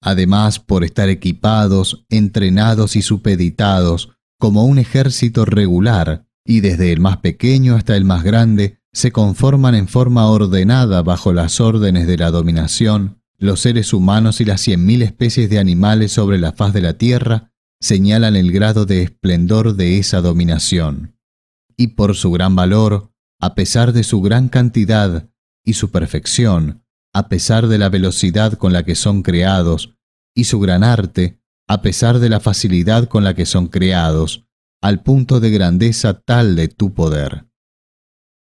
Además, 0.03 0.59
por 0.59 0.85
estar 0.85 1.09
equipados, 1.09 2.05
entrenados 2.09 2.95
y 2.97 3.03
supeditados 3.03 4.11
como 4.39 4.65
un 4.65 4.79
ejército 4.79 5.45
regular, 5.45 6.27
y 6.45 6.61
desde 6.61 6.93
el 6.93 7.01
más 7.01 7.19
pequeño 7.19 7.75
hasta 7.75 7.97
el 7.97 8.05
más 8.05 8.23
grande, 8.23 8.81
se 8.93 9.13
conforman 9.13 9.75
en 9.75 9.89
forma 9.89 10.27
ordenada 10.31 11.03
bajo 11.03 11.33
las 11.33 11.61
órdenes 11.61 12.07
de 12.07 12.17
la 12.17 12.31
dominación, 12.31 13.18
los 13.39 13.61
seres 13.61 13.93
humanos 13.93 14.41
y 14.41 14.45
las 14.45 14.61
cien 14.61 14.85
mil 14.85 15.03
especies 15.03 15.49
de 15.49 15.59
animales 15.59 16.13
sobre 16.13 16.39
la 16.39 16.53
faz 16.53 16.73
de 16.73 16.81
la 16.81 16.95
Tierra 16.95 17.53
señalan 17.81 18.35
el 18.35 18.51
grado 18.51 18.85
de 18.85 19.03
esplendor 19.03 19.77
de 19.77 19.99
esa 19.99 20.21
dominación. 20.21 21.17
Y 21.77 21.89
por 21.89 22.17
su 22.17 22.33
gran 22.33 22.57
valor, 22.57 23.13
a 23.41 23.55
pesar 23.55 23.93
de 23.93 24.03
su 24.03 24.21
gran 24.21 24.49
cantidad 24.49 25.31
y 25.65 25.75
su 25.75 25.91
perfección, 25.91 26.85
a 27.15 27.29
pesar 27.29 27.69
de 27.69 27.79
la 27.79 27.89
velocidad 27.89 28.55
con 28.55 28.73
la 28.73 28.83
que 28.83 28.97
son 28.97 29.23
creados, 29.23 29.95
y 30.35 30.45
su 30.45 30.59
gran 30.59 30.83
arte, 30.83 31.41
a 31.69 31.83
pesar 31.83 32.19
de 32.19 32.29
la 32.29 32.41
facilidad 32.41 33.09
con 33.09 33.23
la 33.23 33.35
que 33.35 33.47
son 33.47 33.69
creados, 33.69 34.47
al 34.83 35.03
punto 35.03 35.39
de 35.39 35.51
grandeza 35.51 36.15
tal 36.15 36.57
de 36.57 36.69
tu 36.69 36.95
poder. 36.95 37.48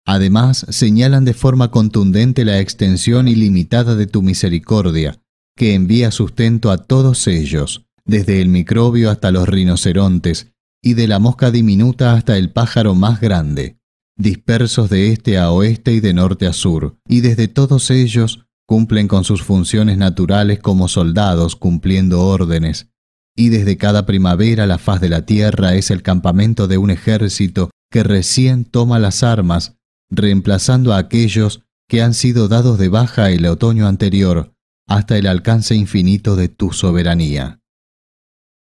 Además, 0.05 0.65
señalan 0.69 1.25
de 1.25 1.33
forma 1.33 1.71
contundente 1.71 2.43
la 2.45 2.59
extensión 2.59 3.27
ilimitada 3.27 3.95
de 3.95 4.05
tu 4.05 4.21
misericordia, 4.21 5.21
que 5.55 5.75
envía 5.75 6.11
sustento 6.11 6.71
a 6.71 6.77
todos 6.77 7.27
ellos, 7.27 7.85
desde 8.05 8.41
el 8.41 8.49
microbio 8.49 9.09
hasta 9.09 9.31
los 9.31 9.47
rinocerontes, 9.47 10.53
y 10.81 10.95
de 10.95 11.07
la 11.07 11.19
mosca 11.19 11.51
diminuta 11.51 12.13
hasta 12.13 12.37
el 12.37 12.51
pájaro 12.51 12.95
más 12.95 13.21
grande, 13.21 13.77
dispersos 14.17 14.89
de 14.89 15.13
este 15.13 15.37
a 15.37 15.51
oeste 15.51 15.93
y 15.93 16.01
de 16.01 16.13
norte 16.13 16.47
a 16.47 16.53
sur, 16.53 16.97
y 17.07 17.21
desde 17.21 17.47
todos 17.47 17.89
ellos 17.89 18.45
cumplen 18.67 19.07
con 19.07 19.23
sus 19.23 19.43
funciones 19.43 19.97
naturales 19.97 20.59
como 20.59 20.89
soldados 20.89 21.55
cumpliendo 21.55 22.21
órdenes, 22.21 22.89
y 23.35 23.49
desde 23.49 23.77
cada 23.77 24.05
primavera 24.05 24.67
la 24.67 24.77
faz 24.77 24.99
de 24.99 25.09
la 25.09 25.25
tierra 25.25 25.75
es 25.75 25.91
el 25.91 26.01
campamento 26.01 26.67
de 26.67 26.77
un 26.77 26.91
ejército 26.91 27.69
que 27.89 28.03
recién 28.03 28.65
toma 28.65 28.99
las 28.99 29.23
armas, 29.23 29.75
reemplazando 30.15 30.93
a 30.93 30.97
aquellos 30.97 31.63
que 31.87 32.01
han 32.01 32.13
sido 32.13 32.47
dados 32.47 32.77
de 32.77 32.89
baja 32.89 33.31
el 33.31 33.45
otoño 33.45 33.87
anterior, 33.87 34.53
hasta 34.87 35.17
el 35.17 35.27
alcance 35.27 35.75
infinito 35.75 36.35
de 36.35 36.49
tu 36.49 36.71
soberanía. 36.71 37.61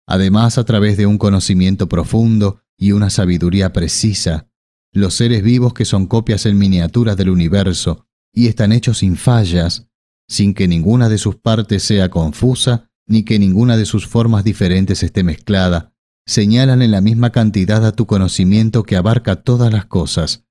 Además, 0.08 0.58
a 0.58 0.66
través 0.66 0.98
de 0.98 1.06
un 1.06 1.18
conocimiento 1.18 1.88
profundo 1.88 2.62
y 2.78 2.92
una 2.92 3.10
sabiduría 3.10 3.74
precisa, 3.74 4.50
los 4.94 5.14
seres 5.14 5.44
vivos 5.44 5.74
que 5.74 5.86
son 5.86 6.08
copias 6.08 6.46
en 6.46 6.58
miniatura 6.58 7.16
del 7.16 7.30
universo 7.30 8.08
y 8.34 8.48
están 8.48 8.72
hechos 8.72 9.00
sin 9.00 9.16
fallas, 9.16 9.88
sin 10.28 10.54
que 10.54 10.68
ninguna 10.68 11.10
de 11.10 11.18
sus 11.18 11.36
partes 11.36 11.84
sea 11.84 12.10
confusa 12.10 12.90
ni 13.08 13.24
que 13.24 13.40
ninguna 13.40 13.78
de 13.78 13.86
sus 13.86 14.08
formas 14.08 14.44
diferentes 14.44 15.04
esté 15.04 15.24
mezclada, 15.24 15.94
señalan 16.26 16.82
en 16.82 16.92
la 16.92 17.02
misma 17.02 17.32
cantidad 17.32 17.86
a 17.86 17.92
tu 17.92 18.06
conocimiento 18.06 18.84
que 18.84 18.96
abarca 18.96 19.38
todas 19.38 19.72
las 19.72 19.86
cosas, 19.86 20.46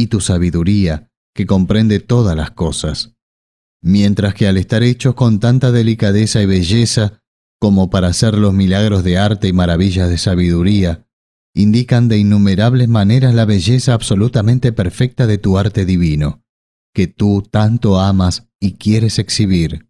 y 0.00 0.06
tu 0.06 0.20
sabiduría, 0.20 1.10
que 1.34 1.46
comprende 1.46 2.00
todas 2.00 2.36
las 2.36 2.50
cosas. 2.50 3.14
Mientras 3.82 4.34
que 4.34 4.46
al 4.46 4.56
estar 4.56 4.82
hechos 4.82 5.14
con 5.14 5.40
tanta 5.40 5.72
delicadeza 5.72 6.42
y 6.42 6.46
belleza, 6.46 7.22
como 7.60 7.90
para 7.90 8.08
hacer 8.08 8.36
los 8.36 8.54
milagros 8.54 9.04
de 9.04 9.18
arte 9.18 9.48
y 9.48 9.52
maravillas 9.52 10.08
de 10.08 10.18
sabiduría, 10.18 11.06
indican 11.54 12.08
de 12.08 12.18
innumerables 12.18 12.88
maneras 12.88 13.34
la 13.34 13.44
belleza 13.44 13.94
absolutamente 13.94 14.72
perfecta 14.72 15.26
de 15.26 15.38
tu 15.38 15.58
arte 15.58 15.84
divino, 15.84 16.42
que 16.94 17.06
tú 17.06 17.42
tanto 17.42 18.00
amas 18.00 18.48
y 18.60 18.74
quieres 18.74 19.18
exhibir. 19.18 19.88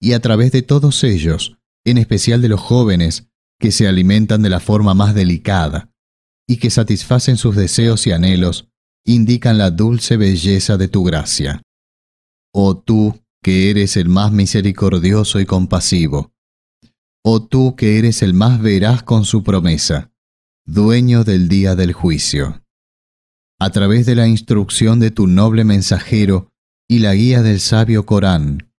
Y 0.00 0.12
a 0.12 0.20
través 0.20 0.52
de 0.52 0.62
todos 0.62 1.02
ellos, 1.04 1.58
en 1.84 1.98
especial 1.98 2.42
de 2.42 2.48
los 2.48 2.60
jóvenes, 2.60 3.28
que 3.58 3.72
se 3.72 3.88
alimentan 3.88 4.42
de 4.42 4.50
la 4.50 4.60
forma 4.60 4.94
más 4.94 5.14
delicada, 5.14 5.90
y 6.46 6.58
que 6.58 6.70
satisfacen 6.70 7.38
sus 7.38 7.56
deseos 7.56 8.06
y 8.06 8.12
anhelos, 8.12 8.68
indican 9.06 9.56
la 9.56 9.70
dulce 9.70 10.16
belleza 10.16 10.76
de 10.76 10.88
tu 10.88 11.04
gracia. 11.04 11.62
Oh 12.52 12.76
tú, 12.76 13.22
que 13.42 13.70
eres 13.70 13.96
el 13.96 14.08
más 14.08 14.32
misericordioso 14.32 15.38
y 15.38 15.46
compasivo, 15.46 16.32
oh 17.24 17.46
tú 17.46 17.76
que 17.76 17.98
eres 17.98 18.22
el 18.22 18.34
más 18.34 18.60
veraz 18.60 19.04
con 19.04 19.24
su 19.24 19.44
promesa, 19.44 20.10
dueño 20.66 21.22
del 21.22 21.48
día 21.48 21.76
del 21.76 21.92
juicio. 21.92 22.62
A 23.60 23.70
través 23.70 24.04
de 24.04 24.16
la 24.16 24.26
instrucción 24.26 24.98
de 24.98 25.12
tu 25.12 25.28
noble 25.28 25.64
mensajero 25.64 26.50
y 26.88 26.98
la 26.98 27.14
guía 27.14 27.42
del 27.42 27.60
sabio 27.60 28.04
Corán, 28.04 28.72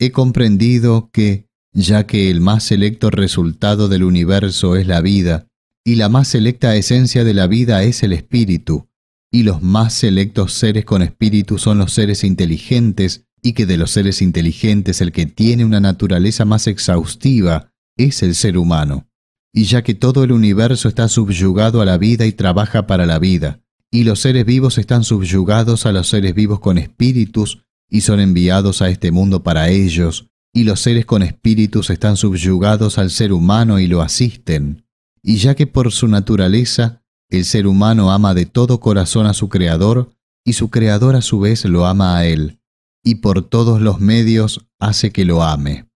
he 0.00 0.10
comprendido 0.10 1.10
que, 1.12 1.46
ya 1.72 2.06
que 2.06 2.30
el 2.30 2.40
más 2.40 2.64
selecto 2.64 3.10
resultado 3.10 3.88
del 3.88 4.04
universo 4.04 4.76
es 4.76 4.86
la 4.86 5.02
vida, 5.02 5.46
y 5.84 5.96
la 5.96 6.08
más 6.08 6.28
selecta 6.28 6.74
esencia 6.76 7.24
de 7.24 7.34
la 7.34 7.46
vida 7.46 7.82
es 7.82 8.02
el 8.02 8.14
espíritu, 8.14 8.88
y 9.34 9.42
los 9.42 9.62
más 9.62 9.94
selectos 9.94 10.52
seres 10.52 10.84
con 10.84 11.02
espíritu 11.02 11.58
son 11.58 11.78
los 11.78 11.92
seres 11.92 12.22
inteligentes, 12.22 13.26
y 13.42 13.54
que 13.54 13.66
de 13.66 13.76
los 13.76 13.90
seres 13.90 14.22
inteligentes 14.22 15.00
el 15.00 15.10
que 15.10 15.26
tiene 15.26 15.64
una 15.64 15.80
naturaleza 15.80 16.44
más 16.44 16.68
exhaustiva 16.68 17.72
es 17.96 18.22
el 18.22 18.36
ser 18.36 18.56
humano, 18.56 19.08
y 19.52 19.64
ya 19.64 19.82
que 19.82 19.94
todo 19.94 20.22
el 20.22 20.30
universo 20.30 20.86
está 20.86 21.08
subyugado 21.08 21.80
a 21.80 21.84
la 21.84 21.98
vida 21.98 22.26
y 22.26 22.32
trabaja 22.32 22.86
para 22.86 23.06
la 23.06 23.18
vida, 23.18 23.60
y 23.90 24.04
los 24.04 24.20
seres 24.20 24.46
vivos 24.46 24.78
están 24.78 25.02
subyugados 25.02 25.84
a 25.84 25.90
los 25.90 26.08
seres 26.08 26.32
vivos 26.36 26.60
con 26.60 26.78
espíritus 26.78 27.64
y 27.90 28.02
son 28.02 28.20
enviados 28.20 28.82
a 28.82 28.88
este 28.88 29.10
mundo 29.10 29.42
para 29.42 29.68
ellos, 29.68 30.28
y 30.52 30.62
los 30.62 30.78
seres 30.78 31.06
con 31.06 31.24
espíritus 31.24 31.90
están 31.90 32.16
subyugados 32.16 32.98
al 32.98 33.10
ser 33.10 33.32
humano 33.32 33.80
y 33.80 33.88
lo 33.88 34.00
asisten, 34.00 34.86
y 35.24 35.38
ya 35.38 35.56
que 35.56 35.66
por 35.66 35.90
su 35.90 36.06
naturaleza 36.06 37.03
el 37.30 37.44
ser 37.44 37.66
humano 37.66 38.10
ama 38.12 38.34
de 38.34 38.46
todo 38.46 38.80
corazón 38.80 39.26
a 39.26 39.34
su 39.34 39.48
Creador, 39.48 40.10
y 40.44 40.54
su 40.54 40.70
Creador 40.70 41.16
a 41.16 41.22
su 41.22 41.40
vez 41.40 41.64
lo 41.64 41.86
ama 41.86 42.16
a 42.16 42.26
él, 42.26 42.60
y 43.02 43.16
por 43.16 43.42
todos 43.42 43.80
los 43.80 44.00
medios 44.00 44.66
hace 44.78 45.10
que 45.10 45.24
lo 45.24 45.42
ame 45.42 45.86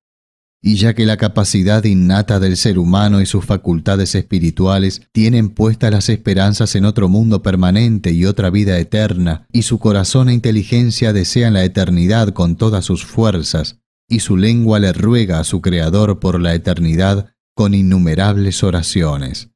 y 0.60 0.76
ya 0.76 0.94
que 0.94 1.06
la 1.06 1.16
capacidad 1.16 1.84
innata 1.84 2.40
del 2.40 2.56
ser 2.56 2.78
humano 2.78 3.20
y 3.20 3.26
sus 3.26 3.44
facultades 3.44 4.14
espirituales 4.14 5.02
tienen 5.12 5.50
puestas 5.50 5.92
las 5.92 6.08
esperanzas 6.08 6.74
en 6.74 6.84
otro 6.84 7.08
mundo 7.08 7.42
permanente 7.42 8.12
y 8.12 8.24
otra 8.24 8.50
vida 8.50 8.78
eterna, 8.78 9.46
y 9.52 9.62
su 9.62 9.78
corazón 9.78 10.28
e 10.28 10.34
inteligencia 10.34 11.12
desean 11.12 11.54
la 11.54 11.64
eternidad 11.64 12.30
con 12.30 12.56
todas 12.56 12.84
sus 12.84 13.04
fuerzas, 13.04 13.78
y 14.08 14.20
su 14.20 14.36
lengua 14.36 14.80
le 14.80 14.92
ruega 14.92 15.38
a 15.38 15.44
su 15.44 15.60
Creador 15.60 16.18
por 16.18 16.40
la 16.40 16.54
eternidad 16.54 17.32
con 17.54 17.74
innumerables 17.74 18.62
oraciones. 18.64 19.50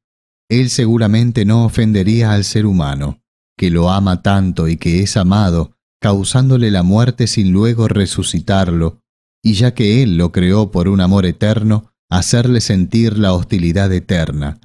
Él 0.49 0.69
seguramente 0.69 1.45
no 1.45 1.65
ofendería 1.65 2.33
al 2.33 2.43
ser 2.43 2.65
humano, 2.65 3.21
que 3.57 3.69
lo 3.69 3.89
ama 3.89 4.21
tanto 4.21 4.67
y 4.67 4.77
que 4.77 5.01
es 5.01 5.17
amado, 5.17 5.77
causándole 6.01 6.69
la 6.69 6.83
muerte 6.83 7.27
sin 7.27 7.51
luego 7.51 7.87
resucitarlo, 7.87 9.01
y 9.41 9.53
ya 9.53 9.73
que 9.73 10.03
Él 10.03 10.17
lo 10.17 10.31
creó 10.31 10.71
por 10.71 10.87
un 10.87 11.01
amor 11.01 11.25
eterno, 11.25 11.93
hacerle 12.09 12.61
sentir 12.61 13.17
la 13.17 13.33
hostilidad 13.33 13.91
eterna. 13.91 14.59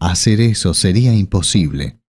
Hacer 0.00 0.40
eso 0.40 0.74
sería 0.74 1.14
imposible. 1.14 2.00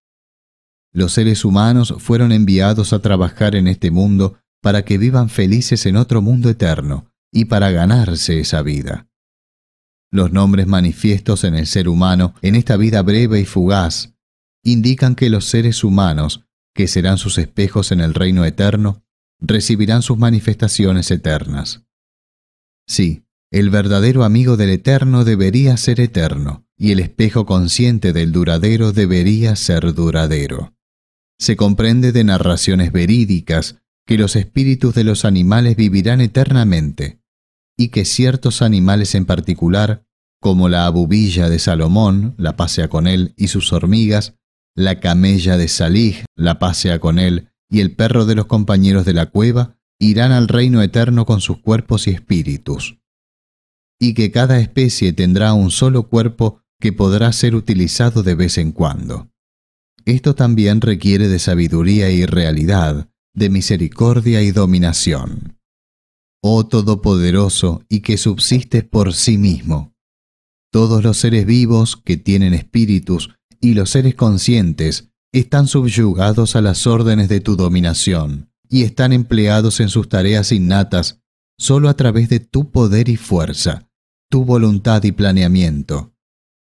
Los 0.91 1.13
seres 1.13 1.45
humanos 1.45 1.93
fueron 1.99 2.31
enviados 2.31 2.93
a 2.93 2.99
trabajar 2.99 3.55
en 3.55 3.67
este 3.67 3.91
mundo 3.91 4.39
para 4.61 4.85
que 4.85 4.97
vivan 4.97 5.29
felices 5.29 5.85
en 5.85 5.95
otro 5.95 6.21
mundo 6.21 6.49
eterno 6.49 7.11
y 7.31 7.45
para 7.45 7.71
ganarse 7.71 8.39
esa 8.39 8.61
vida. 8.61 9.08
Los 10.11 10.31
nombres 10.31 10.67
manifiestos 10.67 11.43
en 11.43 11.55
el 11.55 11.67
ser 11.67 11.87
humano 11.87 12.33
en 12.41 12.55
esta 12.55 12.77
vida 12.77 13.01
breve 13.01 13.39
y 13.39 13.45
fugaz 13.45 14.15
indican 14.63 15.15
que 15.15 15.29
los 15.29 15.45
seres 15.45 15.83
humanos, 15.83 16.45
que 16.73 16.87
serán 16.87 17.17
sus 17.17 17.37
espejos 17.37 17.91
en 17.91 18.01
el 18.01 18.13
reino 18.13 18.43
eterno, 18.45 19.03
recibirán 19.39 20.01
sus 20.01 20.17
manifestaciones 20.17 21.11
eternas. 21.11 21.83
Sí, 22.87 23.23
el 23.51 23.69
verdadero 23.69 24.23
amigo 24.23 24.57
del 24.57 24.69
eterno 24.69 25.25
debería 25.25 25.77
ser 25.77 25.99
eterno, 25.99 26.67
y 26.77 26.91
el 26.91 26.99
espejo 26.99 27.45
consciente 27.45 28.13
del 28.13 28.31
duradero 28.31 28.91
debería 28.91 29.55
ser 29.55 29.93
duradero. 29.93 30.73
Se 31.37 31.55
comprende 31.55 32.11
de 32.11 32.23
narraciones 32.23 32.91
verídicas 32.91 33.77
que 34.05 34.17
los 34.17 34.35
espíritus 34.35 34.93
de 34.95 35.03
los 35.03 35.23
animales 35.23 35.75
vivirán 35.75 36.19
eternamente, 36.19 37.21
y 37.79 37.87
que 37.87 38.03
ciertos 38.03 38.61
animales 38.61 39.15
en 39.15 39.25
particular, 39.25 40.05
como 40.41 40.67
la 40.67 40.85
abubilla 40.85 41.47
de 41.47 41.59
Salomón, 41.59 42.35
la 42.37 42.57
pasea 42.57 42.89
con 42.89 43.07
él, 43.07 43.33
y 43.37 43.47
sus 43.47 43.71
hormigas, 43.71 44.35
la 44.75 44.99
camella 44.99 45.55
de 45.55 45.69
Salih, 45.69 46.25
la 46.35 46.59
pasea 46.59 46.99
con 46.99 47.19
él, 47.19 47.51
y 47.69 47.79
el 47.79 47.95
perro 47.95 48.25
de 48.25 48.35
los 48.35 48.47
compañeros 48.47 49.05
de 49.05 49.13
la 49.13 49.27
cueva, 49.27 49.77
irán 49.97 50.33
al 50.33 50.49
reino 50.49 50.81
eterno 50.81 51.25
con 51.25 51.39
sus 51.39 51.59
cuerpos 51.59 52.07
y 52.07 52.11
espíritus, 52.11 52.99
y 53.97 54.13
que 54.13 54.29
cada 54.29 54.59
especie 54.59 55.13
tendrá 55.13 55.53
un 55.53 55.71
solo 55.71 56.09
cuerpo 56.09 56.61
que 56.81 56.91
podrá 56.91 57.31
ser 57.31 57.55
utilizado 57.55 58.23
de 58.23 58.35
vez 58.35 58.57
en 58.57 58.73
cuando. 58.73 59.31
Esto 60.03 60.35
también 60.35 60.81
requiere 60.81 61.29
de 61.29 61.39
sabiduría 61.39 62.09
y 62.09 62.25
realidad, 62.25 63.09
de 63.33 63.49
misericordia 63.49 64.41
y 64.41 64.51
dominación. 64.51 65.58
Oh 66.41 66.65
Todopoderoso 66.65 67.83
y 67.89 67.99
que 67.99 68.17
subsistes 68.17 68.83
por 68.83 69.13
sí 69.13 69.37
mismo. 69.37 69.93
Todos 70.71 71.03
los 71.03 71.17
seres 71.17 71.45
vivos 71.45 71.97
que 71.97 72.17
tienen 72.17 72.53
espíritus 72.53 73.31
y 73.59 73.73
los 73.73 73.89
seres 73.89 74.15
conscientes 74.15 75.11
están 75.33 75.67
subyugados 75.67 76.55
a 76.55 76.61
las 76.61 76.87
órdenes 76.87 77.29
de 77.29 77.39
tu 77.39 77.55
dominación 77.55 78.51
y 78.69 78.83
están 78.83 79.13
empleados 79.13 79.79
en 79.79 79.89
sus 79.89 80.09
tareas 80.09 80.51
innatas 80.51 81.21
solo 81.57 81.89
a 81.89 81.95
través 81.95 82.29
de 82.29 82.39
tu 82.39 82.71
poder 82.71 83.09
y 83.09 83.17
fuerza, 83.17 83.89
tu 84.29 84.45
voluntad 84.45 85.03
y 85.03 85.11
planeamiento, 85.11 86.13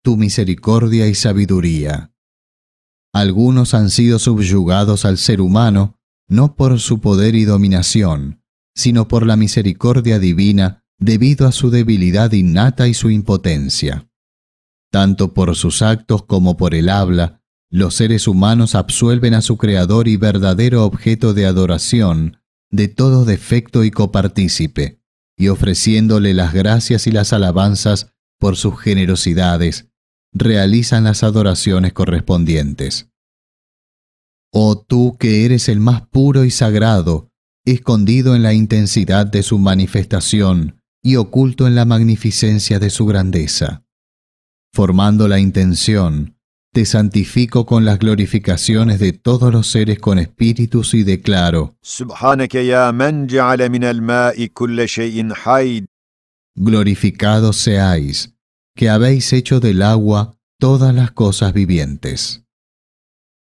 tu 0.03 0.17
misericordia 0.17 1.07
y 1.07 1.15
sabiduría. 1.15 2.13
Algunos 3.13 3.73
han 3.73 3.89
sido 3.89 4.19
subyugados 4.19 5.05
al 5.05 5.17
ser 5.17 5.41
humano 5.41 5.97
no 6.29 6.55
por 6.55 6.79
su 6.79 6.99
poder 6.99 7.35
y 7.35 7.45
dominación, 7.45 8.36
sino 8.77 9.07
por 9.07 9.25
la 9.25 9.35
misericordia 9.35 10.19
divina 10.19 10.83
debido 10.99 11.47
a 11.47 11.51
su 11.51 11.71
debilidad 11.71 12.31
innata 12.31 12.87
y 12.87 12.93
su 12.93 13.09
impotencia. 13.09 14.07
Tanto 14.91 15.33
por 15.33 15.55
sus 15.55 15.81
actos 15.81 16.23
como 16.23 16.57
por 16.57 16.75
el 16.75 16.89
habla, 16.89 17.41
los 17.71 17.95
seres 17.95 18.27
humanos 18.27 18.75
absuelven 18.75 19.33
a 19.33 19.41
su 19.41 19.57
Creador 19.57 20.07
y 20.07 20.15
verdadero 20.15 20.85
objeto 20.85 21.33
de 21.33 21.47
adoración 21.47 22.37
de 22.69 22.87
todo 22.87 23.25
defecto 23.25 23.83
y 23.83 23.89
copartícipe, 23.89 25.01
y 25.35 25.47
ofreciéndole 25.47 26.35
las 26.35 26.53
gracias 26.53 27.07
y 27.07 27.11
las 27.11 27.33
alabanzas 27.33 28.13
por 28.39 28.57
sus 28.57 28.79
generosidades, 28.79 29.89
realizan 30.33 31.05
las 31.05 31.23
adoraciones 31.23 31.93
correspondientes. 31.93 33.09
Oh 34.51 34.77
tú 34.77 35.17
que 35.17 35.45
eres 35.45 35.67
el 35.67 35.79
más 35.79 36.07
puro 36.07 36.45
y 36.45 36.51
sagrado, 36.51 37.26
escondido 37.71 38.33
en 38.35 38.43
la 38.43 38.53
intensidad 38.53 39.27
de 39.27 39.43
su 39.43 39.59
manifestación 39.59 40.81
y 41.03 41.17
oculto 41.17 41.67
en 41.67 41.75
la 41.75 41.85
magnificencia 41.85 42.79
de 42.79 42.89
su 42.89 43.05
grandeza. 43.05 43.83
Formando 44.73 45.27
la 45.27 45.39
intención, 45.39 46.37
te 46.73 46.85
santifico 46.85 47.65
con 47.65 47.83
las 47.83 47.99
glorificaciones 47.99 48.99
de 48.99 49.11
todos 49.11 49.51
los 49.51 49.67
seres 49.67 49.99
con 49.99 50.17
espíritus 50.17 50.93
y 50.93 51.03
declaro, 51.03 51.75
Glorificados 56.55 57.57
seáis, 57.57 58.33
que 58.75 58.89
habéis 58.89 59.33
hecho 59.33 59.59
del 59.59 59.81
agua 59.81 60.37
todas 60.59 60.93
las 60.93 61.11
cosas 61.11 61.53
vivientes. 61.53 62.45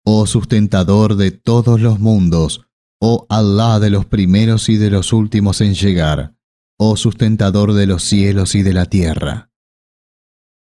Oh 0.03 0.25
sustentador 0.25 1.15
de 1.15 1.31
todos 1.31 1.79
los 1.79 1.99
mundos, 1.99 2.67
oh 3.01 3.25
Allah 3.29 3.79
de 3.79 3.89
los 3.89 4.05
primeros 4.05 4.69
y 4.69 4.77
de 4.77 4.91
los 4.91 5.11
últimos 5.11 5.59
en 5.61 5.73
llegar, 5.73 6.35
oh 6.77 6.95
sustentador 6.95 7.73
de 7.73 7.87
los 7.87 8.03
cielos 8.03 8.53
y 8.53 8.61
de 8.61 8.73
la 8.73 8.85
tierra. 8.85 9.49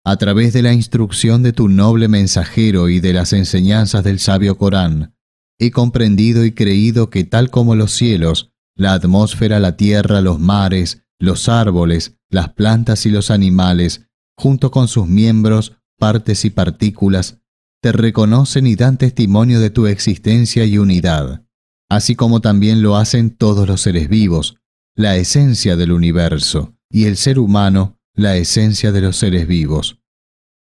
A 0.06 0.18
través 0.18 0.54
de 0.54 0.62
la 0.62 0.72
instrucción 0.72 1.42
de 1.42 1.52
tu 1.52 1.68
noble 1.68 2.08
mensajero 2.08 2.90
y 2.90 3.00
de 3.00 3.14
las 3.14 3.34
enseñanzas 3.34 4.04
del 4.04 4.20
sabio 4.20 4.58
Corán, 4.58 5.16
he 5.60 5.72
comprendido 5.72 6.46
y 6.46 6.52
creído 6.52 7.10
que 7.10 7.24
tal 7.24 7.50
como 7.50 7.76
los 7.76 7.92
cielos, 7.92 8.52
la 8.76 8.94
atmósfera, 8.94 9.60
la 9.60 9.76
tierra, 9.76 10.22
los 10.22 10.40
mares, 10.40 11.04
los 11.20 11.50
árboles, 11.50 12.18
las 12.30 12.50
plantas 12.54 13.06
y 13.08 13.10
los 13.10 13.32
animales, 13.32 14.10
junto 14.38 14.70
con 14.70 14.88
sus 14.88 15.08
miembros, 15.08 15.78
partes 15.98 16.46
y 16.46 16.52
partículas, 16.52 17.40
te 17.82 17.92
reconocen 17.92 18.68
y 18.68 18.76
dan 18.76 18.98
testimonio 18.98 19.60
de 19.60 19.72
tu 19.72 19.88
existencia 19.88 20.66
y 20.66 20.78
unidad, 20.78 21.46
así 21.92 22.16
como 22.16 22.40
también 22.40 22.82
lo 22.82 22.96
hacen 22.96 23.32
todos 23.32 23.68
los 23.68 23.82
seres 23.82 24.08
vivos, 24.08 24.56
la 24.96 25.18
esencia 25.18 25.76
del 25.76 25.92
universo, 25.92 26.74
y 26.90 27.04
el 27.04 27.18
ser 27.18 27.38
humano, 27.38 28.00
la 28.16 28.38
esencia 28.38 28.94
de 28.94 29.02
los 29.02 29.18
seres 29.18 29.46
vivos, 29.46 30.00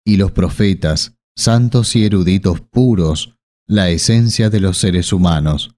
y 0.03 0.17
los 0.17 0.31
profetas, 0.31 1.19
santos 1.35 1.95
y 1.95 2.03
eruditos 2.03 2.61
puros, 2.61 3.35
la 3.67 3.91
esencia 3.91 4.49
de 4.49 4.59
los 4.59 4.79
seres 4.79 5.13
humanos, 5.13 5.75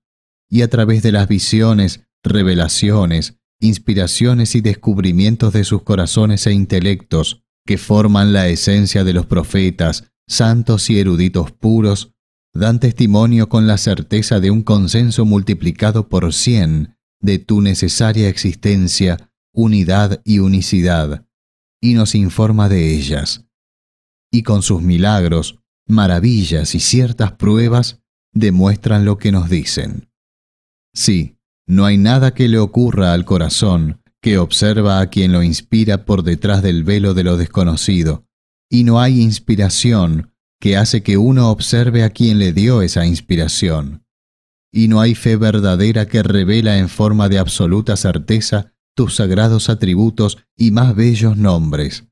y 0.49 0.61
a 0.61 0.69
través 0.69 1.03
de 1.03 1.11
las 1.11 1.27
visiones, 1.27 2.07
revelaciones, 2.23 3.35
inspiraciones 3.59 4.55
y 4.55 4.61
descubrimientos 4.61 5.51
de 5.51 5.65
sus 5.65 5.83
corazones 5.83 6.47
e 6.47 6.53
intelectos, 6.53 7.43
que 7.65 7.77
forman 7.77 8.31
la 8.31 8.47
esencia 8.47 9.03
de 9.03 9.11
los 9.11 9.25
profetas, 9.25 10.13
santos 10.29 10.89
y 10.89 10.97
eruditos 10.97 11.51
puros, 11.51 12.13
dan 12.53 12.79
testimonio 12.79 13.49
con 13.49 13.67
la 13.67 13.77
certeza 13.77 14.39
de 14.39 14.51
un 14.51 14.63
consenso 14.63 15.25
multiplicado 15.25 16.09
por 16.09 16.33
cien 16.33 16.97
de 17.21 17.39
tu 17.39 17.61
necesaria 17.61 18.27
existencia, 18.27 19.31
unidad 19.53 20.21
y 20.25 20.39
unicidad, 20.39 21.25
y 21.81 21.93
nos 21.93 22.15
informa 22.15 22.67
de 22.67 22.95
ellas. 22.95 23.45
Y 24.31 24.43
con 24.43 24.63
sus 24.63 24.81
milagros, 24.81 25.59
maravillas 25.87 26.75
y 26.75 26.79
ciertas 26.79 27.33
pruebas 27.33 28.01
demuestran 28.33 29.05
lo 29.05 29.17
que 29.17 29.31
nos 29.31 29.49
dicen. 29.49 30.09
Sí, 30.93 31.37
no 31.67 31.85
hay 31.85 31.97
nada 31.97 32.33
que 32.33 32.47
le 32.47 32.59
ocurra 32.59 33.13
al 33.13 33.25
corazón 33.25 34.01
que 34.21 34.37
observa 34.37 34.99
a 34.99 35.09
quien 35.09 35.31
lo 35.31 35.41
inspira 35.41 36.05
por 36.05 36.23
detrás 36.23 36.61
del 36.61 36.83
velo 36.83 37.13
de 37.13 37.23
lo 37.23 37.37
desconocido, 37.37 38.25
y 38.69 38.83
no 38.83 38.99
hay 38.99 39.19
inspiración 39.19 40.30
que 40.61 40.77
hace 40.77 41.01
que 41.01 41.17
uno 41.17 41.49
observe 41.49 42.03
a 42.03 42.11
quien 42.11 42.37
le 42.37 42.53
dio 42.53 42.83
esa 42.83 43.05
inspiración. 43.07 44.05
Y 44.71 44.87
no 44.87 45.01
hay 45.01 45.15
fe 45.15 45.35
verdadera 45.35 46.05
que 46.05 46.21
revela 46.21 46.77
en 46.77 46.87
forma 46.87 47.27
de 47.29 47.39
absoluta 47.39 47.97
certeza 47.97 48.71
tus 48.95 49.15
sagrados 49.15 49.69
atributos 49.69 50.37
y 50.55 50.69
más 50.69 50.95
bellos 50.95 51.35
nombres. 51.35 52.05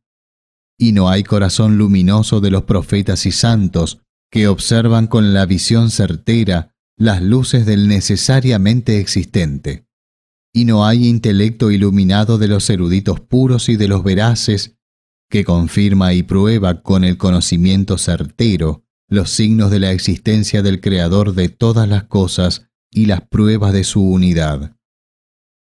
Y 0.79 0.93
no 0.93 1.09
hay 1.09 1.23
corazón 1.23 1.77
luminoso 1.77 2.41
de 2.41 2.49
los 2.49 2.63
profetas 2.63 3.27
y 3.27 3.31
santos 3.31 4.01
que 4.31 4.47
observan 4.47 5.05
con 5.05 5.33
la 5.33 5.45
visión 5.45 5.91
certera 5.91 6.75
las 6.97 7.21
luces 7.21 7.67
del 7.67 7.87
necesariamente 7.87 8.99
existente. 8.99 9.85
Y 10.51 10.65
no 10.65 10.87
hay 10.87 11.07
intelecto 11.07 11.69
iluminado 11.69 12.39
de 12.39 12.47
los 12.47 12.67
eruditos 12.71 13.19
puros 13.19 13.69
y 13.69 13.75
de 13.75 13.87
los 13.87 14.03
veraces 14.03 14.78
que 15.29 15.43
confirma 15.43 16.13
y 16.13 16.23
prueba 16.23 16.81
con 16.81 17.03
el 17.03 17.17
conocimiento 17.17 17.97
certero 17.97 18.83
los 19.07 19.31
signos 19.31 19.71
de 19.71 19.79
la 19.79 19.91
existencia 19.91 20.61
del 20.61 20.81
Creador 20.81 21.33
de 21.33 21.49
todas 21.49 21.87
las 21.87 22.03
cosas 22.03 22.67
y 22.91 23.05
las 23.05 23.21
pruebas 23.21 23.73
de 23.73 23.83
su 23.83 24.03
unidad. 24.03 24.75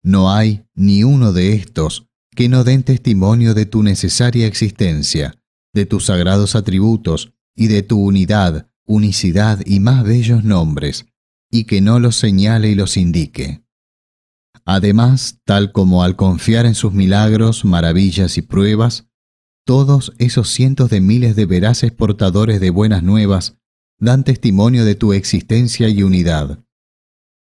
No 0.04 0.32
hay 0.32 0.66
ni 0.76 1.04
uno 1.04 1.34
de 1.34 1.54
estos 1.54 2.08
que 2.36 2.50
no 2.50 2.64
den 2.64 2.84
testimonio 2.84 3.54
de 3.54 3.66
tu 3.66 3.84
necesaria 3.84 4.48
existencia, 4.48 5.36
de 5.74 5.86
tus 5.86 6.06
sagrados 6.06 6.56
atributos 6.56 7.34
y 7.56 7.68
de 7.68 7.84
tu 7.84 8.00
unidad, 8.00 8.70
unicidad 8.86 9.62
y 9.66 9.80
más 9.80 10.04
bellos 10.04 10.44
nombres, 10.44 11.06
y 11.52 11.66
que 11.66 11.82
no 11.82 12.00
los 12.00 12.16
señale 12.16 12.70
y 12.70 12.76
los 12.76 12.96
indique. 12.96 13.64
Además, 14.66 15.40
tal 15.46 15.72
como 15.72 16.04
al 16.04 16.16
confiar 16.16 16.66
en 16.66 16.76
sus 16.76 16.94
milagros, 16.94 17.66
maravillas 17.66 18.38
y 18.38 18.42
pruebas, 18.42 19.09
todos 19.70 20.14
esos 20.18 20.50
cientos 20.50 20.90
de 20.90 21.00
miles 21.00 21.36
de 21.36 21.46
veraces 21.46 21.92
portadores 21.92 22.60
de 22.60 22.72
buenas 22.72 23.04
nuevas 23.04 23.60
dan 24.00 24.24
testimonio 24.24 24.84
de 24.84 24.96
tu 24.96 25.14
existencia 25.14 25.90
y 25.90 26.02
unidad. 26.02 26.66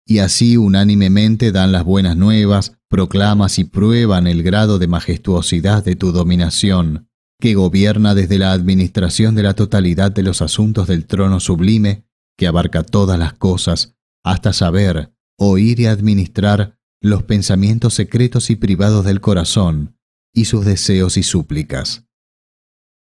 Y 0.05 0.19
así 0.19 0.57
unánimemente 0.57 1.53
dan 1.53 1.71
las 1.71 1.85
buenas 1.85 2.17
nuevas, 2.17 2.77
proclamas 2.89 3.59
y 3.59 3.63
prueban 3.63 4.27
el 4.27 4.43
grado 4.43 4.77
de 4.77 4.87
majestuosidad 4.87 5.85
de 5.85 5.95
tu 5.95 6.11
dominación, 6.11 7.07
que 7.39 7.53
gobierna 7.53 8.13
desde 8.13 8.37
la 8.37 8.51
administración 8.51 9.33
de 9.33 9.43
la 9.43 9.53
totalidad 9.53 10.11
de 10.11 10.23
los 10.23 10.41
asuntos 10.41 10.89
del 10.89 11.05
trono 11.05 11.39
sublime, 11.39 12.03
que 12.37 12.45
abarca 12.45 12.83
todas 12.83 13.17
las 13.17 13.35
cosas, 13.35 13.95
hasta 14.21 14.51
saber, 14.51 15.13
oír 15.37 15.79
y 15.79 15.85
administrar 15.85 16.77
los 16.99 17.23
pensamientos 17.23 17.93
secretos 17.93 18.49
y 18.49 18.57
privados 18.57 19.05
del 19.05 19.21
corazón, 19.21 19.95
y 20.33 20.45
sus 20.45 20.65
deseos 20.65 21.17
y 21.17 21.23
súplicas. 21.23 22.05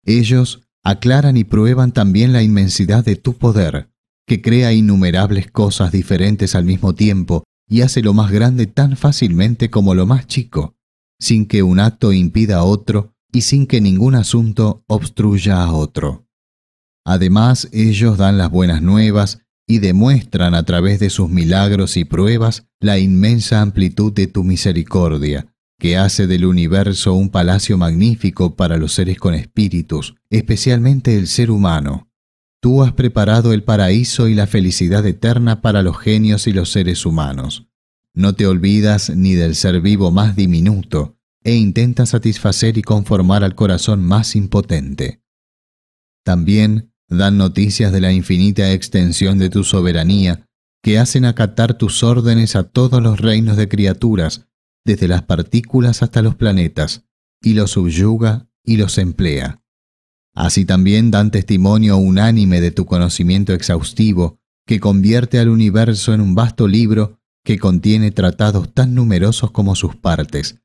Ellos 0.05 0.63
aclaran 0.83 1.37
y 1.37 1.45
prueban 1.45 1.93
también 1.93 2.33
la 2.33 2.43
inmensidad 2.43 3.05
de 3.05 3.17
tu 3.17 3.35
poder, 3.35 3.91
que 4.27 4.41
crea 4.41 4.73
innumerables 4.73 5.51
cosas 5.51 5.93
diferentes 5.93 6.55
al 6.55 6.65
mismo 6.65 6.95
tiempo 6.95 7.45
y 7.69 7.83
hace 7.83 8.03
lo 8.03 8.15
más 8.15 8.31
grande 8.31 8.67
tan 8.67 8.97
fácilmente 8.97 9.71
como 9.71 9.95
lo 9.95 10.07
más 10.07 10.27
chico, 10.27 10.77
sin 11.19 11.47
que 11.47 11.63
un 11.63 11.81
acto 11.81 12.13
impida 12.13 12.59
a 12.59 12.65
otro 12.65 13.15
y 13.33 13.43
sin 13.43 13.67
que 13.67 13.81
ningún 13.81 14.15
asunto 14.15 14.83
obstruya 14.89 15.63
a 15.63 15.73
otro. 15.73 16.27
Además, 17.05 17.69
ellos 17.73 18.19
dan 18.19 18.39
las 18.39 18.51
buenas 18.51 18.83
nuevas 18.83 19.41
y 19.67 19.79
demuestran 19.79 20.55
a 20.55 20.65
través 20.65 20.99
de 20.99 21.11
sus 21.11 21.29
milagros 21.29 21.97
y 21.97 22.05
pruebas 22.05 22.67
la 22.81 22.99
inmensa 22.99 23.61
amplitud 23.61 24.13
de 24.13 24.27
tu 24.27 24.43
misericordia, 24.43 25.55
que 25.81 25.97
hace 25.97 26.29
del 26.29 26.45
universo 26.45 27.15
un 27.15 27.31
palacio 27.31 27.77
magnífico 27.77 28.55
para 28.55 28.77
los 28.77 28.93
seres 28.93 29.19
con 29.19 29.35
espíritus, 29.35 30.15
especialmente 30.31 31.17
el 31.17 31.27
ser 31.27 31.51
humano, 31.51 32.11
Tú 32.63 32.83
has 32.83 32.93
preparado 32.93 33.55
el 33.55 33.63
paraíso 33.63 34.29
y 34.29 34.35
la 34.35 34.47
felicidad 34.47 35.07
eterna 35.07 35.63
para 35.63 35.83
los 35.83 35.99
genios 35.99 36.47
y 36.47 36.53
los 36.53 36.71
seres 36.71 37.07
humanos. 37.07 37.69
No 38.15 38.35
te 38.35 38.47
olvidas 38.47 39.09
ni 39.17 39.33
del 39.33 39.55
ser 39.55 39.81
vivo 39.81 40.11
más 40.11 40.37
diminuto, 40.37 41.17
e 41.43 41.55
intentas 41.55 42.11
satisfacer 42.11 42.77
y 42.77 42.83
conformar 42.83 43.45
al 43.45 43.55
corazón 43.55 44.03
más 44.03 44.37
impotente. 44.37 45.23
También 46.23 46.93
dan 47.09 47.39
noticias 47.39 47.93
de 47.93 48.03
la 48.03 48.13
infinita 48.13 48.73
extensión 48.73 49.39
de 49.39 49.49
tu 49.49 49.65
soberanía, 49.65 50.47
que 50.83 50.99
hacen 50.99 51.25
acatar 51.25 51.75
tus 51.75 52.03
órdenes 52.03 52.57
a 52.57 52.65
todos 52.65 53.03
los 53.03 53.21
reinos 53.21 53.57
de 53.57 53.69
criaturas, 53.69 54.50
desde 54.85 55.09
las 55.09 55.23
partículas 55.23 56.03
hasta 56.03 56.23
los 56.23 56.35
planetas, 56.35 57.05
y 57.43 57.55
los 57.55 57.73
subyuga 57.73 58.49
y 58.65 58.77
los 58.77 58.99
emplea. 58.99 59.63
Así 60.35 60.65
también 60.65 61.11
dan 61.11 61.31
testimonio 61.31 61.97
unánime 61.97 62.61
de 62.61 62.71
tu 62.71 62.87
conocimiento 62.87 63.53
exhaustivo, 63.53 64.39
que 64.67 64.81
convierte 64.81 65.39
al 65.39 65.49
universo 65.49 66.15
en 66.15 66.21
un 66.21 66.35
vasto 66.35 66.69
libro 66.69 67.19
que 67.45 67.59
contiene 67.59 68.11
tratados 68.11 68.73
tan 68.73 68.95
numerosos 68.95 69.51
como 69.51 69.75
sus 69.75 69.97
partes, 69.97 70.61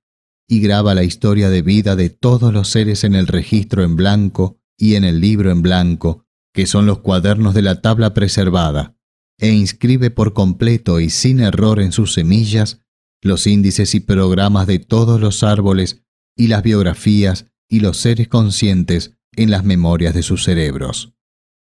y 0.48 0.60
graba 0.60 0.94
la 0.94 1.04
historia 1.04 1.50
de 1.50 1.62
vida 1.62 1.96
de 1.96 2.10
todos 2.10 2.54
los 2.54 2.70
seres 2.70 3.04
en 3.04 3.16
el 3.16 3.28
registro 3.28 3.84
en 3.84 3.96
blanco 3.96 4.60
y 4.78 4.96
en 4.96 5.04
el 5.04 5.22
libro 5.22 5.52
en 5.52 5.62
blanco, 5.62 6.26
que 6.54 6.68
son 6.68 6.86
los 6.86 7.00
cuadernos 7.00 7.54
de 7.54 7.62
la 7.62 7.82
tabla 7.82 8.14
preservada, 8.14 8.96
e 9.40 9.52
inscribe 9.52 10.12
por 10.12 10.34
completo 10.34 11.00
y 11.00 11.10
sin 11.10 11.40
error 11.40 11.82
en 11.82 11.92
sus 11.92 12.14
semillas 12.14 12.85
los 13.22 13.48
índices 13.48 13.96
y 13.96 14.00
programas 14.00 14.68
de 14.68 14.80
todos 14.80 15.20
los 15.20 15.44
árboles 15.44 16.04
y 16.36 16.48
las 16.48 16.64
biografías 16.64 17.48
y 17.70 17.80
los 17.80 17.98
seres 17.98 18.28
conscientes 18.28 19.18
en 19.36 19.52
las 19.52 19.64
memorias 19.64 20.14
de 20.14 20.24
sus 20.24 20.44
cerebros. 20.44 21.14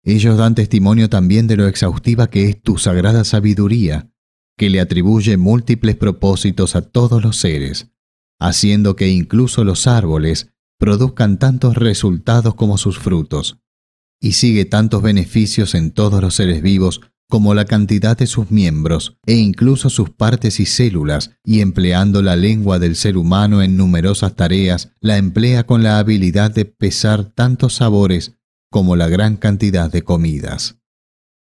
Ellos 0.03 0.39
dan 0.39 0.55
testimonio 0.55 1.09
también 1.09 1.47
de 1.47 1.57
lo 1.57 1.67
exhaustiva 1.67 2.29
que 2.29 2.49
es 2.49 2.63
tu 2.63 2.79
sagrada 2.79 3.25
sabiduría, 3.25 4.11
que 4.57 4.71
le 4.71 4.81
atribuye 4.81 5.37
múltiples 5.37 5.97
propósitos 5.97 6.77
a 6.77 6.83
todos 6.83 7.23
los 7.23 7.37
seres, 7.37 7.91
haciendo 8.39 8.97
que 8.97 9.09
incluso 9.09 9.65
los 9.65 9.87
árboles 9.87 10.53
produzcan 10.79 11.39
tantos 11.39 11.77
resultados 11.77 12.55
como 12.55 12.79
sus 12.79 12.99
frutos, 12.99 13.59
y 14.21 14.33
sigue 14.33 14.65
tantos 14.65 15.03
beneficios 15.03 15.75
en 15.75 15.91
todos 15.91 16.23
los 16.23 16.35
seres 16.35 16.63
vivos 16.63 17.01
como 17.29 17.55
la 17.55 17.65
cantidad 17.65 18.17
de 18.17 18.27
sus 18.27 18.51
miembros 18.51 19.19
e 19.27 19.35
incluso 19.35 19.91
sus 19.91 20.11
partes 20.11 20.61
y 20.61 20.67
células, 20.67 21.33
y 21.45 21.61
empleando 21.61 22.23
la 22.23 22.37
lengua 22.37 22.79
del 22.79 22.97
ser 22.97 23.17
humano 23.17 23.63
en 23.63 23.77
numerosas 23.77 24.37
tareas, 24.37 24.93
la 25.01 25.17
emplea 25.17 25.65
con 25.65 25.83
la 25.83 25.99
habilidad 25.99 26.53
de 26.53 26.65
pesar 26.65 27.25
tantos 27.25 27.75
sabores 27.75 28.37
como 28.71 28.97
la 28.97 29.09
gran 29.09 29.37
cantidad 29.37 29.91
de 29.91 30.03
comidas. 30.03 30.79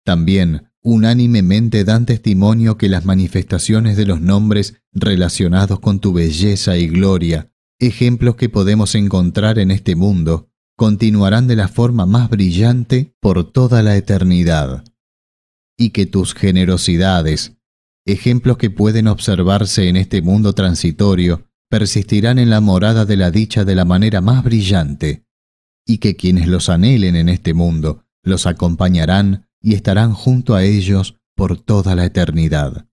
También 0.04 0.70
unánimemente 0.82 1.82
dan 1.84 2.04
testimonio 2.04 2.76
que 2.76 2.90
las 2.90 3.06
manifestaciones 3.06 3.96
de 3.96 4.04
los 4.04 4.20
nombres 4.20 4.82
relacionados 4.92 5.80
con 5.80 5.98
tu 5.98 6.12
belleza 6.12 6.76
y 6.76 6.88
gloria, 6.88 7.50
ejemplos 7.78 8.36
que 8.36 8.50
podemos 8.50 8.94
encontrar 8.94 9.58
en 9.58 9.70
este 9.70 9.96
mundo, 9.96 10.50
continuarán 10.76 11.46
de 11.46 11.56
la 11.56 11.68
forma 11.68 12.04
más 12.04 12.28
brillante 12.28 13.14
por 13.20 13.50
toda 13.50 13.82
la 13.82 13.96
eternidad, 13.96 14.84
y 15.76 15.90
que 15.90 16.06
tus 16.06 16.34
generosidades, 16.34 17.56
ejemplos 18.06 18.58
que 18.58 18.70
pueden 18.70 19.08
observarse 19.08 19.88
en 19.88 19.96
este 19.96 20.22
mundo 20.22 20.52
transitorio, 20.52 21.48
persistirán 21.68 22.38
en 22.38 22.50
la 22.50 22.60
morada 22.60 23.04
de 23.04 23.16
la 23.16 23.30
dicha 23.30 23.64
de 23.64 23.74
la 23.74 23.84
manera 23.84 24.20
más 24.20 24.44
brillante, 24.44 25.24
y 25.86 25.98
que 25.98 26.16
quienes 26.16 26.46
los 26.46 26.68
anhelen 26.68 27.16
en 27.16 27.28
este 27.28 27.54
mundo 27.54 28.04
los 28.22 28.46
acompañarán 28.46 29.48
y 29.60 29.74
estarán 29.74 30.12
junto 30.12 30.54
a 30.54 30.64
ellos 30.64 31.16
por 31.34 31.58
toda 31.58 31.94
la 31.94 32.04
eternidad. 32.04 32.86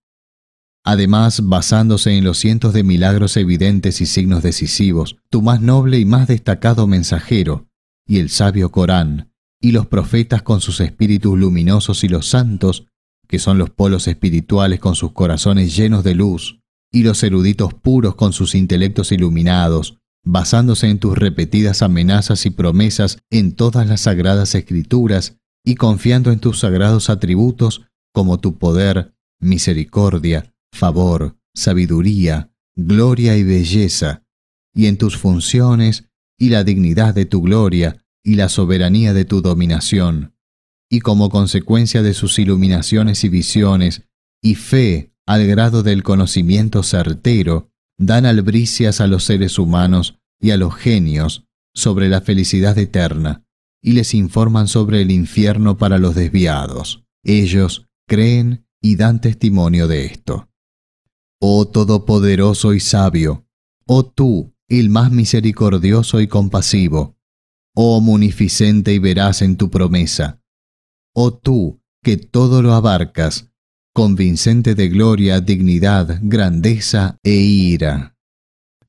Además, 0.84 1.42
basándose 1.44 2.18
en 2.18 2.24
los 2.24 2.40
cientos 2.40 2.74
de 2.74 2.84
milagros 2.84 3.38
evidentes 3.38 4.02
y 4.02 4.08
signos 4.08 4.42
decisivos, 4.42 5.18
tu 5.30 5.42
más 5.42 5.62
noble 5.62 6.00
y 6.00 6.06
más 6.06 6.28
destacado 6.28 6.88
mensajero, 6.88 7.68
y 8.08 8.20
el 8.20 8.30
sabio 8.30 8.72
Corán, 8.72 9.31
y 9.62 9.72
los 9.72 9.86
profetas 9.88 10.42
con 10.42 10.60
sus 10.60 10.80
espíritus 10.82 11.38
luminosos 11.38 12.04
y 12.04 12.10
los 12.10 12.28
santos, 12.28 12.88
que 13.28 13.40
son 13.40 13.60
los 13.60 13.70
polos 13.70 14.08
espirituales 14.08 14.80
con 14.80 14.96
sus 14.96 15.14
corazones 15.14 15.76
llenos 15.76 16.04
de 16.04 16.16
luz, 16.16 16.60
y 16.92 17.04
los 17.04 17.24
eruditos 17.24 17.74
puros 17.74 18.16
con 18.16 18.34
sus 18.34 18.56
intelectos 18.56 19.12
iluminados, 19.12 20.00
basándose 20.26 20.90
en 20.90 21.00
tus 21.00 21.18
repetidas 21.18 21.82
amenazas 21.82 22.46
y 22.46 22.50
promesas 22.50 23.20
en 23.30 23.54
todas 23.54 23.88
las 23.88 24.02
sagradas 24.02 24.56
escrituras, 24.56 25.38
y 25.64 25.76
confiando 25.76 26.32
en 26.32 26.40
tus 26.40 26.60
sagrados 26.60 27.10
atributos 27.10 27.84
como 28.12 28.40
tu 28.40 28.58
poder, 28.58 29.14
misericordia, 29.40 30.54
favor, 30.74 31.38
sabiduría, 31.54 32.52
gloria 32.76 33.38
y 33.38 33.44
belleza, 33.44 34.24
y 34.74 34.88
en 34.88 34.98
tus 34.98 35.18
funciones 35.18 36.10
y 36.38 36.50
la 36.50 36.64
dignidad 36.64 37.14
de 37.14 37.26
tu 37.26 37.42
gloria 37.42 38.01
y 38.24 38.36
la 38.36 38.50
soberanía 38.50 39.14
de 39.14 39.26
tu 39.26 39.42
dominación, 39.42 40.36
y 40.90 41.00
como 41.00 41.30
consecuencia 41.30 42.02
de 42.02 42.14
sus 42.14 42.38
iluminaciones 42.40 43.24
y 43.24 43.30
visiones, 43.30 44.04
y 44.42 44.56
fe 44.56 45.14
al 45.26 45.48
grado 45.48 45.84
del 45.84 46.04
conocimiento 46.04 46.84
certero, 46.84 47.72
dan 47.98 48.26
albricias 48.26 49.00
a 49.00 49.08
los 49.08 49.24
seres 49.24 49.60
humanos 49.60 50.20
y 50.40 50.52
a 50.52 50.58
los 50.58 50.76
genios 50.76 51.46
sobre 51.74 52.10
la 52.10 52.22
felicidad 52.22 52.78
eterna, 52.78 53.46
y 53.82 53.94
les 53.94 54.14
informan 54.14 54.68
sobre 54.68 55.02
el 55.02 55.12
infierno 55.12 55.78
para 55.78 55.98
los 55.98 56.16
desviados. 56.16 57.04
Ellos 57.24 57.88
creen 58.08 58.66
y 58.82 58.96
dan 58.96 59.22
testimonio 59.22 59.88
de 59.88 60.06
esto. 60.06 60.50
Oh 61.40 61.68
Todopoderoso 61.68 62.74
y 62.74 62.80
Sabio, 62.80 63.46
oh 63.88 64.06
tú, 64.06 64.54
el 64.68 64.90
más 64.90 65.12
misericordioso 65.12 66.22
y 66.22 66.28
compasivo, 66.28 67.18
oh 67.76 68.02
munificente 68.02 68.94
y 68.94 69.00
veraz 69.00 69.42
en 69.42 69.58
tu 69.58 69.70
promesa, 69.70 70.42
oh 71.14 71.34
tú, 71.34 71.82
que 72.04 72.18
todo 72.18 72.62
lo 72.62 72.74
abarcas, 72.74 73.52
convincente 73.94 74.76
de 74.76 74.90
gloria, 74.90 75.42
dignidad, 75.42 76.20
grandeza 76.22 77.20
e 77.24 77.34
ira. 77.36 78.18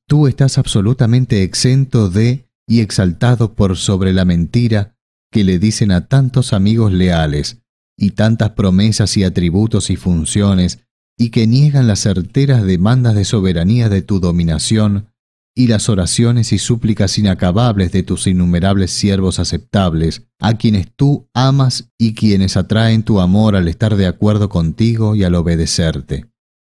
Tú 0.07 0.27
estás 0.27 0.57
absolutamente 0.57 1.43
exento 1.43 2.09
de 2.09 2.49
y 2.67 2.81
exaltado 2.81 3.55
por 3.55 3.77
sobre 3.77 4.13
la 4.13 4.25
mentira 4.25 4.97
que 5.31 5.43
le 5.43 5.59
dicen 5.59 5.91
a 5.91 6.07
tantos 6.07 6.53
amigos 6.53 6.93
leales, 6.93 7.61
y 7.97 8.11
tantas 8.11 8.51
promesas 8.51 9.17
y 9.17 9.23
atributos 9.23 9.89
y 9.89 9.95
funciones, 9.95 10.85
y 11.17 11.29
que 11.29 11.47
niegan 11.47 11.87
las 11.87 11.99
certeras 11.99 12.63
demandas 12.63 13.15
de 13.15 13.25
soberanía 13.25 13.89
de 13.89 14.01
tu 14.01 14.19
dominación, 14.19 15.12
y 15.55 15.67
las 15.67 15.87
oraciones 15.87 16.51
y 16.51 16.57
súplicas 16.57 17.17
inacabables 17.17 17.91
de 17.91 18.03
tus 18.03 18.25
innumerables 18.25 18.91
siervos 18.91 19.39
aceptables, 19.39 20.23
a 20.39 20.57
quienes 20.57 20.87
tú 20.95 21.29
amas 21.33 21.91
y 21.97 22.15
quienes 22.15 22.57
atraen 22.57 23.03
tu 23.03 23.19
amor 23.19 23.55
al 23.55 23.67
estar 23.67 23.95
de 23.95 24.07
acuerdo 24.07 24.49
contigo 24.49 25.15
y 25.15 25.23
al 25.23 25.35
obedecerte. 25.35 26.25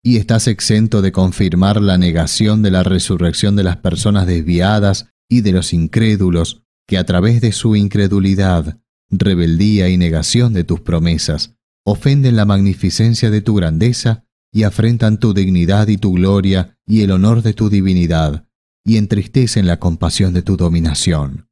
Y 0.03 0.19
estás 0.19 0.47
exento 0.47 1.03
de 1.03 1.11
confirmar 1.11 1.81
la 1.81 1.99
negación 1.99 2.63
de 2.63 2.71
la 2.71 2.83
resurrección 2.83 3.57
de 3.57 3.65
las 3.65 3.79
personas 3.79 4.27
desviadas 4.27 5.09
y 5.29 5.41
de 5.41 5.53
los 5.53 5.73
incrédulos 5.73 6.63
que 6.87 6.99
a 6.99 7.05
través 7.05 7.41
de 7.41 7.53
su 7.53 7.75
incredulidad, 7.75 8.79
rebeldía 9.11 9.89
y 9.89 9.97
negación 9.97 10.53
de 10.53 10.65
tus 10.65 10.81
promesas, 10.81 11.57
ofenden 11.85 12.37
la 12.37 12.45
magnificencia 12.45 13.31
de 13.31 13.41
tu 13.41 13.55
grandeza 13.55 14.25
y 14.53 14.63
afrentan 14.63 15.19
tu 15.19 15.35
dignidad 15.35 15.89
y 15.89 15.99
tu 15.99 16.13
gloria 16.13 16.79
y 16.87 17.03
el 17.03 17.11
honor 17.11 17.43
de 17.43 17.53
tu 17.53 17.69
divinidad, 17.69 18.46
y 18.87 18.97
entristecen 18.97 19.67
la 19.67 19.79
compasión 19.79 20.33
de 20.33 20.43
tu 20.43 20.57
dominación. 20.57 21.49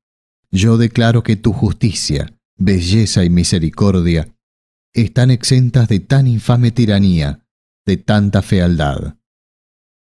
Yo 0.53 0.78
declaro 0.78 1.24
que 1.24 1.35
tu 1.35 1.53
justicia, 1.53 2.32
belleza 2.57 3.24
y 3.24 3.28
misericordia 3.30 4.28
están 4.93 5.32
exentas 5.32 5.89
de 5.89 5.99
tan 5.99 6.28
infame 6.28 6.70
tiranía, 6.70 7.45
de 7.85 7.97
tanta 7.97 8.41
fealdad. 8.41 9.16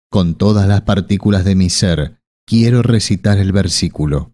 Con 0.09 0.33
todas 0.33 0.67
las 0.67 0.81
partículas 0.81 1.45
de 1.45 1.53
mi 1.53 1.69
ser, 1.69 2.19
quiero 2.47 2.81
recitar 2.81 3.37
el 3.37 3.51
versículo. 3.51 4.33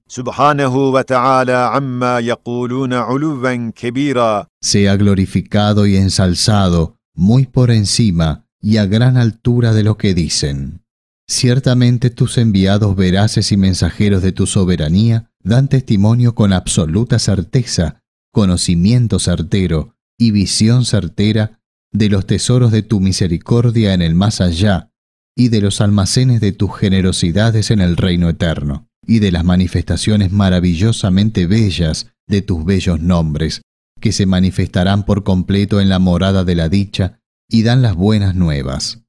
Sea 4.62 4.96
glorificado 4.96 5.86
y 5.86 5.98
ensalzado 5.98 6.96
muy 7.14 7.46
por 7.46 7.72
encima 7.72 8.46
y 8.62 8.78
a 8.78 8.86
gran 8.86 9.18
altura 9.18 9.74
de 9.74 9.84
lo 9.84 9.98
que 9.98 10.14
dicen. 10.14 10.85
Ciertamente 11.28 12.12
tus 12.12 12.38
enviados 12.38 12.96
veraces 12.96 13.52
y 13.52 13.58
mensajeros 13.58 14.22
de 14.22 14.32
tu 14.32 14.46
soberanía 14.46 15.32
dan 15.44 15.68
testimonio 15.68 16.36
con 16.36 16.54
absoluta 16.54 17.18
certeza, 17.18 18.04
conocimiento 18.32 19.18
certero 19.18 19.96
y 20.20 20.32
visión 20.32 20.86
certera 20.86 21.60
de 21.92 22.10
los 22.10 22.28
tesoros 22.28 22.72
de 22.72 22.84
tu 22.84 23.00
misericordia 23.00 23.94
en 23.94 24.02
el 24.02 24.14
más 24.14 24.40
allá 24.40 24.92
y 25.36 25.50
de 25.50 25.62
los 25.62 25.82
almacenes 25.82 26.42
de 26.42 26.52
tus 26.52 26.76
generosidades 26.78 27.72
en 27.72 27.82
el 27.82 27.98
reino 27.98 28.30
eterno, 28.30 28.88
y 29.06 29.20
de 29.20 29.32
las 29.32 29.44
manifestaciones 29.44 30.32
maravillosamente 30.32 31.48
bellas 31.48 32.12
de 32.28 32.42
tus 32.42 32.64
bellos 32.64 33.02
nombres, 33.02 33.62
que 34.00 34.12
se 34.12 34.26
manifestarán 34.26 35.06
por 35.06 35.24
completo 35.24 35.82
en 35.82 35.90
la 35.90 36.00
morada 36.00 36.44
de 36.44 36.56
la 36.56 36.70
dicha 36.70 37.20
y 37.50 37.64
dan 37.64 37.82
las 37.82 37.96
buenas 37.96 38.36
nuevas. 38.36 39.05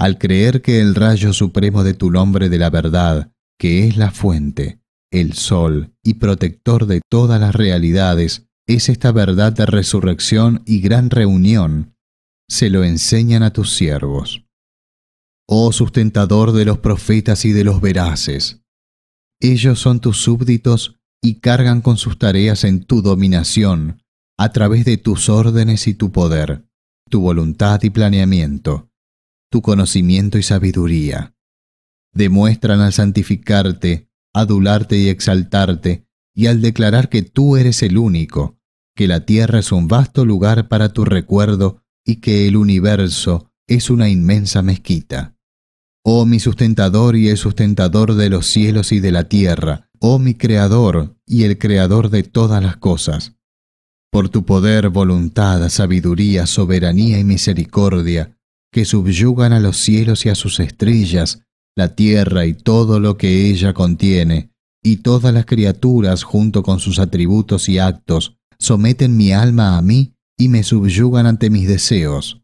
Al 0.00 0.16
creer 0.16 0.62
que 0.62 0.80
el 0.80 0.94
rayo 0.94 1.34
supremo 1.34 1.84
de 1.84 1.92
tu 1.92 2.10
nombre 2.10 2.48
de 2.48 2.56
la 2.56 2.70
verdad, 2.70 3.34
que 3.58 3.86
es 3.86 3.98
la 3.98 4.10
fuente, 4.10 4.80
el 5.12 5.34
sol 5.34 5.94
y 6.02 6.14
protector 6.14 6.86
de 6.86 7.02
todas 7.06 7.38
las 7.38 7.54
realidades, 7.54 8.46
es 8.66 8.88
esta 8.88 9.12
verdad 9.12 9.52
de 9.52 9.66
resurrección 9.66 10.62
y 10.64 10.80
gran 10.80 11.10
reunión, 11.10 11.96
se 12.48 12.70
lo 12.70 12.82
enseñan 12.82 13.42
a 13.42 13.52
tus 13.52 13.74
siervos. 13.74 14.46
Oh 15.46 15.70
sustentador 15.70 16.52
de 16.52 16.64
los 16.64 16.78
profetas 16.78 17.44
y 17.44 17.52
de 17.52 17.64
los 17.64 17.82
veraces, 17.82 18.62
ellos 19.38 19.80
son 19.80 20.00
tus 20.00 20.16
súbditos 20.16 20.98
y 21.22 21.40
cargan 21.40 21.82
con 21.82 21.98
sus 21.98 22.18
tareas 22.18 22.64
en 22.64 22.84
tu 22.84 23.02
dominación, 23.02 24.02
a 24.38 24.50
través 24.50 24.86
de 24.86 24.96
tus 24.96 25.28
órdenes 25.28 25.86
y 25.86 25.92
tu 25.92 26.10
poder, 26.10 26.64
tu 27.10 27.20
voluntad 27.20 27.82
y 27.82 27.90
planeamiento, 27.90 28.89
tu 29.50 29.62
conocimiento 29.62 30.38
y 30.38 30.42
sabiduría. 30.42 31.34
Demuestran 32.12 32.80
al 32.80 32.92
santificarte, 32.92 34.08
adularte 34.32 34.98
y 34.98 35.08
exaltarte, 35.08 36.06
y 36.34 36.46
al 36.46 36.62
declarar 36.62 37.08
que 37.08 37.22
tú 37.22 37.56
eres 37.56 37.82
el 37.82 37.98
único, 37.98 38.58
que 38.94 39.08
la 39.08 39.26
tierra 39.26 39.58
es 39.58 39.72
un 39.72 39.88
vasto 39.88 40.24
lugar 40.24 40.68
para 40.68 40.92
tu 40.92 41.04
recuerdo 41.04 41.82
y 42.04 42.16
que 42.16 42.48
el 42.48 42.56
universo 42.56 43.50
es 43.66 43.90
una 43.90 44.08
inmensa 44.08 44.62
mezquita. 44.62 45.36
Oh 46.02 46.24
mi 46.24 46.40
sustentador 46.40 47.16
y 47.16 47.28
el 47.28 47.36
sustentador 47.36 48.14
de 48.14 48.30
los 48.30 48.46
cielos 48.46 48.92
y 48.92 49.00
de 49.00 49.12
la 49.12 49.28
tierra, 49.28 49.90
oh 49.98 50.18
mi 50.18 50.34
creador 50.34 51.18
y 51.26 51.44
el 51.44 51.58
creador 51.58 52.08
de 52.10 52.22
todas 52.22 52.62
las 52.62 52.76
cosas 52.76 53.36
por 54.10 54.28
tu 54.28 54.44
poder, 54.44 54.88
voluntad, 54.88 55.68
sabiduría, 55.68 56.46
soberanía 56.46 57.18
y 57.18 57.24
misericordia, 57.24 58.36
que 58.72 58.84
subyugan 58.84 59.52
a 59.52 59.60
los 59.60 59.76
cielos 59.76 60.26
y 60.26 60.28
a 60.28 60.34
sus 60.34 60.60
estrellas, 60.60 61.42
la 61.76 61.94
tierra 61.94 62.46
y 62.46 62.54
todo 62.54 63.00
lo 63.00 63.16
que 63.16 63.50
ella 63.50 63.72
contiene, 63.74 64.50
y 64.82 64.98
todas 64.98 65.34
las 65.34 65.46
criaturas 65.46 66.22
junto 66.22 66.62
con 66.62 66.80
sus 66.80 66.98
atributos 66.98 67.68
y 67.68 67.78
actos, 67.78 68.36
someten 68.58 69.16
mi 69.16 69.32
alma 69.32 69.76
a 69.76 69.82
mí 69.82 70.14
y 70.38 70.48
me 70.48 70.62
subyugan 70.62 71.26
ante 71.26 71.50
mis 71.50 71.68
deseos. 71.68 72.42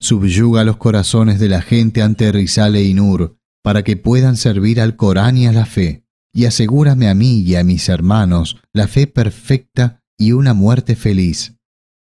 Subyuga 0.00 0.64
los 0.64 0.76
corazones 0.76 1.38
de 1.38 1.48
la 1.48 1.62
gente 1.62 2.02
ante 2.02 2.30
Rizal 2.32 2.76
e 2.76 2.84
Inur, 2.84 3.38
para 3.62 3.82
que 3.82 3.96
puedan 3.96 4.36
servir 4.36 4.80
al 4.80 4.96
Corán 4.96 5.36
y 5.36 5.46
a 5.46 5.52
la 5.52 5.66
fe, 5.66 6.04
y 6.32 6.44
asegúrame 6.44 7.08
a 7.08 7.14
mí 7.14 7.40
y 7.40 7.56
a 7.56 7.64
mis 7.64 7.88
hermanos 7.88 8.58
la 8.72 8.88
fe 8.88 9.06
perfecta 9.06 10.02
y 10.18 10.32
una 10.32 10.54
muerte 10.54 10.96
feliz. 10.96 11.56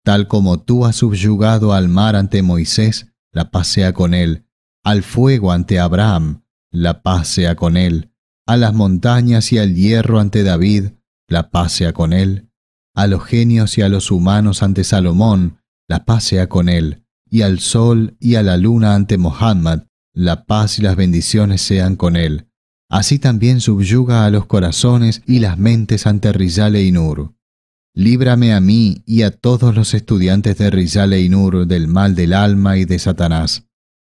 Tal 0.04 0.28
como 0.28 0.60
tú 0.60 0.84
has 0.84 0.96
subyugado 0.96 1.72
al 1.72 1.88
mar 1.88 2.16
ante 2.16 2.42
Moisés, 2.42 3.13
la 3.34 3.50
paz 3.50 3.66
sea 3.66 3.92
con 3.92 4.14
él, 4.14 4.46
al 4.84 5.02
fuego 5.02 5.52
ante 5.52 5.78
Abraham, 5.78 6.44
la 6.70 7.02
paz 7.02 7.28
sea 7.28 7.56
con 7.56 7.76
él, 7.76 8.12
a 8.46 8.56
las 8.56 8.72
montañas 8.72 9.52
y 9.52 9.58
al 9.58 9.74
hierro 9.74 10.20
ante 10.20 10.42
David, 10.44 10.92
la 11.28 11.50
paz 11.50 11.72
sea 11.72 11.92
con 11.92 12.12
él, 12.12 12.50
a 12.94 13.06
los 13.06 13.24
genios 13.24 13.76
y 13.76 13.82
a 13.82 13.88
los 13.88 14.10
humanos 14.10 14.62
ante 14.62 14.84
Salomón, 14.84 15.58
la 15.88 16.04
paz 16.04 16.24
sea 16.24 16.48
con 16.48 16.68
él, 16.68 17.04
y 17.28 17.42
al 17.42 17.58
sol 17.58 18.16
y 18.20 18.36
a 18.36 18.42
la 18.42 18.56
luna 18.56 18.94
ante 18.94 19.18
Mohammed, 19.18 19.80
la 20.12 20.44
paz 20.44 20.78
y 20.78 20.82
las 20.82 20.94
bendiciones 20.94 21.60
sean 21.60 21.96
con 21.96 22.14
él. 22.16 22.48
Así 22.88 23.18
también 23.18 23.60
subyuga 23.60 24.24
a 24.24 24.30
los 24.30 24.46
corazones 24.46 25.22
y 25.26 25.40
las 25.40 25.58
mentes 25.58 26.06
ante 26.06 26.32
Rizal 26.32 26.76
e 26.76 26.84
Inur. 26.84 27.34
Líbrame 27.95 28.53
a 28.53 28.61
mí 28.61 29.03
y 29.05 29.23
a 29.23 29.31
todos 29.31 29.75
los 29.75 29.93
estudiantes 29.93 30.57
de 30.57 30.69
Rizal 30.69 31.13
e 31.13 31.21
Inur 31.21 31.65
del 31.65 31.87
mal 31.87 32.15
del 32.15 32.33
alma 32.33 32.77
y 32.77 32.85
de 32.85 32.99
Satanás, 32.99 33.65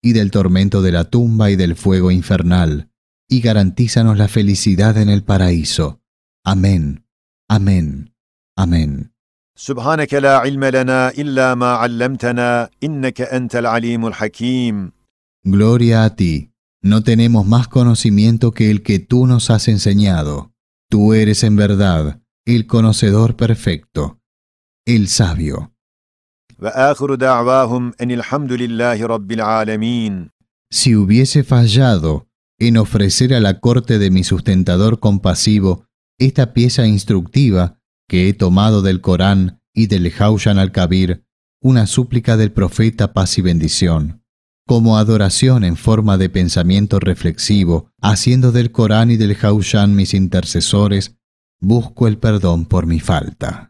y 0.02 0.14
del 0.14 0.32
tormento 0.32 0.82
de 0.82 0.92
la 0.92 1.04
tumba 1.06 1.52
y 1.52 1.56
del 1.56 1.76
fuego 1.76 2.10
infernal, 2.10 2.90
y 3.30 3.42
garantízanos 3.42 4.18
la 4.18 4.28
felicidad 4.28 4.98
en 4.98 5.10
el 5.10 5.24
paraíso. 5.24 6.02
Amén. 6.44 7.06
Amén. 7.48 8.14
Amén. 8.58 9.12
سبحانك 9.58 10.14
لا 10.14 10.38
علم 10.38 10.64
لنا 10.64 11.10
إلا 11.10 11.56
ما 11.56 11.72
علمتنا 11.74 12.70
إنك 12.84 13.22
أنت 13.22 13.56
العليم 13.56 14.08
الحكيم. 14.08 14.92
Gloria 15.46 16.04
a 16.04 16.16
ti. 16.16 16.52
No 16.82 17.04
tenemos 17.04 17.46
más 17.46 17.68
conocimiento 17.68 18.52
que 18.52 18.70
el 18.72 18.84
que 18.84 19.00
tú 19.00 19.28
nos 19.28 19.50
has 19.50 19.68
enseñado. 19.68 20.52
Tú 20.90 21.14
eres 21.14 21.44
en 21.44 21.56
verdad 21.56 22.20
el 22.47 22.67
conocedor 22.67 23.37
perfecto, 23.37 24.21
el 24.87 25.09
sabio. 25.09 25.73
Si 30.71 30.95
hubiese 30.95 31.43
fallado 31.45 32.29
en 32.59 32.77
ofrecer 32.77 33.35
a 33.35 33.41
la 33.41 33.61
corte 33.61 33.99
de 33.99 34.11
mi 34.11 34.25
sustentador 34.25 35.01
compasivo 35.01 35.87
esta 36.19 36.53
pieza 36.53 36.87
instructiva 36.87 37.79
que 38.07 38.29
he 38.29 38.35
tomado 38.35 38.83
del 38.83 39.01
Corán 39.01 39.63
y 39.75 39.87
del 39.87 40.13
Haushan 40.19 40.59
al-Kabir, 40.59 41.25
una 41.63 41.87
súplica 41.87 42.37
del 42.37 42.53
profeta 42.53 43.13
paz 43.13 43.39
y 43.39 43.43
bendición, 43.43 44.23
como 44.67 44.99
adoración 44.99 45.65
en 45.65 45.77
forma 45.77 46.19
de 46.19 46.29
pensamiento 46.29 47.01
reflexivo, 47.01 47.91
haciendo 48.01 48.53
del 48.53 48.71
Corán 48.71 49.11
y 49.11 49.17
del 49.17 49.37
Haushan 49.41 49.95
mis 49.95 50.15
intercesores 50.15 51.20
busco 51.61 52.09
el 52.09 52.19
perdón 52.19 52.65
por 52.65 52.87
mi 52.87 53.01
falta. 53.01 53.70